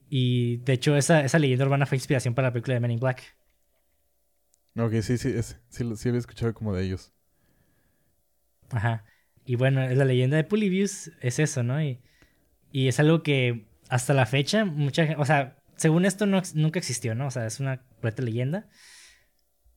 [0.09, 3.01] Y de hecho, esa, esa leyenda urbana fue inspiración para la película de Men in
[3.01, 3.36] Black.
[4.77, 7.12] Ok, sí, sí, sí, sí, había escuchado como de ellos.
[8.70, 9.05] Ajá.
[9.45, 11.83] Y bueno, la leyenda de Polybius es eso, ¿no?
[11.83, 12.01] Y,
[12.72, 16.79] y es algo que hasta la fecha, mucha gente, o sea, según esto no, nunca
[16.79, 17.29] existió, ¿no?
[17.29, 18.68] O sea, es una completa leyenda.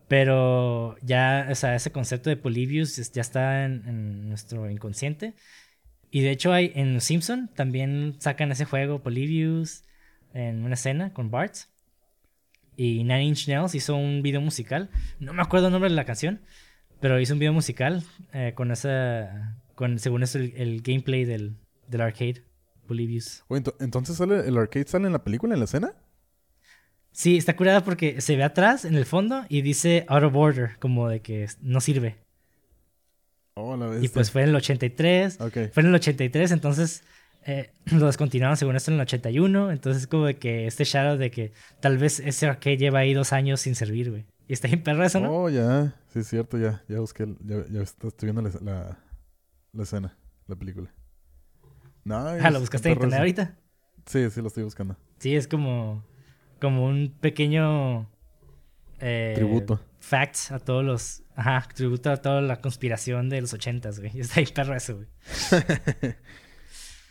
[0.08, 5.36] Pero ya, o sea, ese concepto de Polybius ya está en, en, nuestro inconsciente.
[6.12, 9.84] Y de hecho, hay en Simpson también sacan ese juego, Polybius,
[10.34, 11.56] en una escena con Bart.
[12.80, 14.90] Y Nine Inch Nails hizo un video musical.
[15.20, 16.40] No me acuerdo el nombre de la canción,
[17.02, 19.58] pero hizo un video musical eh, con esa.
[19.76, 21.58] Con, según eso, el, gameplay del,
[21.90, 22.46] del arcade,
[22.88, 23.44] Polybius.
[23.82, 25.94] entonces sale el arcade sale en la película, en la escena.
[27.12, 30.78] Sí, está curada porque se ve atrás, en el fondo, y dice out of order,
[30.80, 32.16] como de que no sirve.
[33.56, 35.38] Oh, la y pues fue en el 83.
[35.38, 37.04] Fue en el 83, entonces
[37.46, 39.72] eh, lo descontinuaron según esto en el 81.
[39.72, 43.34] Entonces, como de que este shadow de que tal vez ese arcade lleva ahí dos
[43.34, 44.26] años sin servir, güey.
[44.48, 45.32] Y está bien perro eso, ¿no?
[45.32, 45.96] Oh, ya.
[46.12, 46.84] Sí, es cierto, ya.
[46.88, 47.28] Ya busqué.
[47.42, 48.98] Ya, ya estoy viendo la,
[49.74, 50.18] la, escena,
[50.48, 50.92] la película.
[52.04, 52.40] Nice.
[52.42, 53.58] Ah, ¿lo buscaste en internet ahorita?
[54.08, 54.98] Sí, sí, lo estoy buscando.
[55.20, 56.04] Sí, es como.
[56.60, 58.10] Como un pequeño.
[59.00, 59.80] Eh, tributo.
[60.00, 61.24] Facts a todos los.
[61.36, 64.12] Ajá, tributo a toda la conspiración de los ochentas, güey.
[64.20, 65.08] Está bien perro eso, güey.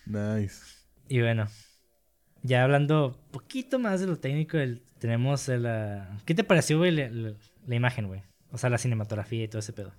[0.09, 0.62] Nice.
[1.06, 1.46] Y bueno,
[2.42, 4.56] ya hablando un poquito más de lo técnico,
[4.98, 6.18] tenemos la...
[6.24, 7.34] ¿Qué te pareció, güey, la,
[7.74, 8.22] imagen, güey?
[8.50, 9.92] O sea, la cinematografía y todo ese pedo.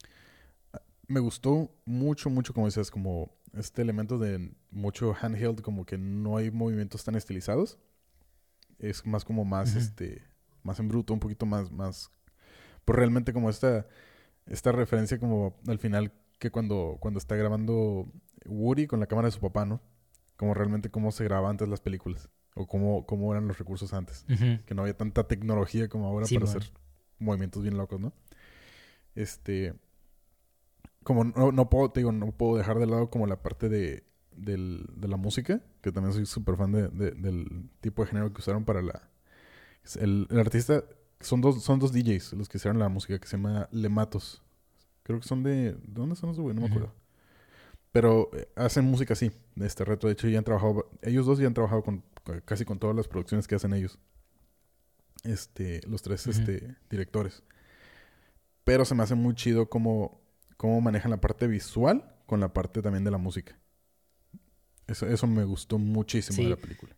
[1.08, 6.38] Me gustó mucho, mucho, como decías, como este elemento de mucho handheld, como que no
[6.38, 7.78] hay movimientos tan estilizados.
[8.80, 10.24] Es más como más, este,
[10.64, 12.12] más en bruto, un poquito más, más...
[12.84, 13.86] Pues realmente como esta,
[14.48, 18.12] esta referencia como al final que cuando, cuando está grabando
[18.46, 19.82] Woody con la cámara de su papá, ¿no?
[20.40, 24.26] Como realmente cómo se grababa antes las películas o cómo, cómo eran los recursos antes.
[24.66, 26.72] Que no había tanta tecnología como ahora para hacer
[27.18, 28.14] movimientos bien locos, ¿no?
[29.16, 29.74] Este,
[31.04, 34.06] como no, no puedo, te digo, no puedo dejar de lado como la parte de,
[34.32, 38.40] del, de la música, que también soy súper fan de, del tipo de género que
[38.40, 39.10] usaron para la...
[40.00, 40.86] El, el, artista,
[41.20, 44.42] son dos, son dos DJs los que hicieron la música, que se llama Lematos.
[45.04, 45.74] Creo que son de...
[45.74, 46.56] ¿De dónde son esos, güey?
[46.56, 46.94] No me acuerdo.
[47.92, 50.08] Pero eh, hacen música así, de este reto.
[50.08, 52.04] De hecho, ya han trabajado, ellos dos ya han trabajado con
[52.46, 53.98] casi con todas las producciones que hacen ellos.
[55.24, 57.44] Este, los tres este, directores.
[58.64, 60.22] Pero se me hace muy chido cómo,
[60.58, 63.58] cómo manejan la parte visual con la parte también de la música.
[64.88, 66.96] Eso, eso me gustó muchísimo de la película.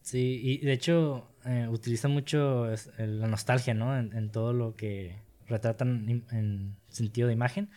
[0.00, 2.66] Sí, y de hecho eh, utiliza mucho
[2.98, 3.96] la nostalgia, ¿no?
[3.98, 7.70] En, en, todo lo que retratan en sentido de imagen.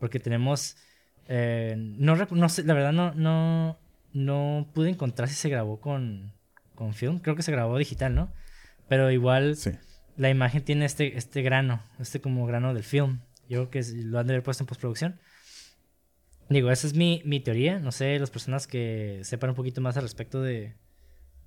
[0.00, 0.76] Porque tenemos
[1.28, 3.78] eh, no, no sé, la verdad no, no,
[4.12, 6.32] no pude encontrar si se grabó con,
[6.74, 7.18] con film.
[7.18, 8.32] Creo que se grabó digital, ¿no?
[8.88, 9.56] Pero igual
[10.16, 13.20] la imagen tiene este, este grano, este como grano del film.
[13.48, 15.20] Yo creo que lo han de haber puesto en postproducción.
[16.48, 17.78] Digo, esa es mi, mi teoría.
[17.80, 20.76] No sé, las personas que sepan un poquito más al respecto de,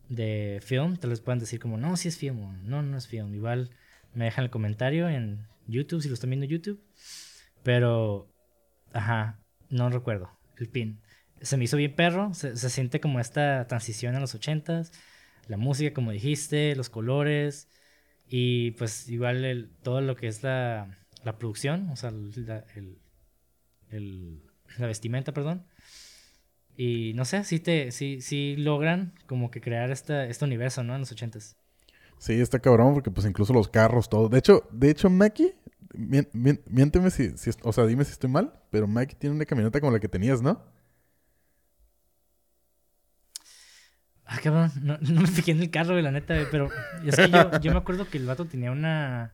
[0.09, 3.07] de film, te les puedan decir como, no, si es film o no, no es
[3.07, 3.33] film.
[3.33, 3.69] Igual
[4.13, 6.83] me dejan el comentario en YouTube, si lo están viendo en YouTube.
[7.63, 8.29] Pero,
[8.93, 9.39] ajá,
[9.69, 10.99] no recuerdo el pin.
[11.41, 14.91] Se me hizo bien perro, se, siente como esta transición a los ochentas,
[15.47, 17.69] la música, como dijiste, los colores
[18.27, 22.65] y pues igual todo lo que es la, la producción, o sea, la,
[23.89, 24.41] el,
[24.77, 25.65] la vestimenta, perdón.
[26.75, 30.93] Y no sé, sí, te, sí, sí logran como que crear esta, este universo, ¿no?
[30.93, 31.57] En los ochentas.
[32.19, 34.27] Sí, está cabrón porque pues incluso los carros, todo.
[34.27, 35.55] De hecho, de hecho, Mackie,
[36.01, 39.91] miénteme si, si, o sea, dime si estoy mal, pero Mackie tiene una camioneta como
[39.91, 40.63] la que tenías, ¿no?
[44.25, 46.69] Ah, cabrón, no, no me fijé en el carro, güey, la neta, pero
[47.05, 49.33] es que yo, yo me acuerdo que el vato tenía una...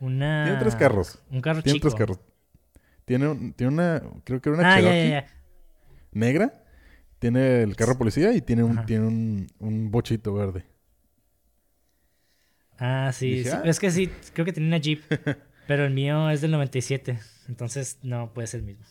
[0.00, 0.44] Una...
[0.44, 1.18] Tiene tres carros.
[1.30, 1.88] Un carro Tiene chico.
[1.88, 2.20] tres carros.
[3.04, 5.26] Tiene, un- tiene una, creo que era una Ah, ya, ya, ya.
[6.12, 6.64] negra.
[7.18, 8.86] Tiene el carro policía y tiene un, Ajá.
[8.86, 10.64] tiene un, un bochito verde.
[12.78, 13.62] Ah, sí, Dije, sí, ah.
[13.64, 15.02] Es que sí, creo que tenía una Jeep.
[15.68, 17.20] pero el mío es del 97.
[17.48, 18.84] Entonces no puede ser el mismo.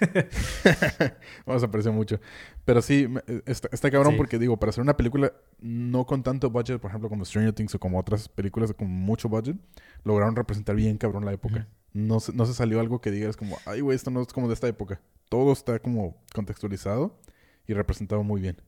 [1.46, 2.20] Vamos a apreciar mucho.
[2.64, 3.08] Pero sí,
[3.46, 4.16] está, está cabrón Sí.
[4.16, 7.74] porque digo, para hacer una película no con tanto budget, por ejemplo, como Stranger Things
[7.74, 9.56] o como otras películas con mucho budget,
[10.04, 11.68] lograron representar bien cabrón la época.
[11.92, 14.48] no, se, no se salió algo que digas como, ay, güey, esto no es como
[14.48, 15.00] de esta época.
[15.28, 17.20] Todo está como contextualizado
[17.66, 18.62] y representado muy bien.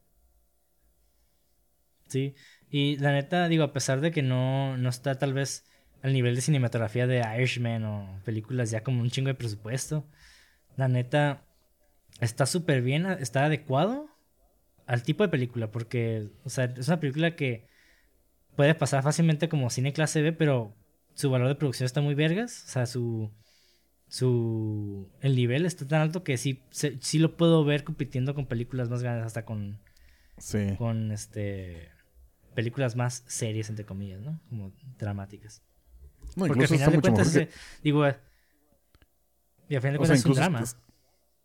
[2.09, 2.35] Sí.
[2.71, 5.65] Y la neta, digo, a pesar de que no, no está tal vez
[6.03, 10.07] al nivel de cinematografía de Irishman o películas ya como un chingo de presupuesto,
[10.77, 11.45] la neta
[12.21, 14.09] está súper bien, está adecuado
[14.87, 17.67] al tipo de película, porque, o sea, es una película que
[18.57, 20.75] puede pasar fácilmente como cine clase B, pero
[21.15, 23.31] su valor de producción está muy vergas, o sea, su
[24.09, 28.47] su el nivel está tan alto que sí se- sí lo puedo ver compitiendo con
[28.47, 29.81] películas más grandes hasta con
[30.39, 30.75] Sí.
[30.77, 31.89] con este
[32.55, 34.39] películas más serias entre comillas, ¿no?
[34.51, 35.63] Como dramáticas.
[36.37, 37.49] No, Porque al incluso final está de mucho cuentas que...
[37.83, 38.07] digo
[39.69, 40.61] y al final de O sea, cuentas es un drama.
[40.63, 40.77] es-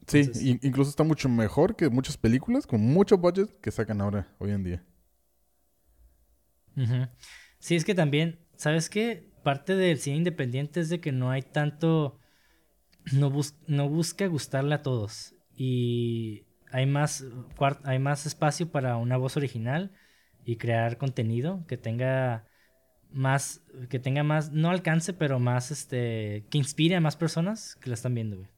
[0.07, 4.33] Sí, Entonces- incluso está mucho mejor que muchas películas con mucho budget que sacan ahora,
[4.39, 4.83] hoy en día.
[7.59, 9.31] Sí, es que también, ¿sabes qué?
[9.43, 12.19] Parte del cine independiente es de que no hay tanto.
[13.13, 15.33] No, bus- no busca gustarle a todos.
[15.55, 17.25] Y hay más,
[17.83, 19.91] hay más espacio para una voz original
[20.45, 22.45] y crear contenido que tenga
[23.11, 23.61] más.
[23.89, 24.51] Que tenga más.
[24.51, 26.45] No alcance, pero más este.
[26.49, 28.49] Que inspire a más personas que la están viendo, güey.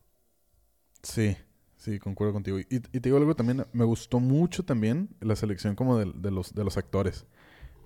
[1.03, 1.37] Sí,
[1.77, 2.59] sí, concuerdo contigo.
[2.59, 6.53] Y, y te digo algo también, me gustó mucho también la selección como de, los,
[6.53, 7.25] de los actores.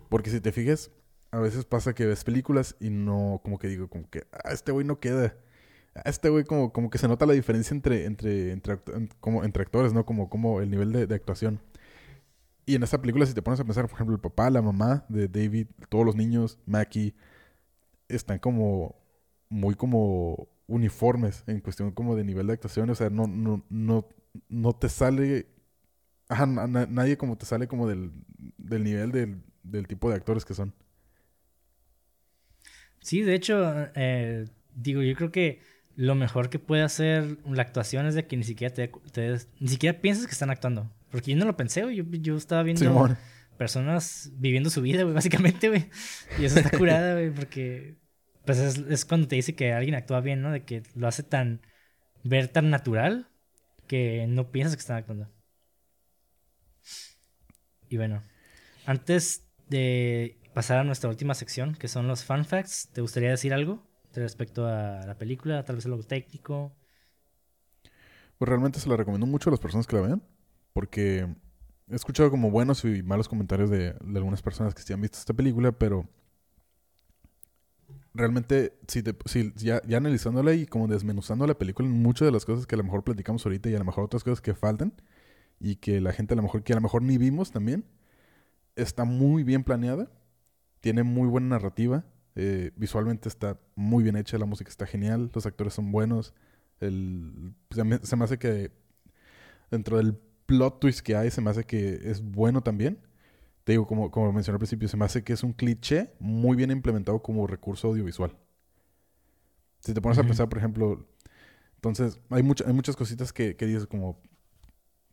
[0.09, 0.91] Porque si te fijas,
[1.31, 4.71] a veces pasa que ves películas y no, como que digo, como que, ah, este
[4.71, 5.35] güey no queda.
[5.95, 8.79] Ah, este güey como, como que se nota la diferencia entre, entre, entre,
[9.19, 10.05] como, entre actores, ¿no?
[10.05, 11.59] Como, como el nivel de actuación.
[12.65, 15.05] Y en esta película, si te pones a pensar, por ejemplo, el papá, la mamá
[15.09, 17.15] de David, todos los niños, Mackie,
[18.09, 18.95] están como
[19.49, 22.89] muy como uniformes en cuestión como de nivel de actuación.
[22.91, 24.07] O sea, no, no, no,
[24.49, 25.47] no te sale...
[26.29, 28.11] Ajá, na- na- nadie como te sale como del,
[28.57, 30.73] del nivel del, del tipo de actores que son.
[33.01, 35.61] Sí, de hecho, eh, digo, yo creo que
[35.95, 39.67] lo mejor que puede hacer la actuación es de que ni siquiera te, te- ni
[39.67, 40.89] siquiera piensas que están actuando.
[41.13, 41.95] Porque yo no lo pensé, güey.
[41.95, 43.15] Yo, yo estaba viendo
[43.55, 45.87] personas viviendo su vida, güey, básicamente, güey.
[46.39, 47.99] Y eso está curada, güey, porque
[48.45, 50.51] pues es, es cuando te dice que alguien actúa bien, ¿no?
[50.51, 51.61] De que lo hace tan
[52.23, 53.29] ver tan natural
[53.85, 55.29] que no piensas que están actuando.
[57.89, 58.23] Y bueno,
[58.87, 63.53] antes de pasar a nuestra última sección, que son los fun facts, ¿te gustaría decir
[63.53, 65.63] algo respecto a la película?
[65.63, 66.75] Tal vez algo técnico.
[68.39, 70.23] Pues realmente se la recomiendo mucho a las personas que la vean.
[70.73, 71.27] Porque
[71.89, 75.33] he escuchado como buenos y malos comentarios de, algunas personas que sí han visto esta
[75.33, 76.07] película, pero
[78.13, 79.03] realmente, si,
[79.55, 83.03] ya, analizándola y como desmenuzando la película, muchas de las cosas que a lo mejor
[83.03, 84.93] platicamos ahorita y a lo mejor otras cosas que faltan
[85.59, 87.85] y que la gente a lo mejor que a lo mejor ni vimos también,
[88.75, 90.11] está muy bien planeada,
[90.81, 92.05] tiene muy buena narrativa,
[92.35, 96.33] eh, visualmente está muy bien hecha, la música está genial, los actores son buenos,
[96.79, 98.71] el, se me hace que
[99.69, 102.99] dentro del plot twist que hay, se me hace que es bueno también.
[103.65, 106.57] Te digo, como, como mencioné al principio, se me hace que es un cliché muy
[106.57, 108.37] bien implementado como recurso audiovisual.
[109.79, 111.05] Si te pones a pensar, por ejemplo,
[111.77, 114.21] entonces hay, mucha- hay muchas cositas que, que dices como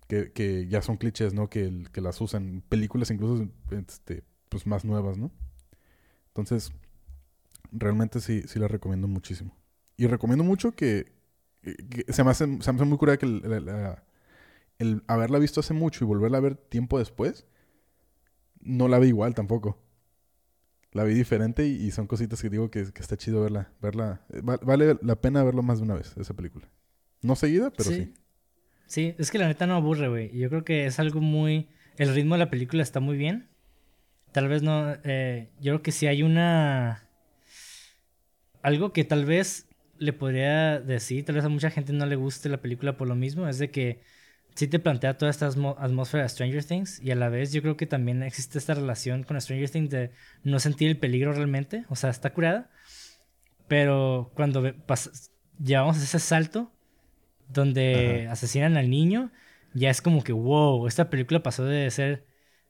[0.08, 1.48] que, que ya son clichés, ¿no?
[1.48, 5.30] Que, que las usan películas incluso este, pues más nuevas, ¿no?
[6.28, 6.72] Entonces,
[7.72, 9.56] realmente sí, sí las recomiendo muchísimo.
[9.96, 11.12] Y recomiendo mucho que,
[11.62, 14.04] que se, me hace, se me hace muy curada que la- la-
[14.80, 17.46] el haberla visto hace mucho y volverla a ver tiempo después,
[18.60, 19.78] no la ve igual tampoco.
[20.92, 23.70] la vi diferente y, son cositas que digo que, que está chido verla.
[23.80, 26.68] verla eh, vale la pena verlo más de una vez, esa película.
[27.22, 28.14] No seguida, pero sí.
[28.86, 30.36] Sí, es que la neta no aburre, güey.
[30.36, 31.68] Yo creo que es algo muy...
[31.96, 33.48] El ritmo de la película está muy bien.
[34.32, 34.96] Tal vez no...
[35.04, 37.06] Eh, yo creo que si hay una...
[38.62, 42.48] Algo que tal vez le podría decir, tal vez a mucha gente no le guste
[42.48, 44.00] la película por lo mismo, es de que
[44.54, 47.76] sí te plantea toda esta atmósfera de Stranger Things y a la vez yo creo
[47.76, 50.10] que también existe esta relación con Stranger Things de
[50.44, 52.70] no sentir el peligro realmente, o sea, está curada,
[53.68, 54.72] pero cuando
[55.62, 56.72] llevamos ese salto
[57.48, 59.30] donde asesinan al niño,
[59.74, 62.26] ya es como que, wow, esta película pasó de ser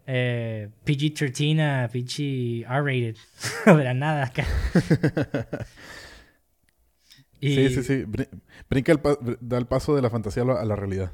[0.06, 3.16] eh, PG-13 a PG R-rated,
[3.66, 4.44] no nada acá.
[7.40, 8.04] Sí, sí, sí.
[8.68, 9.00] Brinca el
[9.40, 11.10] da el paso de la fantasía a la realidad.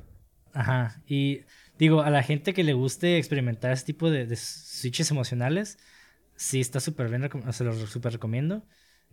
[0.57, 1.03] Ajá.
[1.07, 1.43] Y
[1.79, 5.79] digo, a la gente que le guste experimentar este tipo de, switches emocionales,
[6.35, 8.65] sí está súper bien, se lo súper recomiendo.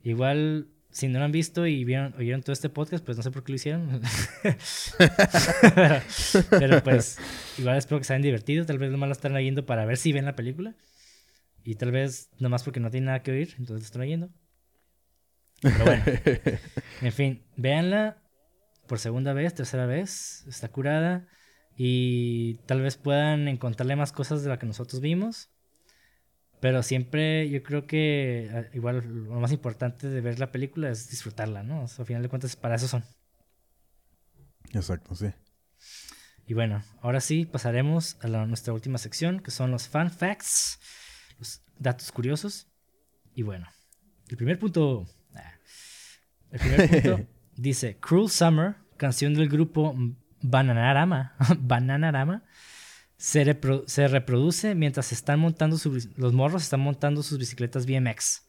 [0.04, 3.32] Igual, si no lo han visto y vieron, oyeron todo este podcast, pues no sé
[3.32, 4.02] por qué lo hicieron.
[6.50, 7.18] pero, pues,
[7.58, 8.66] igual espero que se hayan divertido.
[8.66, 10.76] Tal vez nomás lo están oyendo para ver si ven la película.
[11.66, 14.30] Y tal vez nomás porque no tienen nada que oír, entonces lo están oyendo.
[15.62, 16.04] Pero bueno.
[17.02, 18.23] en fin, véanla
[18.94, 20.46] por segunda vez, tercera vez.
[20.48, 21.28] Está curada.
[21.76, 25.50] Y tal vez puedan encontrarle más cosas de las que nosotros vimos.
[26.60, 31.10] Pero siempre yo creo que ah, igual lo más importante de ver la película es
[31.10, 31.88] disfrutarla, ¿no?
[31.98, 33.04] al final de cuentas, para eso son.
[34.74, 35.32] Exacto, sí.
[36.46, 40.80] Y bueno, ahora sí pasaremos a nuestra última sección, que son los fan facts,
[41.40, 42.68] los datos curiosos.
[43.34, 43.68] Y bueno,
[44.30, 45.08] el primer punto
[46.52, 49.96] el primer punto dice: Cruel Summer, canción del grupo
[50.42, 52.44] Bananarama, Bananarama
[53.18, 55.78] se, reproduce mientras están montando
[56.18, 58.44] los morros están montando sus bicicletas BMX.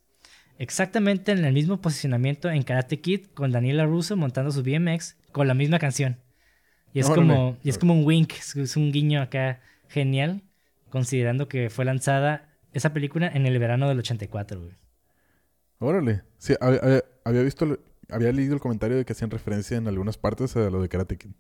[0.59, 5.47] Exactamente en el mismo posicionamiento en Karate Kid con Daniela Russo montando su BMX con
[5.47, 6.19] la misma canción.
[6.93, 10.43] Y es, como, y es como un wink, es un guiño acá genial,
[10.91, 14.75] considerando que fue lanzada esa película en el verano del 84, güey.
[15.79, 16.23] Órale.
[16.39, 17.79] Sí, había visto
[18.15, 21.19] había leído el comentario de que hacían referencia en algunas partes a lo de Karate
[21.19, 21.33] Kid.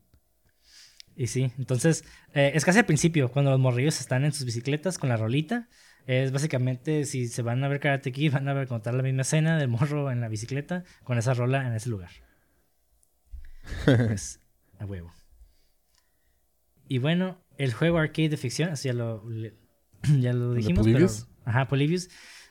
[1.17, 4.99] Y sí, entonces eh, es casi al principio, cuando los morrillos están en sus bicicletas
[4.99, 5.69] con la rolita.
[6.07, 9.23] Es básicamente, si se van a ver Karate Kid, van a ver contar la misma
[9.23, 12.11] escena del morro en la bicicleta con esa rola en ese lugar.
[13.85, 14.41] pues,
[14.79, 15.13] a huevo.
[16.89, 19.25] Y bueno, el juego arcade de ficción, así ya lo,
[20.21, 20.85] ya lo dijimos.
[20.85, 21.09] Pero,
[21.45, 22.11] ajá, Polybius,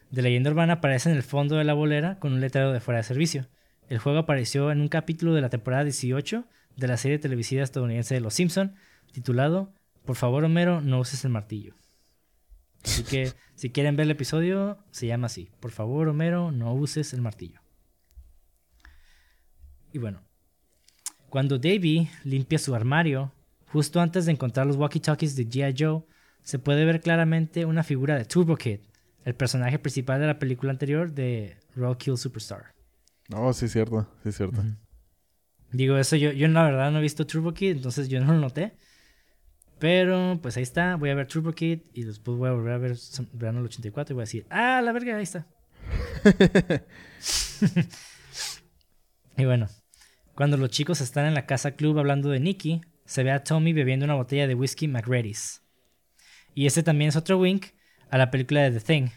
[0.10, 3.00] de leyenda urbana aparece en el fondo de la bolera con un letrero de fuera
[3.00, 3.48] de servicio.
[3.90, 6.46] El juego apareció en un capítulo de la temporada 18
[6.76, 8.76] de la serie televisiva estadounidense de Los Simpson,
[9.12, 9.74] titulado
[10.06, 11.76] Por favor, Homero, no uses el martillo.
[12.84, 15.50] Así que si quieren ver el episodio, se llama así.
[15.60, 17.62] Por favor, Homero, no uses el martillo.
[19.92, 20.22] Y bueno,
[21.30, 23.32] cuando Davy limpia su armario,
[23.68, 25.76] justo antes de encontrar los walkie-talkies de G.I.
[25.78, 26.04] Joe,
[26.42, 28.80] se puede ver claramente una figura de Turbo Kid,
[29.24, 32.73] el personaje principal de la película anterior de Roll Superstar.
[33.34, 34.62] No, sí es cierto, sí es cierto.
[35.72, 38.40] Digo, eso yo, yo la verdad no he visto Turbo Kid, entonces yo no lo
[38.40, 38.78] noté.
[39.80, 42.78] Pero pues ahí está, voy a ver Turbo Kid y después voy a volver a
[42.78, 42.96] ver
[43.34, 45.48] Verano del 84 y voy a decir, ah, la verga, ahí está.
[49.36, 49.68] y bueno,
[50.36, 53.74] cuando los chicos están en la casa club hablando de Nicky, se ve a Tommy
[53.74, 55.64] bebiendo una botella de whisky McReady's.
[56.54, 57.66] Y este también es otro wink
[58.12, 59.10] a la película de The Thing,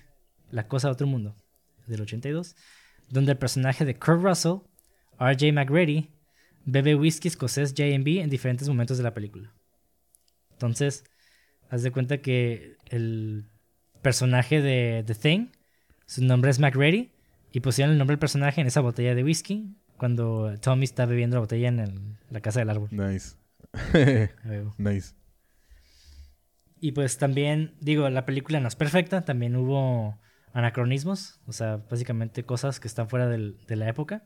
[0.50, 1.36] La Cosa de Otro Mundo,
[1.86, 2.56] del 82,
[3.08, 4.58] donde el personaje de Kurt Russell,
[5.18, 6.10] RJ McReady,
[6.64, 9.54] bebe whisky escocés J&B en diferentes momentos de la película.
[10.52, 11.04] Entonces,
[11.70, 13.46] haz de cuenta que el
[14.02, 15.48] personaje de The Thing,
[16.06, 17.12] su nombre es McReady,
[17.52, 21.36] y pusieron el nombre del personaje en esa botella de whisky cuando Tommy está bebiendo
[21.36, 22.88] la botella en la casa del árbol.
[22.90, 23.36] Nice.
[24.78, 25.14] nice.
[26.80, 30.18] Y pues también, digo, la película no es perfecta, también hubo
[30.56, 34.24] anacronismos, o sea, básicamente cosas que están fuera de la época.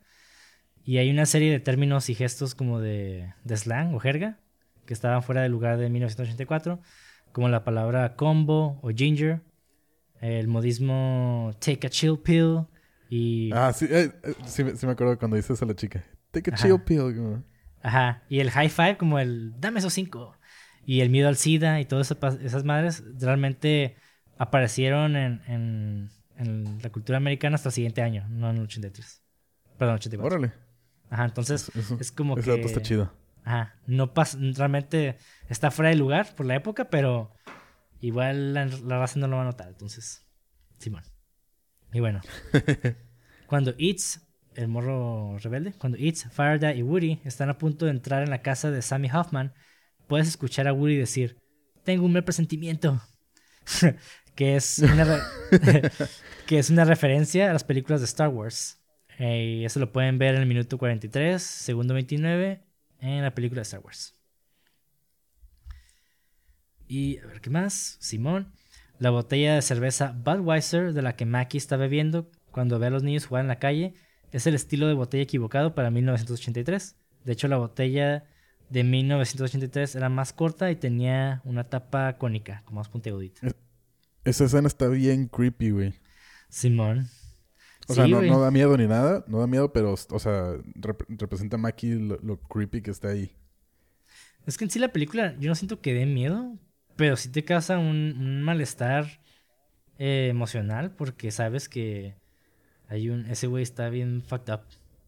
[0.85, 4.39] Y hay una serie de términos y gestos como de, slang o jerga
[4.86, 6.81] que estaban fuera del lugar de 1984,
[7.32, 9.43] como la palabra combo o ginger,
[10.20, 12.66] el modismo take a chill pill
[13.09, 13.51] y...
[13.52, 16.81] Ah, sí, eh, eh, sí, me acuerdo cuando dices a la chica, take a chill
[16.81, 17.43] pill.
[17.82, 20.36] Ajá, y el high five como el dame esos cinco.
[20.85, 23.97] Y el miedo al SIDA y todas esas madres realmente
[24.39, 26.11] aparecieron en en
[26.44, 29.22] la cultura americana hasta el siguiente año, no en el 83.
[29.78, 30.26] Perdón, 84.
[30.26, 30.52] Órale.
[31.10, 32.42] Ajá, entonces es como que...
[32.42, 33.12] Dato está chido.
[33.44, 35.16] Ajá, no pasa, realmente
[35.48, 37.32] está fuera de lugar por la época, pero
[38.00, 40.26] igual la, la raza no lo va a notar, entonces,
[40.78, 41.02] Simón.
[41.92, 42.20] Y bueno,
[43.46, 44.20] cuando Itz,
[44.54, 48.42] el morro rebelde, cuando Itz, Faraday y Woody están a punto de entrar en la
[48.42, 49.52] casa de Sammy Hoffman,
[50.06, 51.38] puedes escuchar a Woody decir,
[51.84, 53.00] tengo un mal presentimiento.
[54.40, 55.20] Que, es una
[56.46, 58.80] que es una referencia a las películas de Star Wars.
[59.18, 62.62] Eh, y eso lo pueden ver en el minuto 43, segundo 29,
[63.00, 64.14] en la película de Star Wars.
[66.88, 67.98] Y a ver qué más.
[68.00, 68.50] Simón.
[68.98, 73.02] La botella de cerveza Budweiser de la que Mackie está bebiendo cuando ve a los
[73.02, 73.92] niños jugar en la calle
[74.32, 76.96] es el estilo de botella equivocado para 1983.
[77.24, 78.24] De hecho, la botella
[78.70, 83.46] de 1983 era más corta y tenía una tapa cónica, como más puntiagudita.
[84.24, 85.94] Esa escena está bien creepy, güey.
[86.48, 87.09] Simón.
[87.88, 90.55] O sea, no, da miedo ni nada, no da miedo, pero, o sea,
[91.09, 93.34] representa a Mackie lo, creepy que está ahí.
[94.47, 96.56] Es que en sí la película, yo no siento que dé miedo,
[96.94, 99.20] pero sí te causa un, malestar
[99.98, 102.14] eh, emocional porque sabes que
[102.88, 104.60] hay un, ese güey está bien fucked up.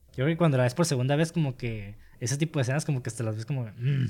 [0.08, 2.84] Yo creo que cuando la ves por segunda vez, como que ese tipo de escenas,
[2.84, 3.64] como que hasta las ves como.
[3.64, 4.06] Mm.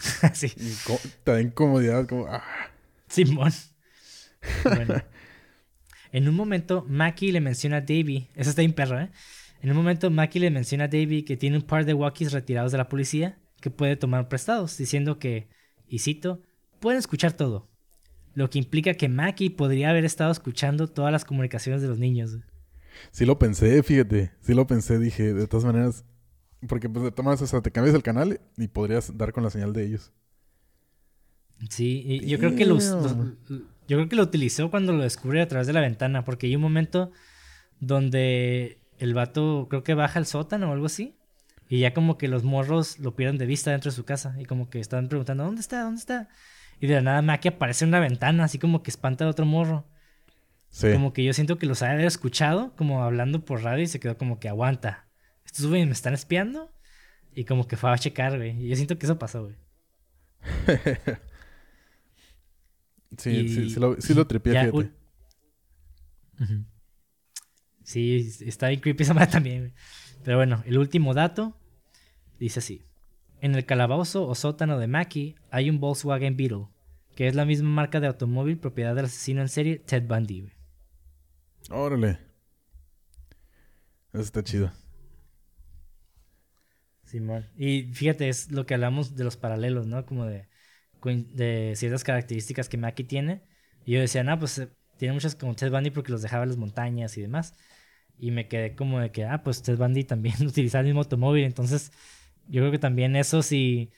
[0.22, 0.48] Así.
[1.24, 2.26] Te da incomodidad, como.
[2.26, 2.42] Ah.
[3.08, 3.52] Simón.
[4.64, 4.94] Bueno.
[6.12, 8.28] En un momento, Mackie le menciona a Davey.
[8.34, 9.10] Eso está bien perro, ¿eh?
[9.62, 12.72] En un momento, Mackie le menciona a Davey que tiene un par de walkies retirados
[12.72, 15.48] de la policía que puede tomar prestados, diciendo que,
[15.86, 16.42] y cito,
[16.80, 17.68] pueden escuchar todo.
[18.34, 22.38] Lo que implica que Mackie podría haber estado escuchando todas las comunicaciones de los niños.
[23.10, 24.32] Sí lo pensé, fíjate.
[24.40, 26.04] Sí lo pensé, dije, de todas maneras.
[26.66, 29.72] Porque pues de todas maneras, te cambias el canal y podrías dar con la señal
[29.72, 30.12] de ellos.
[31.68, 32.94] Sí, y yo creo que los,
[33.90, 36.54] yo creo que lo utilizó cuando lo descubre a través de la ventana, porque hay
[36.54, 37.10] un momento
[37.80, 41.16] donde el vato creo que baja al sótano o algo así.
[41.68, 44.36] Y ya como que los morros lo pierden de vista dentro de su casa.
[44.38, 45.82] Y como que están preguntando, ¿dónde está?
[45.82, 46.28] ¿Dónde está?
[46.78, 49.44] Y de la nada Maki aparece en una ventana, así como que espanta al otro
[49.44, 49.88] morro.
[50.68, 50.92] Sí.
[50.92, 54.16] Como que yo siento que los había escuchado, como hablando por radio, y se quedó
[54.16, 55.08] como que aguanta.
[55.44, 56.70] Estos güeyes me están espiando.
[57.34, 58.56] Y como que fue a checar, güey.
[58.64, 59.56] Y yo siento que eso pasó, güey.
[63.16, 64.92] Sí, sí, sí, lo, sí lo tripié, fíjate.
[67.82, 69.74] Sí, está bien creepy esa madre también.
[70.22, 71.56] Pero bueno, el último dato
[72.38, 72.84] dice así.
[73.40, 76.66] En el calabozo o sótano de Mackie hay un Volkswagen Beetle,
[77.16, 80.50] que es la misma marca de automóvil propiedad del asesino en serie Ted Bundy.
[81.70, 82.18] Órale.
[84.12, 84.70] Eso está chido.
[87.04, 87.48] Simón.
[87.56, 90.06] y fíjate, es lo que hablamos de los paralelos, ¿no?
[90.06, 90.46] Como de
[91.02, 93.42] de ciertas características que Mackie tiene.
[93.84, 94.68] Y yo decía, no, pues eh,
[94.98, 97.54] tiene muchas como Ted Bundy porque los dejaba en las montañas y demás.
[98.18, 101.44] Y me quedé como de que, ah, pues Ted Bundy también utiliza el mismo automóvil.
[101.44, 101.92] Entonces,
[102.48, 103.90] yo creo que también eso, si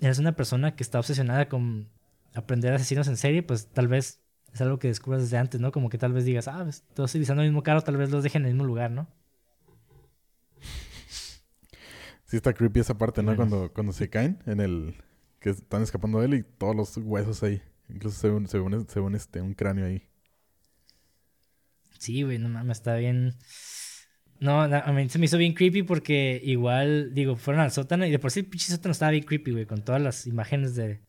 [0.00, 1.88] eres una persona que está obsesionada con
[2.34, 4.20] aprender asesinos en serie, pues tal vez
[4.52, 5.72] es algo que descubras desde antes, ¿no?
[5.72, 8.22] Como que tal vez digas, ah, pues, todos utilizando el mismo carro, tal vez los
[8.22, 9.08] dejen en el mismo lugar, ¿no?
[12.24, 13.36] Sí está creepy esa parte, ¿no?
[13.36, 14.96] Cuando, cuando se caen en el,
[15.46, 17.62] que están escapando de él y todos los huesos ahí.
[17.88, 20.02] Incluso según, según, según este, un cráneo ahí.
[22.00, 23.36] Sí, güey, no mames, está bien.
[24.40, 28.10] No, a mí se me hizo bien creepy porque igual, digo, fueron al sótano y
[28.10, 31.00] de por sí el pinche sótano estaba bien creepy, güey, con todas las imágenes de,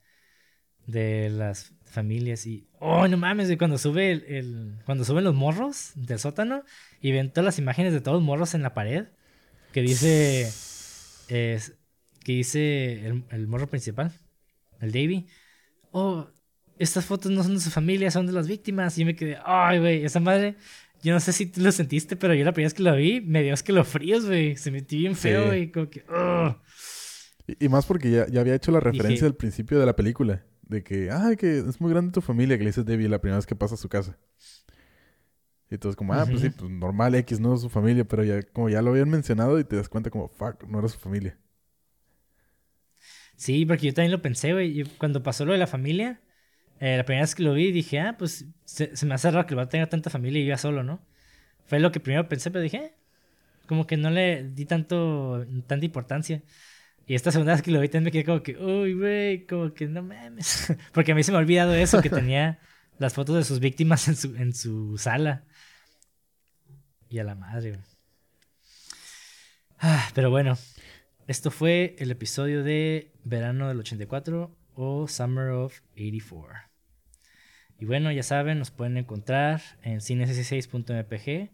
[0.85, 2.69] de las familias y...
[2.79, 6.63] Oh, no mames, güey, cuando sube el, cuando suben los morros del sótano
[7.01, 9.07] y ven todas las imágenes de todos los morros en la pared
[9.73, 10.47] que dice...
[11.27, 11.77] Es,
[12.23, 14.13] que dice el, el morro principal
[14.81, 15.27] el Davy,
[15.91, 16.27] oh,
[16.79, 18.97] estas fotos no son de su familia, son de las víctimas.
[18.97, 20.55] Y yo me quedé, ay, güey, esa madre,
[21.01, 23.21] yo no sé si tú lo sentiste, pero yo la primera vez que lo vi,
[23.21, 24.55] me dio es que lo fríos, güey.
[24.55, 26.03] Se metió bien feo, güey, como que,
[27.47, 30.43] y, más porque ya, ya había hecho la referencia al principio de la película.
[30.63, 33.37] De que, ay, que es muy grande tu familia, que le dices Debbie la primera
[33.37, 34.17] vez que pasa a su casa.
[35.71, 38.41] Y todos como, ah, pues sí, pues normal, X no es su familia, pero ya
[38.41, 41.37] como ya lo habían mencionado y te das cuenta como, fuck, no era su familia.
[43.37, 44.83] Sí, porque yo también lo pensé, güey.
[44.97, 46.21] Cuando pasó lo de la familia,
[46.79, 49.55] eh, la primera vez que lo vi, dije, ah, pues se, me hace raro que
[49.55, 50.99] va a tener tanta familia y yo solo, ¿no?
[51.65, 52.93] Fue lo que primero pensé, pero dije, eh,
[53.67, 56.43] como que no le di tanto, tanta importancia.
[57.07, 59.73] Y esta segunda vez que lo vi también me quedé como que, uy, güey, como
[59.73, 60.73] que no mames.
[60.93, 62.59] Porque a mí se me ha olvidado eso, que tenía
[62.99, 65.45] las fotos de sus víctimas en su, en su sala.
[67.09, 67.83] Y a la madre, güey.
[69.79, 70.57] Ah, pero bueno,
[71.27, 76.55] esto fue el episodio de verano del 84 o Summer of 84.
[77.79, 81.51] Y bueno, ya saben, nos pueden encontrar en cines16.mpg,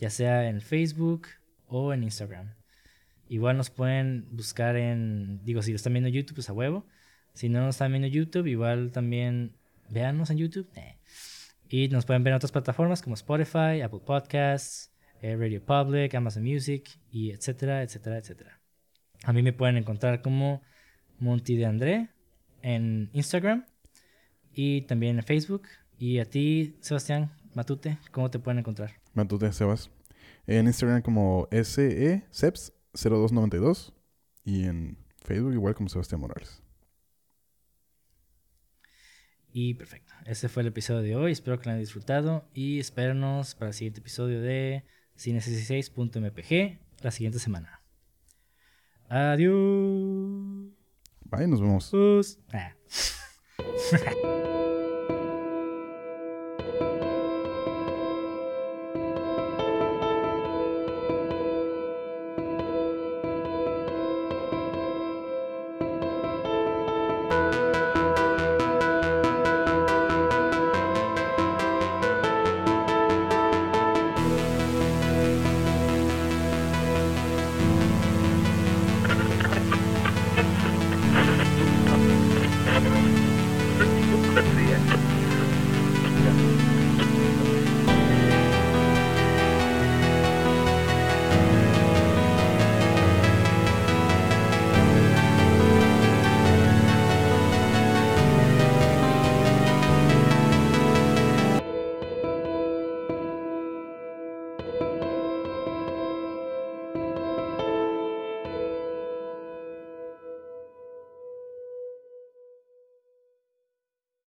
[0.00, 1.28] ya sea en Facebook
[1.66, 2.54] o en Instagram.
[3.28, 6.86] Igual nos pueden buscar en, digo, si lo están viendo en YouTube, pues a huevo.
[7.32, 9.56] Si no nos están viendo en YouTube, igual también
[9.88, 10.68] véanos en YouTube.
[11.68, 14.92] Y nos pueden ver en otras plataformas como Spotify, Apple Podcasts,
[15.22, 18.61] eh, Radio Public, Amazon Music, y etcétera, etcétera, etcétera.
[19.24, 20.62] A mí me pueden encontrar como
[21.18, 22.08] Monty de André
[22.62, 23.66] en Instagram
[24.52, 25.62] y también en Facebook.
[25.98, 28.94] Y a ti, Sebastián Matute, ¿cómo te pueden encontrar?
[29.14, 29.90] Matute Sebas.
[30.46, 33.92] En Instagram como SESEPS0292
[34.44, 36.62] y en Facebook igual como Sebastián Morales.
[39.52, 40.14] Y perfecto.
[40.24, 41.32] Ese fue el episodio de hoy.
[41.32, 42.48] Espero que lo hayan disfrutado.
[42.54, 44.86] Y espérenos para el siguiente episodio de
[45.16, 47.81] cine16.mpg la siguiente semana.
[49.14, 50.72] Adiós.
[51.26, 51.92] Bye, nos vemos.